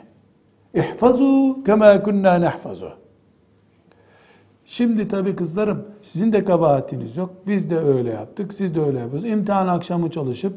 İhfazu 0.73 1.63
kema 1.65 2.03
kunna 2.03 2.41
nahfazu. 2.41 2.89
Şimdi 4.65 5.07
tabi 5.07 5.36
kızlarım 5.36 5.86
sizin 6.01 6.33
de 6.33 6.45
kabahatiniz 6.45 7.17
yok. 7.17 7.33
Biz 7.47 7.69
de 7.69 7.77
öyle 7.77 8.09
yaptık, 8.09 8.53
siz 8.53 8.75
de 8.75 8.81
öyle 8.81 8.99
yapıyorsunuz. 8.99 9.33
İmtihan 9.33 9.67
akşamı 9.67 10.11
çalışıp 10.11 10.53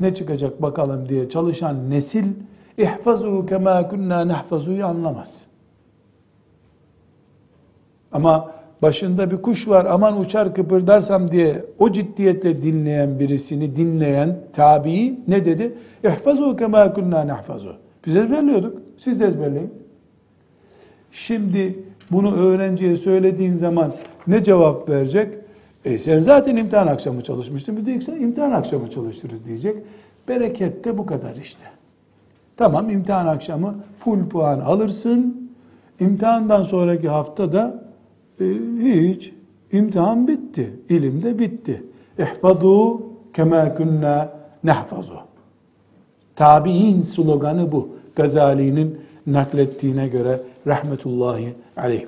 ne 0.00 0.14
çıkacak 0.14 0.62
bakalım 0.62 1.08
diye 1.08 1.28
çalışan 1.28 1.90
nesil 1.90 2.26
ihfazu 2.78 3.46
kema 3.46 3.88
kunna 3.88 4.28
nahfazu'yu 4.28 4.86
anlamaz. 4.86 5.47
Ama 8.12 8.50
başında 8.82 9.30
bir 9.30 9.36
kuş 9.36 9.68
var 9.68 9.86
aman 9.90 10.20
uçar 10.20 10.54
kıpırdarsam 10.54 11.30
diye 11.30 11.64
o 11.78 11.92
ciddiyetle 11.92 12.62
dinleyen 12.62 13.18
birisini 13.18 13.76
dinleyen 13.76 14.36
tabii 14.52 15.20
ne 15.28 15.44
dedi? 15.44 15.74
İhfazu 16.04 16.56
kema 16.56 16.92
kunna 16.92 17.24
nehfazu. 17.24 17.76
Biz 18.06 18.16
ezberliyorduk. 18.16 18.82
Siz 18.98 19.20
de 19.20 19.26
ezberleyin. 19.26 19.70
Şimdi 21.12 21.78
bunu 22.10 22.36
öğrenciye 22.36 22.96
söylediğin 22.96 23.56
zaman 23.56 23.92
ne 24.26 24.44
cevap 24.44 24.88
verecek? 24.88 25.34
E 25.84 25.98
sen 25.98 26.20
zaten 26.20 26.56
imtihan 26.56 26.86
akşamı 26.86 27.22
çalışmıştın. 27.22 27.76
Biz 27.76 27.86
de 27.86 28.18
imtihan 28.18 28.50
akşamı 28.50 28.90
çalışırız 28.90 29.44
diyecek. 29.44 29.76
Bereket 30.28 30.84
de 30.84 30.98
bu 30.98 31.06
kadar 31.06 31.36
işte. 31.36 31.64
Tamam 32.56 32.90
imtihan 32.90 33.26
akşamı 33.26 33.74
full 33.96 34.28
puan 34.28 34.60
alırsın. 34.60 35.50
İmtihandan 36.00 36.62
sonraki 36.62 37.08
hafta 37.08 37.52
da 37.52 37.87
e, 38.40 38.44
hiç 38.80 39.32
imtihan 39.72 40.28
bitti. 40.28 40.70
İlim 40.88 41.22
de 41.22 41.38
bitti. 41.38 41.82
İhfazu 42.18 43.02
kema 43.34 43.74
kunna 43.74 44.32
nehfazu. 44.64 45.14
Tabi'in 46.36 47.02
sloganı 47.02 47.72
bu. 47.72 47.88
Gazali'nin 48.16 48.98
naklettiğine 49.26 50.08
göre 50.08 50.40
rahmetullahi 50.66 51.54
aleyh. 51.76 52.06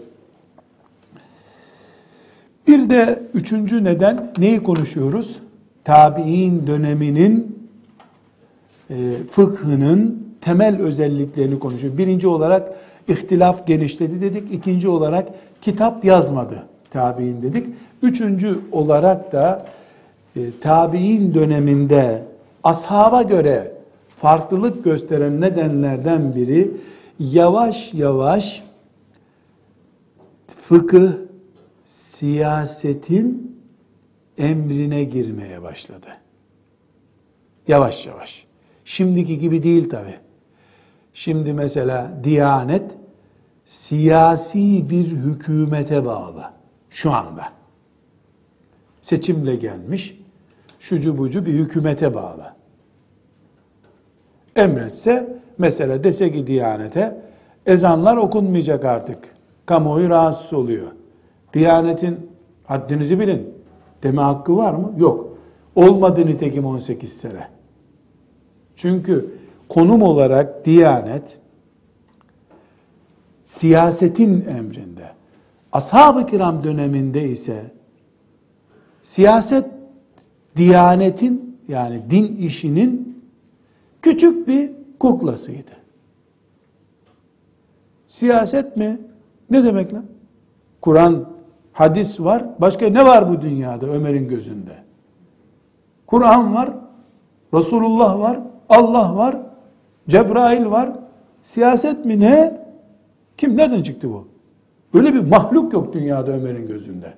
Bir 2.67 2.91
de 2.91 3.23
üçüncü 3.35 3.85
neden 3.85 4.33
neyi 4.39 4.63
konuşuyoruz? 4.63 5.41
Tabi'in 5.85 6.67
döneminin 6.67 7.59
e, 8.91 9.13
fıkhının 9.31 10.27
temel 10.41 10.81
özelliklerini 10.81 11.59
konuşuyor. 11.59 11.99
Birinci 11.99 12.29
olarak 12.29 12.73
ihtilaf 13.09 13.67
genişledi 13.67 14.21
dedik. 14.21 14.53
İkinci 14.53 14.89
olarak 14.89 15.29
kitap 15.63 16.05
yazmadı 16.05 16.67
tabi'in 16.91 17.43
dedik. 17.43 17.67
Üçüncü 18.03 18.61
olarak 18.73 19.33
da 19.33 19.67
e, 20.37 20.41
tabi'in 20.61 21.35
döneminde 21.35 22.25
ashaba 22.65 23.23
göre 23.23 23.73
farklılık 24.17 24.85
gösteren 24.85 25.41
nedenlerden 25.41 26.35
biri 26.35 26.71
yavaş 27.19 27.95
yavaş 27.95 28.63
fıkıh 30.47 31.11
siyasetin 31.87 33.57
emrine 34.39 35.05
girmeye 35.05 35.63
başladı. 35.63 36.07
Yavaş 37.69 38.07
yavaş. 38.07 38.47
Şimdiki 38.85 39.39
gibi 39.39 39.63
değil 39.63 39.91
tabi. 39.91 40.19
Şimdi 41.15 41.53
mesela 41.53 42.13
Diyanet 42.25 42.91
siyasi 43.65 44.91
bir 44.91 45.07
hükümete 45.07 46.05
bağlı 46.05 46.45
şu 46.91 47.13
anda. 47.13 47.45
Seçimle 49.01 49.57
gelmiş, 49.57 50.21
şucu 50.81 51.19
bucu 51.19 51.47
bir 51.47 51.53
hükümete 51.53 52.15
bağlı. 52.15 52.55
Emretse, 54.57 55.37
mesela 55.59 56.05
dese 56.05 56.33
ki 56.33 56.47
Diyanet'e, 56.47 57.23
ezanlar 57.67 58.17
okunmayacak 58.17 58.85
artık. 58.85 59.19
Kamuoyu 59.67 60.09
rahatsız 60.09 60.53
oluyor. 60.53 60.89
Diyanetin 61.53 62.31
haddinizi 62.65 63.21
bilin 63.21 63.55
deme 64.03 64.23
hakkı 64.23 64.57
var 64.57 64.75
mı? 64.75 64.93
Yok. 64.99 65.39
Olmadı 65.75 66.27
nitekim 66.27 66.67
18 66.67 67.13
sene. 67.13 67.49
Çünkü 68.77 69.40
konum 69.71 70.03
olarak 70.03 70.65
Diyanet 70.65 71.39
siyasetin 73.45 74.47
emrinde. 74.49 75.11
Ashab-ı 75.73 76.27
kiram 76.27 76.65
döneminde 76.65 77.29
ise 77.29 77.63
siyaset 79.03 79.71
Diyanetin 80.57 81.59
yani 81.69 82.03
din 82.11 82.37
işinin 82.37 83.23
küçük 84.03 84.49
bir 84.49 84.73
kuklasıydı. 84.99 85.71
Siyaset 88.09 88.77
mi? 88.77 88.99
Ne 89.51 89.65
demek 89.65 89.95
lan? 89.95 90.05
Kur'an, 90.81 91.25
hadis 91.73 92.21
var. 92.21 92.45
Başka 92.59 92.89
ne 92.89 93.05
var 93.05 93.31
bu 93.31 93.43
dünyada 93.43 93.87
Ömer'in 93.87 94.29
gözünde? 94.29 94.75
Kur'an 96.07 96.55
var, 96.55 96.71
Resulullah 97.55 98.19
var, 98.19 98.41
Allah 98.69 99.17
var, 99.17 99.50
Cebrail 100.11 100.67
var. 100.67 100.93
Siyaset 101.43 102.05
mi 102.05 102.21
ne? 102.21 102.61
Kim 103.37 103.57
nereden 103.57 103.83
çıktı 103.83 104.11
bu? 104.11 104.29
Öyle 104.95 105.15
bir 105.15 105.21
mahluk 105.21 105.73
yok 105.73 105.93
dünyada 105.93 106.33
Ömer'in 106.33 106.67
gözünde. 106.67 107.13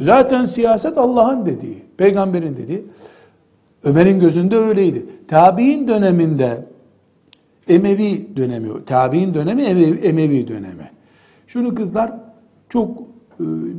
Zaten 0.00 0.44
siyaset 0.44 0.98
Allah'ın 0.98 1.46
dediği, 1.46 1.82
peygamberin 1.96 2.56
dediği. 2.56 2.84
Ömer'in 3.84 4.20
gözünde 4.20 4.56
öyleydi. 4.56 5.06
Tabi'in 5.28 5.88
döneminde 5.88 6.64
Emevi 7.68 8.36
dönemi, 8.36 8.84
tabi'in 8.84 9.34
dönemi 9.34 9.62
Emevi 10.02 10.48
dönemi. 10.48 10.90
Şunu 11.46 11.74
kızlar 11.74 12.12
çok 12.68 12.98
e, 13.00 13.04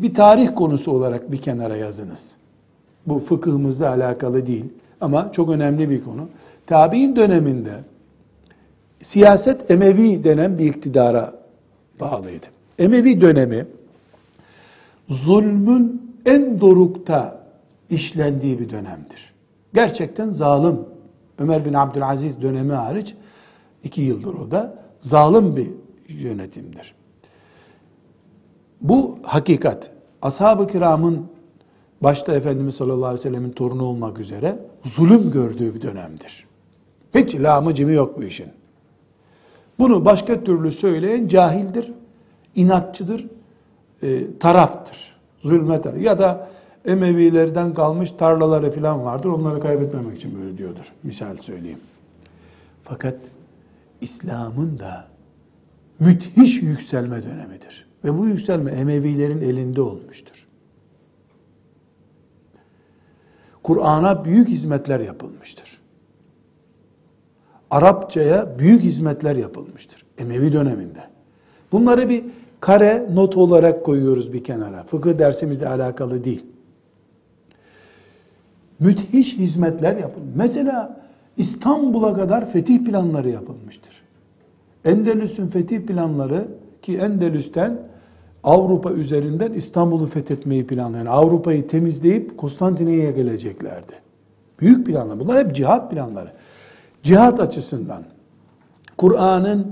bir 0.01 0.13
tarih 0.13 0.55
konusu 0.55 0.91
olarak 0.91 1.31
bir 1.31 1.37
kenara 1.37 1.75
yazınız. 1.75 2.31
Bu 3.05 3.19
fıkıhımızla 3.19 3.89
alakalı 3.89 4.45
değil 4.45 4.65
ama 5.01 5.31
çok 5.31 5.49
önemli 5.49 5.89
bir 5.89 6.03
konu. 6.03 6.27
Tabi'in 6.67 7.15
döneminde 7.15 7.71
siyaset 9.01 9.71
Emevi 9.71 10.23
denen 10.23 10.57
bir 10.57 10.65
iktidara 10.65 11.33
bağlıydı. 11.99 12.45
Emevi 12.79 13.21
dönemi 13.21 13.65
zulmün 15.09 16.15
en 16.25 16.61
dorukta 16.61 17.41
işlendiği 17.89 18.59
bir 18.59 18.69
dönemdir. 18.69 19.33
Gerçekten 19.73 20.29
zalim. 20.29 20.79
Ömer 21.39 21.65
bin 21.65 21.73
Abdülaziz 21.73 22.41
dönemi 22.41 22.73
hariç 22.73 23.15
iki 23.83 24.01
yıldır 24.01 24.33
o 24.33 24.51
da 24.51 24.75
zalim 24.99 25.55
bir 25.55 25.67
yönetimdir. 26.07 26.95
Bu 28.81 29.19
hakikat. 29.23 29.91
Ashab-ı 30.21 30.67
kiramın 30.67 31.25
başta 32.01 32.35
Efendimiz 32.35 32.75
sallallahu 32.75 33.05
aleyhi 33.05 33.19
ve 33.19 33.29
sellemin 33.29 33.51
torunu 33.51 33.85
olmak 33.85 34.19
üzere 34.19 34.59
zulüm 34.83 35.31
gördüğü 35.31 35.75
bir 35.75 35.81
dönemdir. 35.81 36.50
Hiç 37.15 37.35
lamı 37.35 37.75
cimi 37.75 37.93
yok 37.93 38.17
bu 38.17 38.23
işin. 38.23 38.47
Bunu 39.79 40.05
başka 40.05 40.43
türlü 40.43 40.71
söyleyen 40.71 41.27
cahildir, 41.27 41.91
inatçıdır, 42.55 43.27
e, 44.03 44.37
taraftır. 44.39 45.15
Zulme 45.41 45.81
taraf. 45.81 46.01
Ya 46.01 46.19
da 46.19 46.51
Emevilerden 46.85 47.73
kalmış 47.73 48.11
tarlaları 48.11 48.71
falan 48.71 49.05
vardır. 49.05 49.29
Onları 49.29 49.59
kaybetmemek 49.59 50.17
için 50.17 50.39
böyle 50.39 50.57
diyordur. 50.57 50.93
Misal 51.03 51.37
söyleyeyim. 51.37 51.79
Fakat 52.83 53.15
İslam'ın 54.01 54.79
da 54.79 55.07
müthiş 55.99 56.61
yükselme 56.61 57.23
dönemidir. 57.23 57.87
Ve 58.03 58.17
bu 58.17 58.27
yükselme 58.27 58.71
Emevilerin 58.71 59.41
elinde 59.41 59.81
olmuştur. 59.81 60.47
Kur'an'a 63.63 64.25
büyük 64.25 64.47
hizmetler 64.47 64.99
yapılmıştır. 64.99 65.70
Arapçaya 67.71 68.59
büyük 68.59 68.81
hizmetler 68.81 69.35
yapılmıştır. 69.35 70.05
Emevi 70.17 70.53
döneminde. 70.53 70.99
Bunları 71.71 72.09
bir 72.09 72.23
kare 72.59 73.05
not 73.13 73.37
olarak 73.37 73.85
koyuyoruz 73.85 74.33
bir 74.33 74.43
kenara. 74.43 74.83
Fıkıh 74.83 75.19
dersimizle 75.19 75.69
alakalı 75.69 76.23
değil. 76.23 76.45
Müthiş 78.79 79.37
hizmetler 79.37 79.97
yapılmış. 79.97 80.35
Mesela 80.35 81.01
İstanbul'a 81.37 82.13
kadar 82.13 82.49
fetih 82.49 82.85
planları 82.85 83.29
yapılmıştır. 83.29 84.01
Endülüs'ün 84.85 85.47
fetih 85.47 85.81
planları 85.81 86.47
ki 86.81 86.97
Endülüs'ten 86.97 87.79
Avrupa 88.43 88.91
üzerinden 88.91 89.53
İstanbul'u 89.53 90.07
fethetmeyi 90.07 90.67
planlayan, 90.67 91.05
Avrupa'yı 91.05 91.67
temizleyip 91.67 92.37
Konstantiniyye'ye 92.37 93.11
geleceklerdi. 93.11 93.93
Büyük 94.59 94.85
planlar. 94.85 95.19
Bunlar 95.19 95.45
hep 95.45 95.55
cihat 95.55 95.91
planları. 95.91 96.31
Cihat 97.03 97.39
açısından, 97.39 98.03
Kur'an'ın 98.97 99.67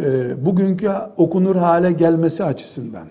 e, 0.00 0.46
bugünkü 0.46 0.90
okunur 1.16 1.56
hale 1.56 1.92
gelmesi 1.92 2.44
açısından, 2.44 3.08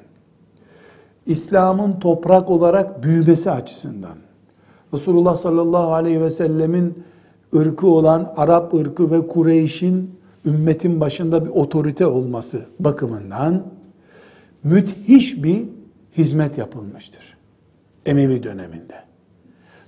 İslam'ın 1.25 1.99
toprak 1.99 2.49
olarak 2.49 3.03
büyümesi 3.03 3.51
açısından, 3.51 4.17
Resulullah 4.93 5.35
sallallahu 5.35 5.93
aleyhi 5.93 6.21
ve 6.21 6.29
sellemin 6.29 7.03
ırkı 7.55 7.87
olan 7.87 8.33
Arap 8.37 8.73
ırkı 8.73 9.11
ve 9.11 9.27
Kureyş'in 9.27 10.15
ümmetin 10.45 10.99
başında 10.99 11.45
bir 11.45 11.49
otorite 11.49 12.05
olması 12.05 12.65
bakımından 12.79 13.63
müthiş 14.63 15.43
bir 15.43 15.63
hizmet 16.17 16.57
yapılmıştır. 16.57 17.37
Emevi 18.05 18.43
döneminde. 18.43 18.95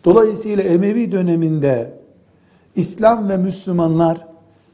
Dolayısıyla 0.05 0.63
Emevi 0.63 1.11
döneminde 1.11 1.96
İslam 2.77 3.29
ve 3.29 3.37
Müslümanlar 3.37 4.27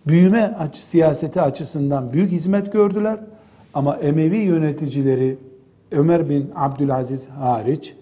büyüme 0.08 0.56
açı, 0.60 0.86
siyaseti 0.86 1.42
açısından 1.42 2.14
büyük 2.14 2.32
hizmet 2.32 2.74
gördüler. 2.74 3.20
Ama 3.74 3.96
Emevi 3.96 4.38
yöneticileri 4.38 5.38
Ömer 5.92 6.30
bin 6.30 6.52
Abdülaziz 6.56 7.30
hariç 7.30 7.94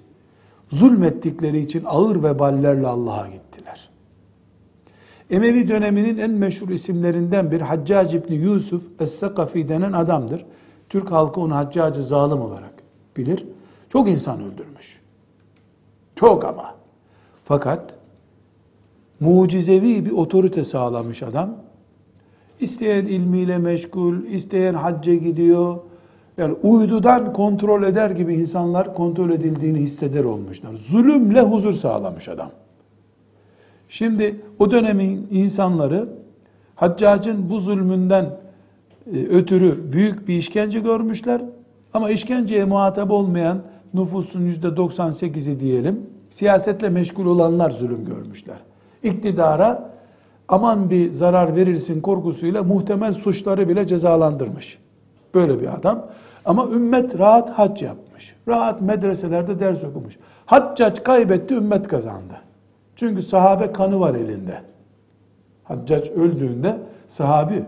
zulmettikleri 0.70 1.60
için 1.60 1.84
ağır 1.86 2.24
veballerle 2.24 2.88
Allah'a 2.88 3.28
gittiler. 3.28 3.89
Emevi 5.30 5.68
döneminin 5.68 6.18
en 6.18 6.32
meşhur 6.32 6.70
isimlerinden 6.70 7.52
bir 7.52 7.62
Haccac 7.62 8.18
İbni 8.18 8.36
Yusuf 8.36 8.84
Es-Sakafi 8.99 9.70
denen 9.70 9.91
adamdır. 9.91 10.45
Türk 10.89 11.12
halkı 11.12 11.41
onu 11.41 11.56
Haccacı 11.56 12.04
zalim 12.04 12.41
olarak 12.41 12.74
bilir. 13.18 13.45
Çok 13.89 14.10
insan 14.10 14.41
öldürmüş. 14.41 15.02
Çok 16.16 16.45
ama. 16.45 16.76
Fakat 17.45 18.01
mucizevi 19.22 20.05
bir 20.05 20.11
otorite 20.11 20.63
sağlamış 20.63 21.24
adam. 21.24 21.49
İsteyen 22.59 23.05
ilmiyle 23.05 23.57
meşgul, 23.57 24.24
isteyen 24.24 24.74
hacca 24.74 25.15
gidiyor. 25.15 25.78
Yani 26.38 26.53
uydudan 26.63 27.34
kontrol 27.34 27.84
eder 27.84 28.09
gibi 28.09 28.36
insanlar 28.36 28.95
kontrol 28.95 29.30
edildiğini 29.30 29.80
hisseder 29.80 30.24
olmuşlar. 30.24 30.74
Zulümle 30.74 31.41
huzur 31.41 31.74
sağlamış 31.74 32.28
adam. 32.28 32.51
Şimdi 33.89 34.36
o 34.59 34.72
dönemin 34.72 35.28
insanları 35.32 36.09
Haccac'ın 36.76 37.49
bu 37.49 37.59
zulmünden 37.59 38.26
e, 39.13 39.19
ötürü 39.19 39.93
büyük 39.93 40.28
bir 40.28 40.38
işkence 40.38 40.80
görmüşler. 40.80 41.41
Ama 41.93 42.09
işkenceye 42.09 42.65
muhatap 42.65 43.11
olmayan 43.11 43.61
nüfusun 43.93 44.41
yüzde 44.41 44.67
98'i 44.67 45.59
diyelim, 45.59 45.99
siyasetle 46.30 46.89
meşgul 46.89 47.26
olanlar 47.26 47.72
zulüm 47.72 48.05
görmüşler. 48.05 48.70
İktidara 49.04 49.91
aman 50.47 50.89
bir 50.89 51.12
zarar 51.12 51.56
verirsin 51.56 52.02
korkusuyla 52.02 52.64
muhtemel 52.64 53.14
suçları 53.14 53.70
bile 53.70 53.88
cezalandırmış. 53.88 54.80
Böyle 55.34 55.62
bir 55.62 55.76
adam. 55.76 56.08
Ama 56.45 56.68
ümmet 56.68 57.20
rahat 57.20 57.49
hac 57.49 57.82
yapmış. 57.82 58.36
Rahat 58.47 58.82
medreselerde 58.82 59.60
ders 59.60 59.84
okumuş. 59.84 60.18
Haccac 60.45 61.04
kaybetti, 61.04 61.54
ümmet 61.54 61.88
kazandı. 61.88 62.41
Çünkü 62.95 63.22
sahabe 63.22 63.72
kanı 63.72 63.99
var 63.99 64.16
elinde. 64.16 64.62
Haccac 65.64 66.12
öldüğünde 66.12 66.78
sahabi 67.08 67.64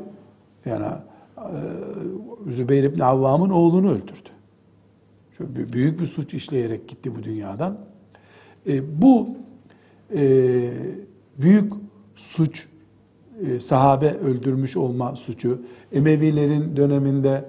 yani 0.65 0.85
e, 1.37 2.51
Zübeyir 2.51 2.83
İbni 2.83 3.03
Avvam'ın 3.03 3.49
oğlunu 3.49 3.91
öldürdü. 3.91 4.29
Çok 5.37 5.47
büyük 5.55 5.99
bir 5.99 6.05
suç 6.05 6.33
işleyerek 6.33 6.87
gitti 6.87 7.15
bu 7.15 7.23
dünyadan. 7.23 7.77
E, 8.67 9.01
bu 9.01 9.29
e, 10.15 10.23
büyük 11.37 11.73
suç, 12.15 12.67
e, 13.47 13.59
sahabe 13.59 14.13
öldürmüş 14.13 14.77
olma 14.77 15.15
suçu, 15.15 15.61
Emevilerin 15.91 16.75
döneminde 16.75 17.45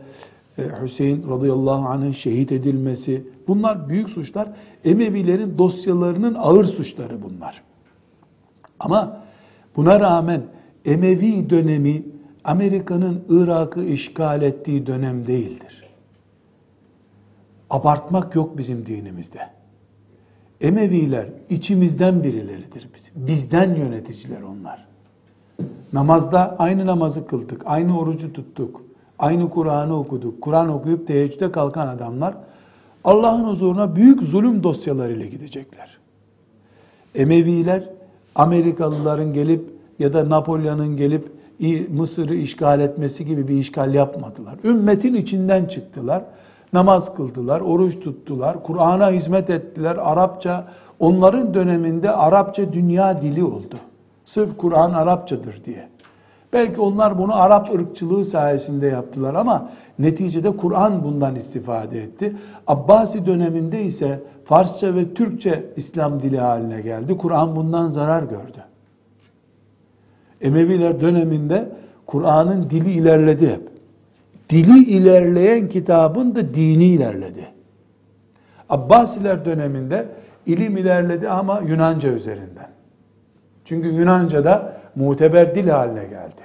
e, 0.58 0.62
Hüseyin 0.82 1.30
radıyallahu 1.30 1.88
anh'ın 1.88 2.12
şehit 2.12 2.52
edilmesi, 2.52 3.24
bunlar 3.48 3.88
büyük 3.88 4.10
suçlar. 4.10 4.48
Emevilerin 4.84 5.58
dosyalarının 5.58 6.34
ağır 6.34 6.64
suçları 6.64 7.22
bunlar. 7.22 7.62
Ama 8.80 9.24
buna 9.76 10.00
rağmen 10.00 10.42
Emevi 10.84 11.50
dönemi 11.50 12.02
Amerika'nın 12.44 13.24
Irak'ı 13.28 13.84
işgal 13.84 14.42
ettiği 14.42 14.86
dönem 14.86 15.26
değildir. 15.26 15.84
Abartmak 17.70 18.34
yok 18.34 18.58
bizim 18.58 18.86
dinimizde. 18.86 19.50
Emeviler 20.64 21.26
içimizden 21.50 22.22
birileridir 22.22 22.88
biz. 22.94 23.10
Bizden 23.16 23.74
yöneticiler 23.74 24.42
onlar. 24.42 24.86
Namazda 25.92 26.56
aynı 26.58 26.86
namazı 26.86 27.26
kıldık, 27.26 27.62
aynı 27.64 27.98
orucu 27.98 28.32
tuttuk, 28.32 28.82
aynı 29.18 29.50
Kur'an'ı 29.50 29.98
okuduk. 29.98 30.40
Kur'an 30.40 30.68
okuyup 30.68 31.06
teheccüde 31.06 31.52
kalkan 31.52 31.88
adamlar 31.88 32.34
Allah'ın 33.04 33.44
huzuruna 33.44 33.96
büyük 33.96 34.22
zulüm 34.22 34.62
dosyalarıyla 34.62 35.26
gidecekler. 35.26 35.98
Emeviler 37.14 37.90
Amerikalıların 38.34 39.32
gelip 39.32 39.70
ya 39.98 40.12
da 40.12 40.30
Napolyon'un 40.30 40.96
gelip 40.96 41.32
Mısır'ı 41.90 42.34
işgal 42.34 42.80
etmesi 42.80 43.26
gibi 43.26 43.48
bir 43.48 43.54
işgal 43.54 43.94
yapmadılar. 43.94 44.54
Ümmetin 44.64 45.14
içinden 45.14 45.64
çıktılar. 45.64 46.24
Namaz 46.74 47.14
kıldılar, 47.14 47.60
oruç 47.60 48.00
tuttular, 48.00 48.62
Kur'an'a 48.62 49.10
hizmet 49.10 49.50
ettiler. 49.50 49.96
Arapça, 49.96 50.64
onların 50.98 51.54
döneminde 51.54 52.10
Arapça 52.10 52.72
dünya 52.72 53.22
dili 53.22 53.44
oldu. 53.44 53.74
Sırf 54.24 54.58
Kur'an 54.58 54.92
Arapçadır 54.92 55.64
diye. 55.64 55.88
Belki 56.52 56.80
onlar 56.80 57.18
bunu 57.18 57.34
Arap 57.34 57.74
ırkçılığı 57.74 58.24
sayesinde 58.24 58.86
yaptılar 58.86 59.34
ama 59.34 59.70
neticede 59.98 60.56
Kur'an 60.56 61.04
bundan 61.04 61.34
istifade 61.34 62.02
etti. 62.02 62.36
Abbasi 62.66 63.26
döneminde 63.26 63.82
ise 63.82 64.22
Farsça 64.44 64.94
ve 64.94 65.14
Türkçe 65.14 65.66
İslam 65.76 66.22
dili 66.22 66.38
haline 66.38 66.80
geldi. 66.80 67.16
Kur'an 67.16 67.56
bundan 67.56 67.88
zarar 67.88 68.22
gördü. 68.22 68.64
Emeviler 70.40 71.00
döneminde 71.00 71.68
Kur'an'ın 72.06 72.70
dili 72.70 72.90
ilerledi 72.90 73.50
hep. 73.50 73.73
Dili 74.50 74.84
ilerleyen 74.84 75.68
kitabın 75.68 76.34
da 76.34 76.54
dini 76.54 76.84
ilerledi. 76.84 77.46
Abbasiler 78.68 79.44
döneminde 79.44 80.08
ilim 80.46 80.76
ilerledi 80.76 81.28
ama 81.28 81.60
Yunanca 81.68 82.12
üzerinden. 82.12 82.68
Çünkü 83.64 83.88
Yunanca 83.88 84.44
da 84.44 84.80
muteber 84.96 85.54
dil 85.54 85.68
haline 85.68 86.04
geldi. 86.04 86.42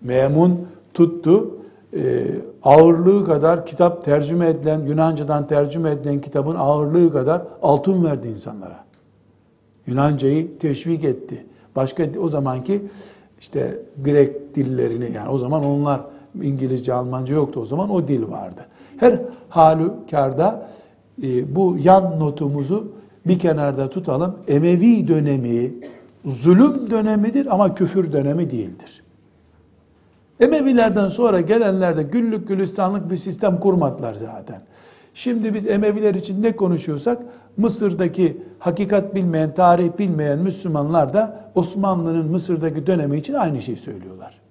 Memun 0.00 0.68
tuttu, 0.94 1.56
e, 1.96 2.24
ağırlığı 2.62 3.26
kadar 3.26 3.66
kitap 3.66 4.04
tercüme 4.04 4.48
edilen, 4.48 4.80
Yunanca'dan 4.80 5.46
tercüme 5.46 5.90
edilen 5.90 6.20
kitabın 6.20 6.54
ağırlığı 6.54 7.12
kadar 7.12 7.42
altın 7.62 8.04
verdi 8.04 8.28
insanlara. 8.28 8.84
Yunancayı 9.86 10.58
teşvik 10.58 11.04
etti. 11.04 11.46
Başka 11.76 12.06
o 12.22 12.28
zamanki 12.28 12.82
işte 13.40 13.78
Grek 14.04 14.54
dillerini 14.54 15.12
yani 15.12 15.28
o 15.28 15.38
zaman 15.38 15.64
onlar 15.64 16.00
İngilizce, 16.42 16.92
Almanca 16.92 17.34
yoktu 17.34 17.60
o 17.60 17.64
zaman 17.64 17.90
o 17.90 18.08
dil 18.08 18.30
vardı. 18.30 18.66
Her 18.96 19.20
halükarda 19.48 20.68
e, 21.22 21.54
bu 21.54 21.76
yan 21.82 22.20
notumuzu 22.20 22.92
bir 23.26 23.38
kenarda 23.38 23.90
tutalım. 23.90 24.36
Emevi 24.48 25.08
dönemi 25.08 25.74
zulüm 26.24 26.90
dönemidir 26.90 27.54
ama 27.54 27.74
küfür 27.74 28.12
dönemi 28.12 28.50
değildir. 28.50 29.02
Emevilerden 30.40 31.08
sonra 31.08 31.40
gelenler 31.40 31.96
de 31.96 32.02
güllük 32.02 32.48
gülistanlık 32.48 33.10
bir 33.10 33.16
sistem 33.16 33.60
kurmadılar 33.60 34.14
zaten. 34.14 34.60
Şimdi 35.14 35.54
biz 35.54 35.66
Emeviler 35.66 36.14
için 36.14 36.42
ne 36.42 36.56
konuşuyorsak 36.56 37.22
Mısır'daki 37.56 38.42
hakikat 38.58 39.14
bilmeyen, 39.14 39.54
tarih 39.54 39.98
bilmeyen 39.98 40.38
Müslümanlar 40.38 41.14
da 41.14 41.50
Osmanlı'nın 41.54 42.30
Mısır'daki 42.30 42.86
dönemi 42.86 43.18
için 43.18 43.34
aynı 43.34 43.62
şeyi 43.62 43.76
söylüyorlar. 43.76 44.43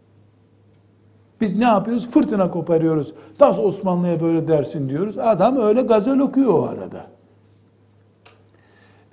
Biz 1.44 1.56
ne 1.56 1.64
yapıyoruz? 1.64 2.10
Fırtına 2.10 2.52
koparıyoruz. 2.52 3.14
Tas 3.38 3.60
Osmanlı'ya 3.60 4.22
böyle 4.22 4.48
dersin 4.48 4.89
diyoruz. 4.89 5.18
Adam 5.18 5.58
öyle 5.58 5.82
gazel 5.82 6.20
okuyor 6.20 6.54
o 6.54 6.64
arada. 6.64 7.06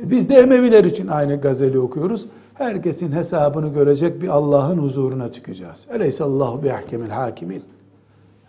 Biz 0.01 0.28
de 0.28 0.35
Emeviler 0.35 0.85
için 0.85 1.09
aynı 1.09 1.41
gazeli 1.41 1.78
okuyoruz. 1.78 2.26
Herkesin 2.55 3.12
hesabını 3.12 3.68
görecek 3.68 4.22
bir 4.22 4.28
Allah'ın 4.28 4.78
huzuruna 4.78 5.33
çıkacağız. 5.33 5.87
Eleysallahu 5.93 6.62
bi 6.62 6.72
ahkemil 6.72 7.11
hakimin. 7.11 7.62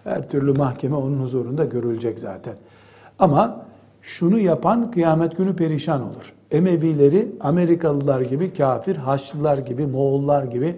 Her 0.04 0.30
türlü 0.30 0.54
mahkeme 0.54 0.96
onun 0.96 1.22
huzurunda 1.22 1.66
görülecek 1.66 2.20
zaten. 2.20 2.54
Ama 3.20 3.66
şunu 4.02 4.40
yapan 4.40 4.92
kıyamet 4.92 5.38
günü 5.38 5.56
perişan 5.56 6.02
olur. 6.02 6.34
Emevileri 6.52 7.32
Amerikalılar 7.40 8.22
gibi 8.22 8.54
kafir, 8.54 8.96
Haçlılar 8.96 9.58
gibi, 9.58 9.88
Moğollar 9.88 10.44
gibi 10.44 10.76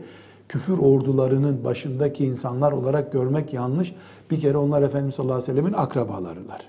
küfür 0.50 0.78
ordularının 0.78 1.64
başındaki 1.64 2.26
insanlar 2.26 2.72
olarak 2.72 3.12
görmek 3.12 3.54
yanlış. 3.54 3.96
Bir 4.32 4.39
kere 4.39 4.58
onlar 4.58 4.82
Efendimiz 4.82 5.16
sallallahu 5.16 5.36
aleyhi 5.36 5.52
ve 5.52 5.56
sellemin 5.56 5.74
akrabalarılar. 5.74 6.62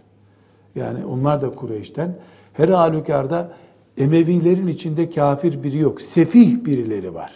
Yani 0.75 1.07
onlar 1.07 1.43
da 1.43 1.51
Kureyş'ten. 1.51 2.16
Her 2.53 2.68
halükarda 2.68 3.51
Emevilerin 3.99 4.66
içinde 4.66 5.11
kafir 5.11 5.62
biri 5.62 5.79
yok. 5.79 6.01
Sefih 6.01 6.64
birileri 6.64 7.14
var. 7.14 7.33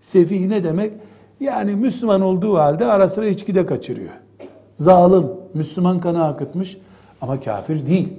Sefih 0.00 0.46
ne 0.46 0.64
demek? 0.64 0.92
Yani 1.40 1.76
Müslüman 1.76 2.20
olduğu 2.20 2.54
halde 2.54 2.86
ara 2.86 3.08
sıra 3.08 3.26
içkide 3.26 3.66
kaçırıyor. 3.66 4.12
Zalim, 4.76 5.26
Müslüman 5.54 6.00
kanı 6.00 6.24
akıtmış 6.24 6.78
ama 7.20 7.40
kafir 7.40 7.86
değil. 7.86 8.12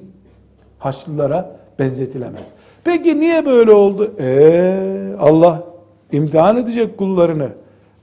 Haçlılara 0.79 1.59
benzetilemez. 1.79 2.47
Peki 2.83 3.19
niye 3.19 3.45
böyle 3.45 3.71
oldu? 3.71 4.11
Ee, 4.19 5.15
Allah 5.19 5.63
imtihan 6.11 6.57
edecek 6.57 6.97
kullarını. 6.97 7.49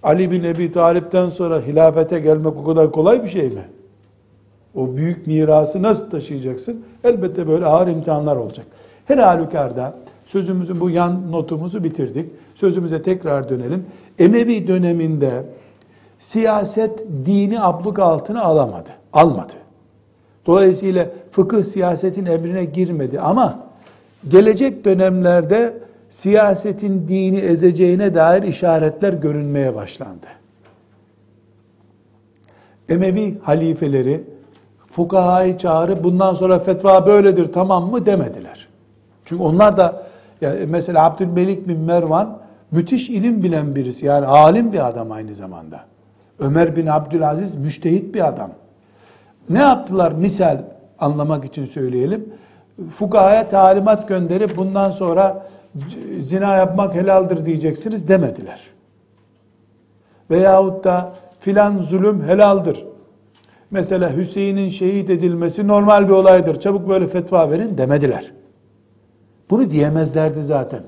Ali 0.02 0.30
bin 0.30 0.44
Ebi 0.44 0.72
Talip'ten 0.72 1.28
sonra 1.28 1.60
hilafete 1.60 2.20
gelmek 2.20 2.56
o 2.56 2.64
kadar 2.64 2.92
kolay 2.92 3.22
bir 3.22 3.28
şey 3.28 3.48
mi? 3.48 3.62
O 4.74 4.96
büyük 4.96 5.26
mirası 5.26 5.82
nasıl 5.82 6.10
taşıyacaksın? 6.10 6.84
Elbette 7.04 7.48
böyle 7.48 7.66
ağır 7.66 7.88
imtihanlar 7.88 8.36
olacak. 8.36 8.66
Her 9.04 9.18
halükarda 9.18 9.94
sözümüzün 10.24 10.80
bu 10.80 10.90
yan 10.90 11.32
notumuzu 11.32 11.84
bitirdik. 11.84 12.32
Sözümüze 12.54 13.02
tekrar 13.02 13.48
dönelim. 13.48 13.84
Emevi 14.18 14.66
döneminde 14.66 15.44
siyaset 16.18 17.04
dini 17.26 17.60
abluk 17.60 17.98
altına 17.98 18.42
alamadı. 18.42 18.90
Almadı. 19.12 19.52
Dolayısıyla 20.46 21.06
fıkıh 21.30 21.64
siyasetin 21.64 22.26
emrine 22.26 22.64
girmedi 22.64 23.20
ama 23.20 23.58
gelecek 24.28 24.84
dönemlerde 24.84 25.74
siyasetin 26.08 27.08
dini 27.08 27.38
ezeceğine 27.38 28.14
dair 28.14 28.42
işaretler 28.42 29.12
görünmeye 29.12 29.74
başlandı. 29.74 30.26
Emevi 32.88 33.38
halifeleri 33.42 34.24
fukahayı 34.90 35.58
çağırıp 35.58 36.04
bundan 36.04 36.34
sonra 36.34 36.58
fetva 36.58 37.06
böyledir 37.06 37.52
tamam 37.52 37.90
mı 37.90 38.06
demediler. 38.06 38.68
Çünkü 39.24 39.42
onlar 39.42 39.76
da 39.76 40.06
yani 40.40 40.66
mesela 40.66 41.04
Abdülmelik 41.04 41.68
bin 41.68 41.78
Mervan 41.78 42.38
müthiş 42.70 43.10
ilim 43.10 43.42
bilen 43.42 43.74
birisi. 43.74 44.06
Yani 44.06 44.26
alim 44.26 44.72
bir 44.72 44.88
adam 44.88 45.12
aynı 45.12 45.34
zamanda. 45.34 45.80
Ömer 46.38 46.76
bin 46.76 46.86
Abdülaziz 46.86 47.54
müştehit 47.56 48.14
bir 48.14 48.28
adam. 48.28 48.50
Ne 49.48 49.58
yaptılar 49.58 50.12
misal 50.12 50.58
anlamak 50.98 51.44
için 51.44 51.64
söyleyelim. 51.64 52.34
Fukahaya 52.90 53.48
talimat 53.48 54.08
gönderip 54.08 54.56
bundan 54.56 54.90
sonra 54.90 55.46
zina 56.22 56.56
yapmak 56.56 56.94
helaldir 56.94 57.46
diyeceksiniz 57.46 58.08
demediler. 58.08 58.60
Veyahut 60.30 60.84
da 60.84 61.14
filan 61.40 61.78
zulüm 61.78 62.22
helaldir. 62.22 62.84
Mesela 63.70 64.16
Hüseyin'in 64.16 64.68
şehit 64.68 65.10
edilmesi 65.10 65.68
normal 65.68 66.08
bir 66.08 66.12
olaydır. 66.12 66.60
Çabuk 66.60 66.88
böyle 66.88 67.06
fetva 67.06 67.50
verin 67.50 67.78
demediler. 67.78 68.32
Bunu 69.50 69.70
diyemezlerdi 69.70 70.42
zaten. 70.42 70.82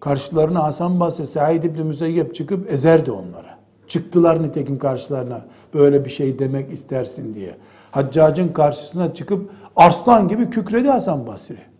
Karşılarına 0.00 0.64
Hasan 0.64 1.00
Basri, 1.00 1.26
Said 1.26 1.62
İbni 1.62 1.84
Müseyyep 1.84 2.34
çıkıp 2.34 2.72
ezerdi 2.72 3.10
onlara. 3.10 3.58
Çıktılar 3.88 4.42
nitekim 4.42 4.78
karşılarına 4.78 5.44
böyle 5.74 6.04
bir 6.04 6.10
şey 6.10 6.38
demek 6.38 6.72
istersin 6.72 7.34
diye. 7.34 7.56
Haccacın 7.90 8.48
karşısına 8.48 9.14
çıkıp 9.14 9.50
arslan 9.76 10.28
gibi 10.28 10.50
kükredi 10.50 10.88
Hasan 10.88 11.26
Basri. 11.26 11.71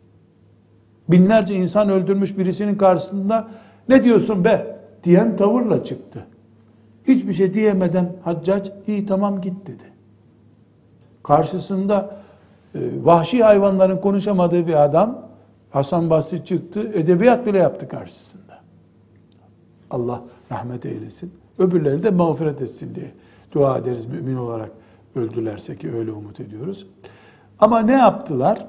Binlerce 1.12 1.54
insan 1.54 1.88
öldürmüş 1.88 2.38
birisinin 2.38 2.74
karşısında 2.74 3.48
ne 3.88 4.04
diyorsun 4.04 4.44
be 4.44 4.76
diyen 5.04 5.36
tavırla 5.36 5.84
çıktı. 5.84 6.26
Hiçbir 7.08 7.32
şey 7.32 7.54
diyemeden 7.54 8.12
Haccac 8.24 8.72
iyi 8.86 9.06
tamam 9.06 9.40
git 9.40 9.66
dedi. 9.66 9.82
Karşısında 11.22 12.16
e, 12.74 12.78
vahşi 13.02 13.42
hayvanların 13.44 13.96
konuşamadığı 13.96 14.66
bir 14.66 14.84
adam 14.84 15.28
Hasan 15.70 16.10
Basri 16.10 16.44
çıktı 16.44 16.80
edebiyat 16.94 17.46
bile 17.46 17.58
yaptı 17.58 17.88
karşısında. 17.88 18.60
Allah 19.90 20.22
rahmet 20.52 20.86
eylesin. 20.86 21.32
Öbürleri 21.58 22.02
de 22.02 22.10
mağfiret 22.10 22.62
etsin 22.62 22.94
diye 22.94 23.10
dua 23.52 23.78
ederiz 23.78 24.06
mümin 24.06 24.36
olarak 24.36 24.70
öldülerse 25.16 25.76
ki 25.76 25.92
öyle 25.94 26.12
umut 26.12 26.40
ediyoruz. 26.40 26.86
Ama 27.58 27.80
ne 27.80 27.92
yaptılar? 27.92 28.66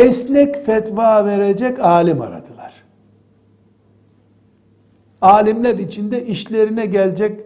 Esnek 0.00 0.66
fetva 0.66 1.24
verecek 1.24 1.80
alim 1.80 2.20
aradılar. 2.20 2.72
Alimler 5.22 5.74
içinde 5.74 6.26
işlerine 6.26 6.86
gelecek 6.86 7.40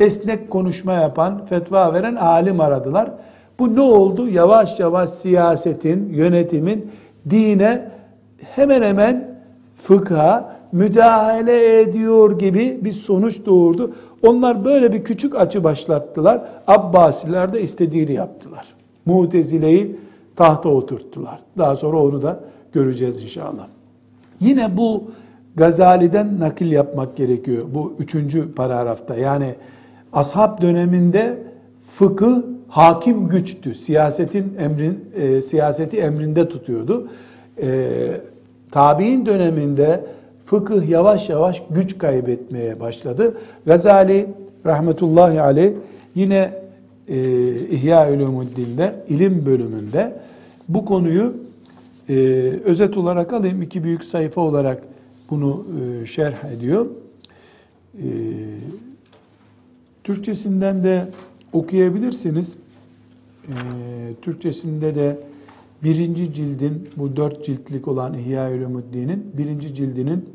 esnek 0.00 0.50
konuşma 0.50 0.92
yapan, 0.92 1.46
fetva 1.46 1.94
veren 1.94 2.14
alim 2.14 2.60
aradılar. 2.60 3.10
Bu 3.58 3.76
ne 3.76 3.80
oldu? 3.80 4.28
Yavaş 4.28 4.80
yavaş 4.80 5.10
siyasetin, 5.10 6.08
yönetimin 6.12 6.90
dine 7.30 7.90
hemen 8.54 8.82
hemen 8.82 9.38
fıkha 9.76 10.56
müdahale 10.72 11.80
ediyor 11.80 12.38
gibi 12.38 12.78
bir 12.82 12.92
sonuç 12.92 13.46
doğurdu. 13.46 13.94
Onlar 14.22 14.64
böyle 14.64 14.92
bir 14.92 15.04
küçük 15.04 15.36
açı 15.36 15.64
başlattılar. 15.64 16.42
Abbasiler 16.66 17.52
de 17.52 17.62
istediğini 17.62 18.12
yaptılar. 18.12 18.64
Mutezile'yi 19.06 19.96
tahta 20.36 20.68
oturttular. 20.68 21.40
Daha 21.58 21.76
sonra 21.76 21.96
onu 21.96 22.22
da 22.22 22.40
göreceğiz 22.72 23.22
inşallah. 23.22 23.66
Yine 24.40 24.76
bu 24.76 25.04
Gazali'den 25.56 26.40
nakil 26.40 26.72
yapmak 26.72 27.16
gerekiyor. 27.16 27.64
Bu 27.74 27.94
üçüncü 27.98 28.54
paragrafta. 28.54 29.16
Yani 29.16 29.54
ashab 30.12 30.62
döneminde 30.62 31.38
fıkıh 31.86 32.42
hakim 32.68 33.28
güçtü. 33.28 33.74
Siyasetin 33.74 34.56
emrin, 34.58 35.04
e, 35.16 35.42
siyaseti 35.42 36.00
emrinde 36.00 36.48
tutuyordu. 36.48 37.08
E, 37.62 37.88
tabi'in 38.70 39.26
döneminde 39.26 40.04
fıkıh 40.44 40.88
yavaş 40.88 41.28
yavaş 41.28 41.62
güç 41.70 41.98
kaybetmeye 41.98 42.80
başladı. 42.80 43.36
Gazali 43.66 44.26
rahmetullahi 44.66 45.40
aleyh 45.40 45.72
yine 46.14 46.61
e, 47.12 47.18
İhya 47.70 48.12
Ulumuddin'de 48.12 49.04
ilim 49.08 49.46
bölümünde 49.46 50.20
bu 50.68 50.84
konuyu 50.84 51.36
e, 52.08 52.14
özet 52.64 52.96
olarak 52.96 53.32
alayım. 53.32 53.62
iki 53.62 53.84
büyük 53.84 54.04
sayfa 54.04 54.40
olarak 54.40 54.82
bunu 55.30 55.66
e, 56.02 56.06
şerh 56.06 56.44
ediyor. 56.44 56.86
E, 57.94 58.06
Türkçesinden 60.04 60.84
de 60.84 61.08
okuyabilirsiniz. 61.52 62.56
E, 63.48 63.52
Türkçesinde 64.22 64.94
de 64.94 65.18
birinci 65.84 66.34
cildin, 66.34 66.88
bu 66.96 67.16
dört 67.16 67.44
ciltlik 67.44 67.88
olan 67.88 68.14
İhya 68.14 68.50
Ulumuddin'in 68.50 69.32
birinci 69.38 69.74
cildinin 69.74 70.28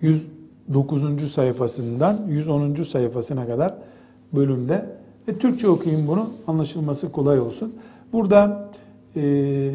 109. 0.00 1.32
sayfasından 1.32 2.26
110. 2.28 2.82
sayfasına 2.82 3.46
kadar 3.46 3.74
bölümde. 4.32 4.99
E, 5.28 5.38
Türkçe 5.38 5.68
okuyayım 5.68 6.08
bunu, 6.08 6.30
anlaşılması 6.46 7.12
kolay 7.12 7.40
olsun. 7.40 7.74
Burada 8.12 8.70
e, 9.16 9.70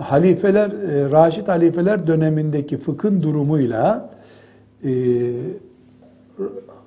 halifeler, 0.00 0.70
e, 0.70 1.10
Raşid 1.10 1.48
halifeler 1.48 2.06
dönemindeki 2.06 2.78
fıkhın 2.78 3.22
durumuyla 3.22 4.10
e, 4.84 4.92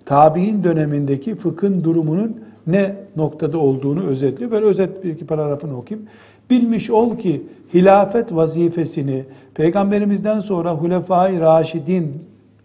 tabi'in 0.06 0.64
dönemindeki 0.64 1.36
fıkhın 1.36 1.84
durumunun 1.84 2.42
ne 2.68 2.96
noktada 3.16 3.58
olduğunu 3.58 4.04
özetliyor. 4.04 4.52
Böyle 4.52 4.66
özet 4.66 5.04
bir 5.04 5.10
iki 5.10 5.26
paragrafını 5.26 5.78
okuyayım. 5.78 6.10
Bilmiş 6.50 6.90
ol 6.90 7.18
ki 7.18 7.42
hilafet 7.74 8.36
vazifesini 8.36 9.24
peygamberimizden 9.54 10.40
sonra 10.40 10.74
Hulefai 10.74 11.40
Raşidin 11.40 12.14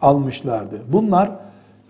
almışlardı. 0.01 0.76
Bunlar 0.93 1.31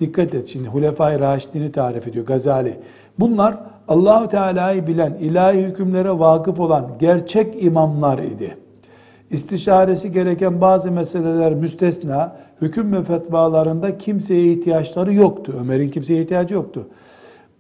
dikkat 0.01 0.35
et 0.35 0.49
şimdi 0.49 0.69
Hulefai 0.69 1.21
Raşidin'i 1.21 1.73
tarif 1.73 2.09
ediyor 2.09 2.27
Gazali. 2.27 2.77
Bunlar 3.19 3.57
Allahu 3.89 4.29
Teala'yı 4.29 4.87
bilen, 4.87 5.15
ilahi 5.21 5.59
hükümlere 5.59 6.19
vakıf 6.19 6.61
olan 6.61 6.87
gerçek 6.99 7.63
imamlar 7.63 8.19
idi. 8.19 8.57
İstişaresi 9.31 10.13
gereken 10.13 10.61
bazı 10.61 10.91
meseleler 10.93 11.55
müstesna, 11.55 12.37
hüküm 12.63 12.93
ve 12.93 13.03
fetvalarında 13.03 13.99
kimseye 13.99 14.53
ihtiyaçları 14.53 15.15
yoktu. 15.15 15.55
Ömer'in 15.61 15.91
kimseye 15.91 16.23
ihtiyacı 16.23 16.55
yoktu. 16.55 16.89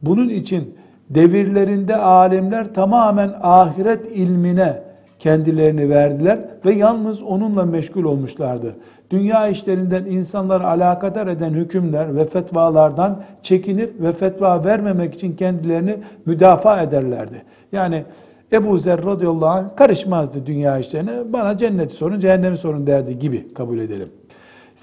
Bunun 0.03 0.28
için 0.28 0.74
devirlerinde 1.11 1.97
alimler 1.97 2.74
tamamen 2.74 3.34
ahiret 3.43 4.12
ilmine 4.12 4.82
kendilerini 5.18 5.91
verdiler 5.91 6.39
ve 6.64 6.72
yalnız 6.72 7.22
onunla 7.22 7.64
meşgul 7.64 8.05
olmuşlardı. 8.05 8.74
Dünya 9.11 9.49
işlerinden 9.49 10.05
insanları 10.05 10.67
alakadar 10.67 11.27
eden 11.27 11.51
hükümler 11.51 12.17
ve 12.17 12.27
fetvalardan 12.27 13.23
çekinir 13.43 13.91
ve 14.01 14.13
fetva 14.13 14.65
vermemek 14.65 15.15
için 15.15 15.37
kendilerini 15.37 15.97
müdafaa 16.27 16.83
ederlerdi. 16.83 17.43
Yani 17.73 18.05
Ebu 18.53 18.79
Zer 18.79 19.05
radıyallahu 19.05 19.51
anh 19.51 19.77
karışmazdı 19.77 20.47
dünya 20.47 20.79
işlerine. 20.79 21.33
Bana 21.33 21.59
cenneti 21.59 21.95
sorun, 21.95 22.21
cehennemi 22.21 22.57
sorun 22.57 22.87
derdi 22.87 23.19
gibi 23.19 23.55
kabul 23.55 23.79
edelim. 23.79 24.09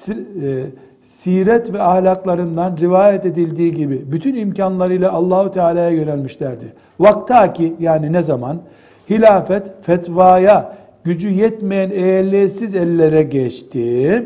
E, 0.09 0.13
siret 1.01 1.73
ve 1.73 1.81
ahlaklarından 1.81 2.77
rivayet 2.77 3.25
edildiği 3.25 3.71
gibi 3.71 4.11
bütün 4.11 4.35
imkanlarıyla 4.35 5.11
Allahu 5.11 5.51
Teala'ya 5.51 5.89
yönelmişlerdi. 5.89 6.73
Vaktaki 6.99 7.75
yani 7.79 8.13
ne 8.13 8.21
zaman 8.21 8.57
hilafet 9.09 9.71
fetvaya 9.81 10.75
gücü 11.05 11.29
yetmeyen 11.29 11.89
ehliyetsiz 11.91 12.75
ellere 12.75 13.23
geçti. 13.23 14.23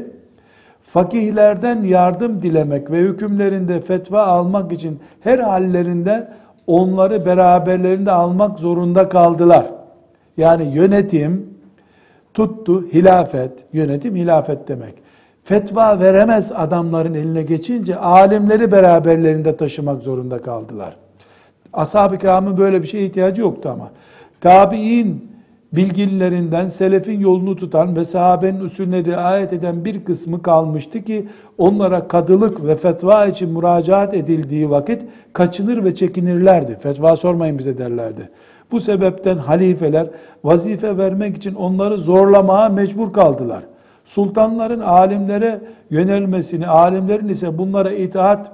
Fakihlerden 0.83 1.83
yardım 1.83 2.41
dilemek 2.41 2.91
ve 2.91 2.99
hükümlerinde 2.99 3.81
fetva 3.81 4.23
almak 4.23 4.71
için 4.71 4.99
her 5.21 5.39
hallerinde 5.39 6.27
onları 6.67 7.25
beraberlerinde 7.25 8.11
almak 8.11 8.59
zorunda 8.59 9.09
kaldılar. 9.09 9.65
Yani 10.37 10.75
yönetim 10.75 11.49
tuttu 12.33 12.87
hilafet, 12.93 13.51
yönetim 13.73 14.15
hilafet 14.15 14.67
demek. 14.67 14.93
Fetva 15.43 15.99
veremez 15.99 16.51
adamların 16.51 17.13
eline 17.13 17.43
geçince 17.43 17.95
alimleri 17.95 18.71
beraberlerinde 18.71 19.57
taşımak 19.57 20.03
zorunda 20.03 20.41
kaldılar. 20.41 20.95
Ashab-ı 21.73 22.17
kiramın 22.17 22.57
böyle 22.57 22.81
bir 22.81 22.87
şeye 22.87 23.05
ihtiyacı 23.05 23.41
yoktu 23.41 23.69
ama. 23.69 23.89
Tabi'in 24.41 25.29
bilginlerinden 25.73 26.67
selefin 26.67 27.19
yolunu 27.19 27.55
tutan 27.55 27.95
ve 27.95 28.05
sahabenin 28.05 28.59
usulüne 28.59 29.05
riayet 29.05 29.53
eden 29.53 29.85
bir 29.85 30.05
kısmı 30.05 30.41
kalmıştı 30.41 31.01
ki 31.01 31.27
onlara 31.57 32.07
kadılık 32.07 32.65
ve 32.65 32.75
fetva 32.75 33.25
için 33.25 33.49
müracaat 33.49 34.13
edildiği 34.13 34.69
vakit 34.69 35.01
kaçınır 35.33 35.83
ve 35.83 35.95
çekinirlerdi. 35.95 36.77
Fetva 36.79 37.15
sormayın 37.15 37.57
bize 37.57 37.77
derlerdi. 37.77 38.29
Bu 38.71 38.79
sebepten 38.79 39.37
halifeler 39.37 40.07
vazife 40.43 40.97
vermek 40.97 41.37
için 41.37 41.55
onları 41.55 41.97
zorlamaya 41.97 42.69
mecbur 42.69 43.13
kaldılar. 43.13 43.63
Sultanların 44.05 44.79
alimlere 44.79 45.61
yönelmesini, 45.89 46.67
alimlerin 46.67 47.27
ise 47.27 47.57
bunlara 47.57 47.91
itaat, 47.91 48.51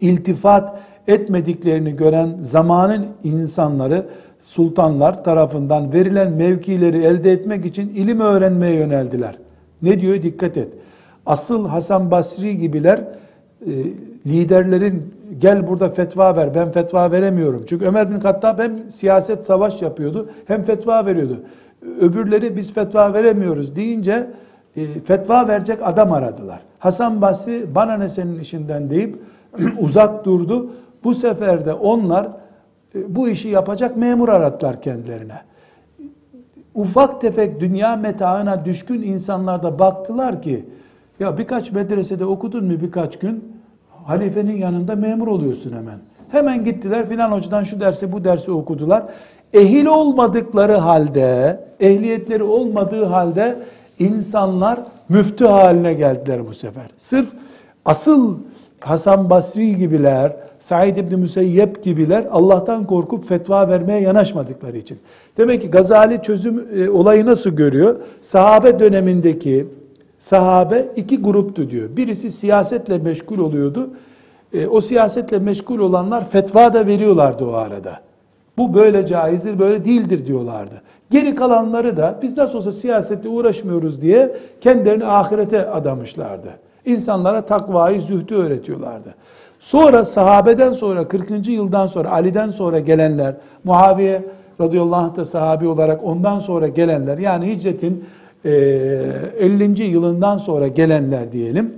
iltifat 0.00 0.80
etmediklerini 1.08 1.96
gören 1.96 2.36
zamanın 2.40 3.06
insanları 3.24 4.06
sultanlar 4.38 5.24
tarafından 5.24 5.92
verilen 5.92 6.32
mevkileri 6.32 7.04
elde 7.04 7.32
etmek 7.32 7.64
için 7.66 7.88
ilim 7.88 8.20
öğrenmeye 8.20 8.74
yöneldiler. 8.74 9.38
Ne 9.82 10.00
diyor 10.00 10.22
dikkat 10.22 10.56
et. 10.56 10.68
Asıl 11.26 11.68
Hasan 11.68 12.10
Basri 12.10 12.58
gibiler 12.58 13.04
e, 13.66 13.72
liderlerin 14.26 15.14
gel 15.38 15.68
burada 15.68 15.88
fetva 15.88 16.36
ver 16.36 16.54
ben 16.54 16.70
fetva 16.70 17.10
veremiyorum. 17.10 17.64
Çünkü 17.68 17.84
Ömer 17.86 18.10
bin 18.10 18.20
Hattab 18.20 18.58
hem 18.58 18.90
siyaset 18.90 19.46
savaş 19.46 19.82
yapıyordu 19.82 20.30
hem 20.46 20.64
fetva 20.64 21.06
veriyordu. 21.06 21.40
Öbürleri 22.00 22.56
biz 22.56 22.72
fetva 22.72 23.14
veremiyoruz 23.14 23.76
deyince 23.76 24.26
e, 24.76 25.00
fetva 25.04 25.48
verecek 25.48 25.78
adam 25.82 26.12
aradılar. 26.12 26.60
Hasan 26.78 27.22
Basri 27.22 27.74
bana 27.74 27.94
ne 27.94 28.08
senin 28.08 28.40
işinden 28.40 28.90
deyip 28.90 29.18
uzak 29.78 30.24
durdu. 30.24 30.70
Bu 31.06 31.14
sefer 31.14 31.66
de 31.66 31.72
onlar 31.72 32.26
e, 32.94 33.14
bu 33.16 33.28
işi 33.28 33.48
yapacak 33.48 33.96
memur 33.96 34.28
arattılar 34.28 34.82
kendilerine. 34.82 35.40
Ufak 36.74 37.20
tefek 37.20 37.60
dünya 37.60 37.96
metaına 37.96 38.64
düşkün 38.64 39.02
insanlar 39.02 39.62
da 39.62 39.78
baktılar 39.78 40.42
ki 40.42 40.64
ya 41.20 41.38
birkaç 41.38 41.72
medresede 41.72 42.24
okudun 42.24 42.64
mu 42.64 42.80
birkaç 42.80 43.18
gün 43.18 43.52
halifenin 44.04 44.56
yanında 44.56 44.96
memur 44.96 45.28
oluyorsun 45.28 45.72
hemen. 45.72 45.98
Hemen 46.30 46.64
gittiler 46.64 47.08
filan 47.08 47.32
hocadan 47.32 47.64
şu 47.64 47.80
dersi 47.80 48.12
bu 48.12 48.24
dersi 48.24 48.50
okudular. 48.50 49.02
Ehil 49.52 49.86
olmadıkları 49.86 50.74
halde, 50.74 51.60
ehliyetleri 51.80 52.42
olmadığı 52.42 53.04
halde 53.04 53.56
insanlar 53.98 54.78
müftü 55.08 55.46
haline 55.46 55.94
geldiler 55.94 56.46
bu 56.46 56.54
sefer. 56.54 56.86
Sırf 56.98 57.28
asıl 57.84 58.38
Hasan 58.80 59.30
Basri 59.30 59.76
gibiler, 59.76 60.45
Said 60.66 60.96
İbni 60.96 61.16
Müseyyep 61.16 61.82
gibiler 61.82 62.24
Allah'tan 62.30 62.86
korkup 62.86 63.24
fetva 63.28 63.68
vermeye 63.68 64.00
yanaşmadıkları 64.00 64.76
için. 64.76 64.98
Demek 65.36 65.60
ki 65.60 65.70
Gazali 65.70 66.22
çözüm 66.22 66.68
e, 66.76 66.90
olayı 66.90 67.26
nasıl 67.26 67.50
görüyor? 67.50 67.96
Sahabe 68.20 68.80
dönemindeki 68.80 69.66
sahabe 70.18 70.88
iki 70.96 71.22
gruptu 71.22 71.70
diyor. 71.70 71.96
Birisi 71.96 72.30
siyasetle 72.30 72.98
meşgul 72.98 73.38
oluyordu. 73.38 73.90
E, 74.52 74.66
o 74.66 74.80
siyasetle 74.80 75.38
meşgul 75.38 75.78
olanlar 75.78 76.28
fetva 76.28 76.74
da 76.74 76.86
veriyorlardı 76.86 77.44
o 77.44 77.52
arada. 77.52 78.00
Bu 78.58 78.74
böyle 78.74 79.06
caizdir, 79.06 79.58
böyle 79.58 79.84
değildir 79.84 80.26
diyorlardı. 80.26 80.82
Geri 81.10 81.34
kalanları 81.34 81.96
da 81.96 82.18
biz 82.22 82.36
nasıl 82.36 82.58
olsa 82.58 82.72
siyasetle 82.72 83.28
uğraşmıyoruz 83.28 84.00
diye 84.00 84.36
kendilerini 84.60 85.06
ahirete 85.06 85.70
adamışlardı. 85.70 86.48
İnsanlara 86.84 87.42
takvayı, 87.42 88.02
zühdü 88.02 88.34
öğretiyorlardı. 88.34 89.14
Sonra 89.58 90.04
sahabeden 90.04 90.72
sonra 90.72 91.08
40. 91.08 91.48
yıldan 91.48 91.86
sonra 91.86 92.10
Ali'den 92.10 92.50
sonra 92.50 92.78
gelenler, 92.78 93.34
Muaviye 93.64 94.22
radıyallahu 94.60 94.96
anh 94.96 95.16
da 95.16 95.24
sahabi 95.24 95.68
olarak 95.68 96.04
ondan 96.04 96.38
sonra 96.38 96.68
gelenler 96.68 97.18
yani 97.18 97.46
hicretin 97.46 98.04
50. 98.44 99.82
yılından 99.82 100.38
sonra 100.38 100.68
gelenler 100.68 101.32
diyelim. 101.32 101.74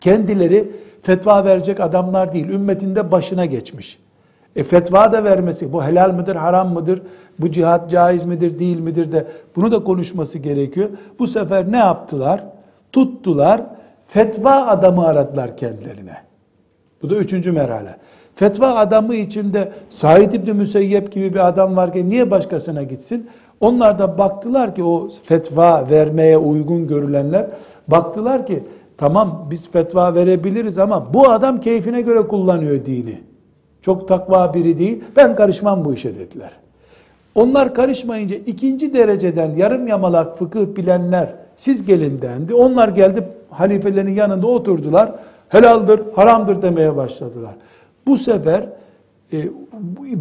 Kendileri 0.00 0.68
fetva 1.02 1.44
verecek 1.44 1.80
adamlar 1.80 2.32
değil. 2.32 2.48
Ümmetinde 2.48 3.12
başına 3.12 3.44
geçmiş. 3.44 3.98
E 4.56 4.64
fetva 4.64 5.12
da 5.12 5.24
vermesi, 5.24 5.72
bu 5.72 5.84
helal 5.84 6.14
midir, 6.14 6.36
haram 6.36 6.72
mıdır, 6.72 7.02
bu 7.38 7.50
cihat 7.50 7.90
caiz 7.90 8.24
midir, 8.24 8.58
değil 8.58 8.78
midir 8.78 9.12
de 9.12 9.26
bunu 9.56 9.70
da 9.70 9.84
konuşması 9.84 10.38
gerekiyor. 10.38 10.88
Bu 11.18 11.26
sefer 11.26 11.72
ne 11.72 11.76
yaptılar? 11.76 12.44
Tuttular, 12.92 13.62
fetva 14.06 14.66
adamı 14.66 15.06
aradılar 15.06 15.56
kendilerine. 15.56 16.25
Bu 17.02 17.10
da 17.10 17.16
üçüncü 17.16 17.52
merhale. 17.52 17.96
Fetva 18.34 18.74
adamı 18.74 19.14
içinde 19.14 19.72
Said 19.90 20.32
İbni 20.32 20.52
Müseyyep 20.52 21.12
gibi 21.12 21.34
bir 21.34 21.48
adam 21.48 21.76
varken 21.76 22.08
niye 22.08 22.30
başkasına 22.30 22.82
gitsin? 22.82 23.30
Onlar 23.60 23.98
da 23.98 24.18
baktılar 24.18 24.74
ki 24.74 24.84
o 24.84 25.08
fetva 25.22 25.90
vermeye 25.90 26.38
uygun 26.38 26.88
görülenler 26.88 27.46
baktılar 27.88 28.46
ki 28.46 28.62
tamam 28.98 29.46
biz 29.50 29.70
fetva 29.70 30.14
verebiliriz 30.14 30.78
ama 30.78 31.14
bu 31.14 31.30
adam 31.30 31.60
keyfine 31.60 32.00
göre 32.00 32.22
kullanıyor 32.22 32.86
dini. 32.86 33.18
Çok 33.82 34.08
takva 34.08 34.54
biri 34.54 34.78
değil. 34.78 35.04
Ben 35.16 35.36
karışmam 35.36 35.84
bu 35.84 35.94
işe 35.94 36.14
dediler. 36.14 36.50
Onlar 37.34 37.74
karışmayınca 37.74 38.36
ikinci 38.36 38.94
dereceden 38.94 39.56
yarım 39.56 39.86
yamalak 39.86 40.38
fıkıh 40.38 40.76
bilenler 40.76 41.34
siz 41.56 41.86
gelin 41.86 42.22
dendi. 42.22 42.54
Onlar 42.54 42.88
geldi 42.88 43.28
halifelerin 43.50 44.14
yanında 44.14 44.46
oturdular. 44.46 45.12
Helaldir, 45.48 46.00
haramdır 46.16 46.62
demeye 46.62 46.96
başladılar. 46.96 47.54
Bu 48.06 48.16
sefer 48.16 48.64
e, 49.32 49.38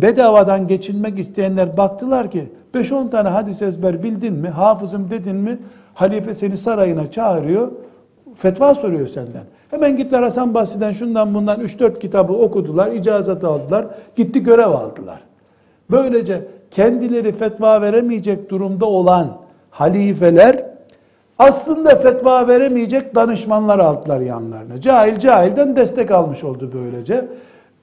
bedavadan 0.02 0.68
geçinmek 0.68 1.20
isteyenler 1.20 1.78
baktılar 1.78 2.32
ki 2.32 2.48
5-10 2.74 3.10
tane 3.10 3.30
hadis 3.30 3.62
ezber 3.62 4.04
bildin 4.04 4.34
mi, 4.34 4.50
hafızım 4.50 5.12
dedin 5.12 5.36
mi, 5.36 5.58
halife 5.94 6.34
seni 6.34 6.58
sarayına 6.58 7.12
çağırıyor, 7.12 7.72
fetva 8.36 8.76
soruyor 8.76 9.08
senden. 9.08 9.44
Hemen 9.72 9.98
gittiler 9.98 10.24
Hasan 10.24 10.54
Basri'den 10.54 10.92
şundan 10.92 11.34
bundan 11.34 11.62
3-4 11.62 12.00
kitabı 12.00 12.34
okudular, 12.34 12.92
icazet 12.92 13.44
aldılar, 13.44 13.86
gitti 14.16 14.44
görev 14.44 14.68
aldılar. 14.68 15.20
Böylece 15.92 16.48
kendileri 16.72 17.32
fetva 17.32 17.82
veremeyecek 17.82 18.50
durumda 18.50 18.86
olan 18.86 19.28
halifeler 19.70 20.75
aslında 21.40 21.96
fetva 21.96 22.48
veremeyecek 22.48 23.16
danışmanlar 23.16 23.80
aldılar 23.80 24.20
yanlarına. 24.20 24.82
Cahil 24.82 25.20
cahilden 25.20 25.76
destek 25.76 26.12
almış 26.12 26.44
oldu 26.44 26.72
böylece. 26.74 27.28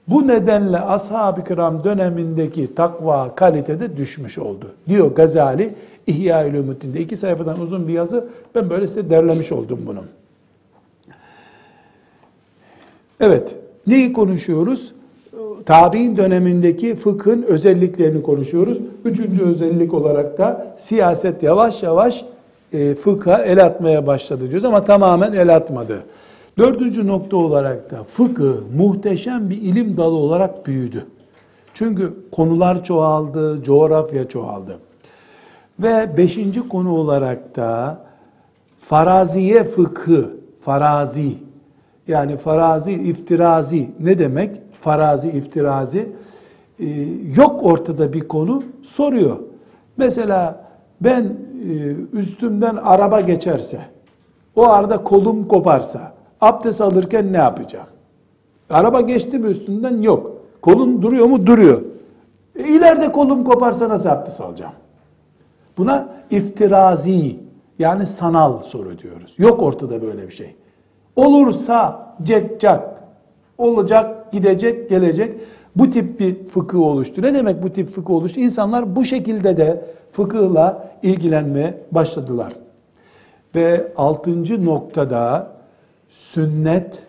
Bu 0.07 0.27
nedenle 0.27 0.79
ashab-ı 0.79 1.43
kiram 1.43 1.83
dönemindeki 1.83 2.75
takva 2.75 3.35
kalitede 3.35 3.97
düşmüş 3.97 4.37
oldu. 4.37 4.71
Diyor 4.87 5.15
Gazali 5.15 5.73
İhya-ül 6.07 6.97
iki 6.99 7.17
sayfadan 7.17 7.59
uzun 7.59 7.87
bir 7.87 7.93
yazı. 7.93 8.27
Ben 8.55 8.69
böyle 8.69 8.87
size 8.87 9.09
derlemiş 9.09 9.51
oldum 9.51 9.79
bunu. 9.87 10.03
Evet, 13.19 13.55
neyi 13.87 14.13
konuşuyoruz? 14.13 14.93
Tabi'in 15.65 16.17
dönemindeki 16.17 16.95
fıkhın 16.95 17.43
özelliklerini 17.43 18.21
konuşuyoruz. 18.21 18.77
Üçüncü 19.05 19.43
özellik 19.43 19.93
olarak 19.93 20.37
da 20.37 20.75
siyaset 20.77 21.43
yavaş 21.43 21.83
yavaş 21.83 22.25
e, 22.73 22.95
fıkha 22.95 23.43
el 23.43 23.65
atmaya 23.65 24.07
başladı 24.07 24.41
diyoruz 24.41 24.65
ama 24.65 24.83
tamamen 24.83 25.33
el 25.33 25.55
atmadı. 25.55 26.03
Dördüncü 26.57 27.07
nokta 27.07 27.37
olarak 27.37 27.91
da 27.91 28.03
fıkıh 28.03 28.53
muhteşem 28.77 29.49
bir 29.49 29.57
ilim 29.57 29.97
dalı 29.97 30.15
olarak 30.15 30.67
büyüdü. 30.67 31.05
Çünkü 31.73 32.13
konular 32.31 32.83
çoğaldı, 32.83 33.63
coğrafya 33.63 34.27
çoğaldı. 34.27 34.79
Ve 35.79 36.17
beşinci 36.17 36.67
konu 36.67 36.95
olarak 36.95 37.55
da 37.55 37.97
faraziye 38.79 39.63
fıkhı, 39.63 40.29
farazi, 40.61 41.31
yani 42.07 42.37
farazi, 42.37 42.91
iftirazi 42.91 43.89
ne 43.99 44.19
demek? 44.19 44.61
Farazi, 44.81 45.29
iftirazi, 45.29 46.09
ee, 46.79 46.85
yok 47.35 47.63
ortada 47.63 48.13
bir 48.13 48.27
konu 48.27 48.63
soruyor. 48.83 49.37
Mesela 49.97 50.65
ben 51.01 51.23
e, 51.23 51.52
üstümden 52.13 52.75
araba 52.75 53.21
geçerse, 53.21 53.79
o 54.55 54.63
arada 54.67 55.03
kolum 55.03 55.47
koparsa, 55.47 56.13
abdest 56.41 56.81
alırken 56.81 57.33
ne 57.33 57.37
yapacağım? 57.37 57.87
Araba 58.69 59.01
geçti 59.01 59.39
mi 59.39 59.47
üstünden? 59.47 60.01
Yok. 60.01 60.31
Kolun 60.61 61.01
duruyor 61.01 61.25
mu? 61.25 61.45
Duruyor. 61.45 61.81
E, 62.55 62.63
ileride 62.63 63.11
kolum 63.11 63.43
koparsa 63.43 63.89
nasıl 63.89 64.09
abdest 64.09 64.41
alacağım? 64.41 64.73
Buna 65.77 66.07
iftirazi 66.31 67.37
yani 67.79 68.05
sanal 68.05 68.59
soru 68.59 68.99
diyoruz. 68.99 69.33
Yok 69.37 69.61
ortada 69.61 70.01
böyle 70.01 70.27
bir 70.27 70.33
şey. 70.33 70.55
Olursa 71.15 72.07
ceccak, 72.23 73.03
olacak, 73.57 74.31
gidecek, 74.31 74.89
gelecek. 74.89 75.39
Bu 75.75 75.91
tip 75.91 76.19
bir 76.19 76.47
fıkıh 76.47 76.79
oluştu. 76.79 77.21
Ne 77.21 77.33
demek 77.33 77.63
bu 77.63 77.69
tip 77.69 77.89
fıkıh 77.89 78.13
oluştu? 78.13 78.39
İnsanlar 78.39 78.95
bu 78.95 79.05
şekilde 79.05 79.57
de 79.57 79.85
fıkıhla 80.11 80.91
ilgilenmeye 81.03 81.77
başladılar. 81.91 82.53
Ve 83.55 83.93
altıncı 83.97 84.65
noktada 84.65 85.51
sünnet 86.09 87.03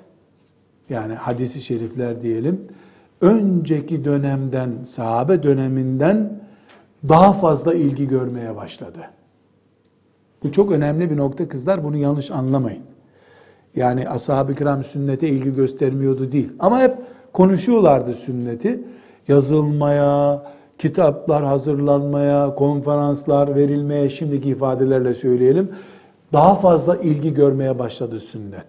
yani 0.88 1.14
hadisi 1.14 1.62
şerifler 1.62 2.20
diyelim 2.20 2.68
önceki 3.20 4.04
dönemden 4.04 4.70
sahabe 4.86 5.42
döneminden 5.42 6.40
daha 7.08 7.32
fazla 7.32 7.74
ilgi 7.74 8.08
görmeye 8.08 8.56
başladı. 8.56 8.98
Bu 10.42 10.52
çok 10.52 10.72
önemli 10.72 11.10
bir 11.10 11.16
nokta 11.16 11.48
kızlar. 11.48 11.84
Bunu 11.84 11.96
yanlış 11.96 12.30
anlamayın. 12.30 12.82
Yani 13.76 14.08
ashab-ı 14.08 14.54
kiram 14.54 14.84
sünnete 14.84 15.28
ilgi 15.28 15.54
göstermiyordu 15.54 16.32
değil. 16.32 16.52
Ama 16.58 16.80
hep 16.80 16.96
konuşuyorlardı 17.34 18.14
sünneti. 18.14 18.80
Yazılmaya, 19.28 20.42
kitaplar 20.78 21.44
hazırlanmaya, 21.44 22.54
konferanslar 22.54 23.54
verilmeye 23.54 24.10
şimdiki 24.10 24.48
ifadelerle 24.48 25.14
söyleyelim. 25.14 25.68
Daha 26.32 26.54
fazla 26.54 26.96
ilgi 26.96 27.34
görmeye 27.34 27.78
başladı 27.78 28.20
sünnet. 28.20 28.66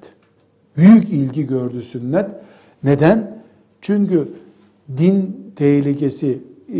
Büyük 0.77 1.09
ilgi 1.09 1.47
gördü 1.47 1.81
sünnet. 1.81 2.29
Neden? 2.83 3.41
Çünkü 3.81 4.29
din 4.97 5.51
tehlikesi, 5.55 6.39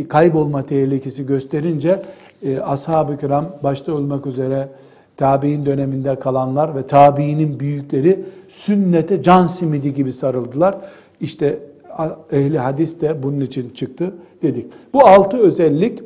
kaybolma 0.10 0.62
tehlikesi 0.62 1.26
gösterince 1.26 2.02
e, 2.44 2.60
ashab-ı 2.60 3.18
kiram 3.18 3.46
başta 3.64 3.94
olmak 3.94 4.26
üzere 4.26 4.70
tabi'in 5.18 5.66
döneminde 5.66 6.20
kalanlar 6.20 6.76
ve 6.76 6.88
tabi'inin 6.88 7.60
büyükleri 7.60 8.26
sünnete 8.50 9.24
can 9.24 9.48
simidi 9.48 9.94
gibi 9.94 10.12
sarıldılar. 10.12 10.78
İşte 11.22 11.60
ehli 12.32 12.58
hadis 12.58 13.02
de 13.02 13.24
bunun 13.24 13.40
için 13.40 13.70
çıktı 13.70 14.14
dedik. 14.42 14.66
Bu 14.94 15.08
altı 15.08 15.38
özellik 15.38 16.04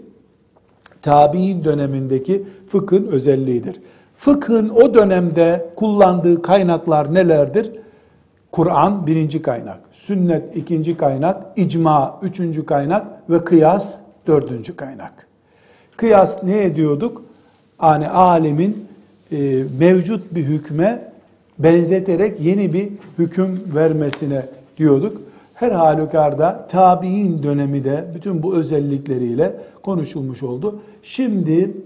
tabi'in 1.01 1.63
dönemindeki 1.63 2.43
fıkhın 2.67 3.07
özelliğidir. 3.07 3.81
Fıkhın 4.17 4.69
o 4.69 4.93
dönemde 4.93 5.69
kullandığı 5.75 6.41
kaynaklar 6.41 7.13
nelerdir? 7.13 7.71
Kur'an 8.51 9.07
birinci 9.07 9.41
kaynak, 9.41 9.79
sünnet 9.91 10.55
ikinci 10.55 10.97
kaynak, 10.97 11.45
icma 11.55 12.19
üçüncü 12.21 12.65
kaynak 12.65 13.07
ve 13.29 13.43
kıyas 13.43 13.95
dördüncü 14.27 14.75
kaynak. 14.75 15.27
Kıyas 15.97 16.43
ne 16.43 16.63
ediyorduk? 16.63 17.23
Yani 17.81 18.09
alemin 18.09 18.87
e, 19.31 19.63
mevcut 19.79 20.35
bir 20.35 20.43
hükme 20.43 21.11
benzeterek 21.59 22.39
yeni 22.39 22.73
bir 22.73 22.89
hüküm 23.17 23.59
vermesine 23.75 24.45
diyorduk. 24.77 25.21
Her 25.59 25.71
halükarda 25.71 26.67
tabi'in 26.67 27.43
dönemi 27.43 27.83
de 27.83 28.11
bütün 28.15 28.43
bu 28.43 28.55
özellikleriyle 28.55 29.61
konuşulmuş 29.83 30.43
oldu. 30.43 30.79
Şimdi 31.03 31.77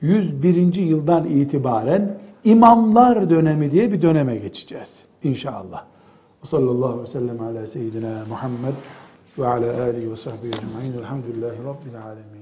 101. 0.00 0.74
yıldan 0.74 1.24
itibaren 1.24 2.18
imamlar 2.44 3.30
dönemi 3.30 3.70
diye 3.70 3.92
bir 3.92 4.02
döneme 4.02 4.36
geçeceğiz 4.36 5.04
inşallah. 5.22 5.84
Sallallahu 6.42 6.86
aleyhi 6.86 7.02
ve 7.02 7.06
sellem 7.06 7.40
ala 7.40 7.66
seyyidina 7.66 8.24
Muhammed 8.28 8.74
ve 9.38 9.46
ala 9.46 9.82
alihi 9.82 10.10
ve 10.10 10.16
sahbihi 10.16 10.48
ecma'in. 10.48 10.98
Elhamdülillahi 10.98 11.58
Rabbil 11.58 11.96
alemin. 12.04 12.41